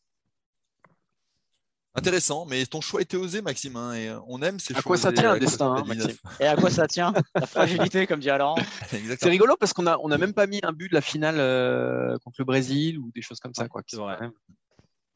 Intéressant, 1.94 2.46
mais 2.46 2.64
ton 2.64 2.80
choix 2.80 3.02
était 3.02 3.18
osé, 3.18 3.42
Maxime, 3.42 3.76
hein, 3.76 3.92
et 3.92 4.08
euh, 4.08 4.18
on 4.26 4.40
aime 4.40 4.58
ces 4.58 4.72
choix. 4.72 4.80
À 4.80 4.82
quoi 4.82 4.96
ça 4.96 5.12
tient 5.12 5.32
un 5.32 5.38
destin, 5.38 5.74
hein, 5.74 5.84
Maxime 5.86 6.16
Et 6.40 6.46
à 6.46 6.56
quoi 6.56 6.70
ça 6.70 6.86
tient? 6.86 7.12
La 7.34 7.46
fragilité, 7.46 8.06
comme 8.06 8.20
dit 8.20 8.30
Alain. 8.30 8.54
C'est 8.88 9.28
rigolo 9.28 9.56
parce 9.58 9.74
qu'on 9.74 9.82
n'a 9.82 9.98
on 10.00 10.10
a 10.10 10.16
même 10.16 10.32
pas 10.32 10.46
mis 10.46 10.60
un 10.62 10.72
but 10.72 10.88
de 10.88 10.94
la 10.94 11.02
finale 11.02 11.36
euh, 11.38 12.16
contre 12.24 12.36
le 12.38 12.44
Brésil 12.46 12.98
ou 12.98 13.10
des 13.14 13.20
choses 13.20 13.40
comme 13.40 13.52
ça. 13.52 13.68
Quoi, 13.68 13.82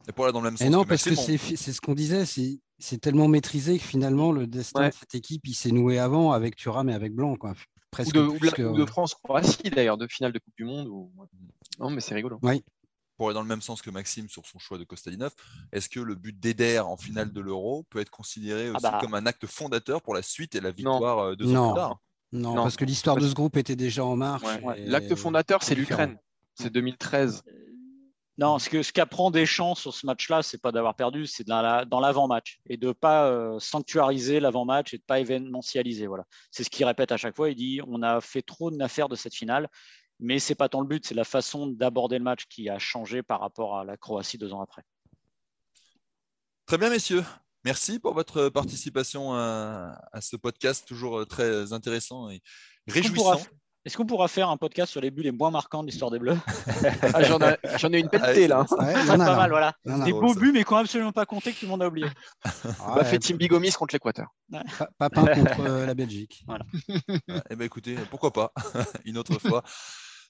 et 0.08 0.12
pour 0.12 0.32
dans 0.32 0.40
le 0.40 0.50
même 0.50 0.56
sens. 0.56 0.66
Et 0.66 0.70
non, 0.70 0.84
parce 0.84 1.04
que 1.04 1.14
c'est 1.14 1.36
ce 1.38 1.80
qu'on 1.80 1.94
disait, 1.94 2.24
c'est 2.78 2.98
tellement 2.98 3.28
maîtrisé 3.28 3.78
que 3.78 3.84
finalement 3.84 4.32
le 4.32 4.46
destin 4.46 4.88
de 4.88 4.94
cette 4.94 5.14
équipe 5.14 5.46
il 5.46 5.54
s'est 5.54 5.72
noué 5.72 5.98
avant 5.98 6.32
avec 6.32 6.56
Thuram 6.56 6.88
et 6.88 6.94
avec 6.94 7.14
Blanc. 7.14 7.36
Quoi. 7.36 7.54
Presque 7.90 8.14
ou 8.14 8.38
de, 8.38 8.84
France-Croatie 8.84 9.70
d'ailleurs, 9.70 9.96
de 9.96 10.06
finale 10.06 10.32
de 10.32 10.38
Coupe 10.38 10.54
du 10.56 10.64
Monde. 10.64 10.88
Non, 11.78 11.90
mais 11.90 12.00
c'est 12.00 12.14
rigolo. 12.14 12.38
Oui. 12.42 12.62
Pour 13.16 13.28
aller 13.28 13.34
dans 13.34 13.42
le 13.42 13.48
même 13.48 13.62
sens 13.62 13.80
que 13.80 13.88
Maxime 13.88 14.28
sur 14.28 14.44
son 14.44 14.58
choix 14.58 14.76
de 14.76 14.84
Kostadinov, 14.84 15.32
est-ce 15.72 15.88
que 15.88 16.00
le 16.00 16.14
but 16.14 16.38
d'Eder 16.38 16.80
en 16.80 16.98
finale 16.98 17.32
de 17.32 17.40
l'Euro 17.40 17.84
peut 17.88 18.00
être 18.00 18.10
considéré 18.10 18.68
ah 18.68 18.72
aussi 18.72 18.82
bah. 18.82 18.98
comme 19.00 19.14
un 19.14 19.24
acte 19.24 19.46
fondateur 19.46 20.02
pour 20.02 20.14
la 20.14 20.20
suite 20.20 20.54
et 20.54 20.60
la 20.60 20.70
victoire 20.70 21.18
euh, 21.20 21.36
de 21.36 21.46
non. 21.46 21.74
non. 21.74 21.96
non, 22.32 22.54
parce 22.56 22.76
que 22.76 22.84
l'histoire 22.84 23.16
de 23.16 23.26
ce 23.26 23.32
groupe 23.32 23.56
était 23.56 23.76
déjà 23.76 24.04
en 24.04 24.16
marche. 24.16 24.42
L'acte 24.76 25.14
fondateur, 25.14 25.62
c'est 25.62 25.74
l'Ukraine. 25.74 26.18
C'est 26.54 26.70
2013. 26.70 27.42
Non, 28.38 28.58
ce 28.58 28.68
que 28.68 28.82
ce 28.82 28.92
qu'apprend 28.92 29.30
Deschamps 29.30 29.74
sur 29.74 29.94
ce 29.94 30.04
match-là, 30.04 30.42
c'est 30.42 30.60
pas 30.60 30.70
d'avoir 30.70 30.94
perdu, 30.94 31.26
c'est 31.26 31.46
dans 31.46 32.00
l'avant-match 32.00 32.58
et 32.68 32.76
de 32.76 32.92
pas 32.92 33.28
euh, 33.28 33.58
sanctuariser 33.58 34.40
l'avant-match 34.40 34.92
et 34.92 34.98
de 34.98 35.02
pas 35.02 35.20
événementialiser. 35.20 36.06
Voilà, 36.06 36.24
c'est 36.50 36.62
ce 36.62 36.68
qu'il 36.68 36.84
répète 36.84 37.12
à 37.12 37.16
chaque 37.16 37.34
fois. 37.34 37.48
Il 37.48 37.54
dit 37.54 37.80
on 37.86 38.02
a 38.02 38.20
fait 38.20 38.42
trop 38.42 38.70
d'affaires 38.70 39.08
de 39.08 39.16
cette 39.16 39.34
finale, 39.34 39.70
mais 40.20 40.38
c'est 40.38 40.54
pas 40.54 40.68
tant 40.68 40.82
le 40.82 40.86
but, 40.86 41.06
c'est 41.06 41.14
la 41.14 41.24
façon 41.24 41.66
d'aborder 41.66 42.18
le 42.18 42.24
match 42.24 42.44
qui 42.46 42.68
a 42.68 42.78
changé 42.78 43.22
par 43.22 43.40
rapport 43.40 43.78
à 43.78 43.84
la 43.84 43.96
Croatie 43.96 44.36
deux 44.36 44.52
ans 44.52 44.60
après. 44.60 44.82
Très 46.66 46.76
bien, 46.76 46.90
messieurs. 46.90 47.24
Merci 47.64 47.98
pour 47.98 48.12
votre 48.12 48.50
participation 48.50 49.32
à, 49.32 49.98
à 50.12 50.20
ce 50.20 50.36
podcast 50.36 50.86
toujours 50.86 51.20
euh, 51.20 51.24
très 51.24 51.72
intéressant 51.72 52.28
et 52.28 52.42
réjouissant. 52.86 53.40
Est-ce 53.86 53.96
qu'on 53.96 54.04
pourra 54.04 54.26
faire 54.26 54.50
un 54.50 54.56
podcast 54.56 54.90
sur 54.90 55.00
les 55.00 55.12
buts 55.12 55.22
les 55.22 55.30
moins 55.30 55.52
marquants 55.52 55.84
de 55.84 55.88
l'histoire 55.88 56.10
des 56.10 56.18
Bleus? 56.18 56.36
Ah, 57.14 57.22
J'en 57.22 57.92
ai, 57.92 58.00
une 58.00 58.08
pelletée 58.08 58.48
là. 58.48 58.66
Ouais, 58.70 59.06
pas 59.06 59.16
mal, 59.16 59.50
voilà. 59.50 59.74
des 60.04 60.12
beaux 60.12 60.34
buts, 60.34 60.50
mais 60.52 60.64
qui 60.64 60.72
n'ont 60.72 60.80
absolument 60.80 61.12
pas 61.12 61.24
compté 61.24 61.52
que 61.52 61.60
tout 61.60 61.66
le 61.66 61.70
monde 61.70 61.82
a 61.82 61.86
oublié. 61.86 62.08
On 62.86 62.94
va 62.94 63.04
faire 63.04 63.20
Team 63.20 63.36
Bigomis 63.36 63.70
contre 63.72 63.94
l'Équateur. 63.94 64.26
Papin 64.98 65.26
contre 65.26 65.60
euh, 65.60 65.86
la 65.86 65.94
Belgique. 65.94 66.44
Voilà. 66.46 66.64
eh 67.50 67.56
ben, 67.56 67.64
écoutez, 67.64 67.96
pourquoi 68.10 68.32
pas? 68.32 68.52
Une 69.04 69.18
autre 69.18 69.38
fois. 69.38 69.62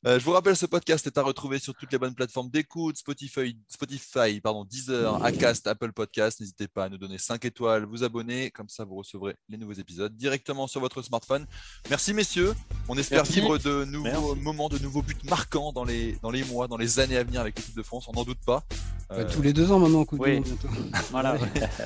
Euh, 0.05 0.19
je 0.19 0.25
vous 0.25 0.33
rappelle, 0.33 0.57
ce 0.57 0.67
podcast 0.67 1.07
est 1.07 1.19
à 1.19 1.23
retrouver 1.23 1.59
sur 1.59 1.75
toutes 1.75 1.91
les 1.91 1.99
bonnes 1.99 2.15
plateformes 2.15 2.51
d'écoute, 2.51 2.97
Spotify, 2.97 3.57
Spotify 3.69 4.41
pardon, 4.41 4.65
Deezer, 4.65 5.25
Acast, 5.25 5.67
Apple 5.67 5.93
Podcast. 5.93 6.41
N'hésitez 6.41 6.69
pas 6.69 6.85
à 6.85 6.89
nous 6.89 6.99
donner 6.99 7.19
5 7.19 7.45
étoiles, 7.45 7.85
vous 7.85 8.05
abonner, 8.05 8.51
comme 8.51 8.69
ça 8.69 8.85
vous 8.85 8.97
recevrez 8.97 9.37
les 9.49 9.57
nouveaux 9.57 9.73
épisodes 9.73 10.15
directement 10.17 10.67
sur 10.67 10.81
votre 10.81 11.03
smartphone. 11.03 11.47
Merci 11.91 12.13
messieurs, 12.15 12.55
on 12.89 12.97
espère 12.99 13.25
vivre 13.25 13.59
de 13.59 13.85
nouveaux 13.85 14.35
moments, 14.35 14.69
de 14.69 14.79
nouveaux 14.79 15.03
buts 15.03 15.17
marquants 15.25 15.73
dans 15.73 15.85
les, 15.85 16.19
dans 16.23 16.31
les 16.31 16.45
mois, 16.45 16.69
dans 16.69 16.77
les 16.77 16.99
années 16.99 17.17
à 17.17 17.25
venir 17.25 17.41
avec 17.41 17.57
l'équipe 17.57 17.77
de 17.77 17.83
France, 17.83 18.07
on 18.09 18.13
n'en 18.13 18.25
doute 18.25 18.41
pas. 18.45 18.65
Euh, 19.13 19.25
tous 19.33 19.41
les 19.41 19.53
deux 19.53 19.71
ans 19.71 19.79
maintenant, 19.79 20.05
coup 20.05 20.19
de 20.19 20.23
oui. 20.23 20.43
Voilà, 21.11 21.39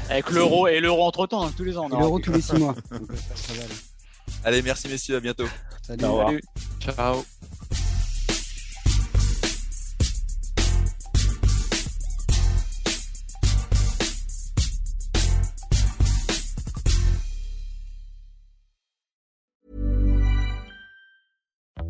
avec 0.09 0.31
l'euro 0.31 0.67
et 0.67 0.81
l'euro 0.81 1.05
entre 1.05 1.27
temps, 1.27 1.45
hein, 1.45 1.53
tous 1.57 1.65
les 1.65 1.77
ans. 1.77 1.89
L'euro 1.89 2.19
tous 2.19 2.33
les 2.33 2.41
six 2.41 2.55
mois. 2.55 2.75
Allez, 4.45 4.63
merci 4.63 4.89
messieurs, 4.89 5.17
à 5.17 5.21
bientôt. 5.21 5.47
Salut. 5.83 6.03
Salut. 6.03 6.43
Ciao. 6.81 7.25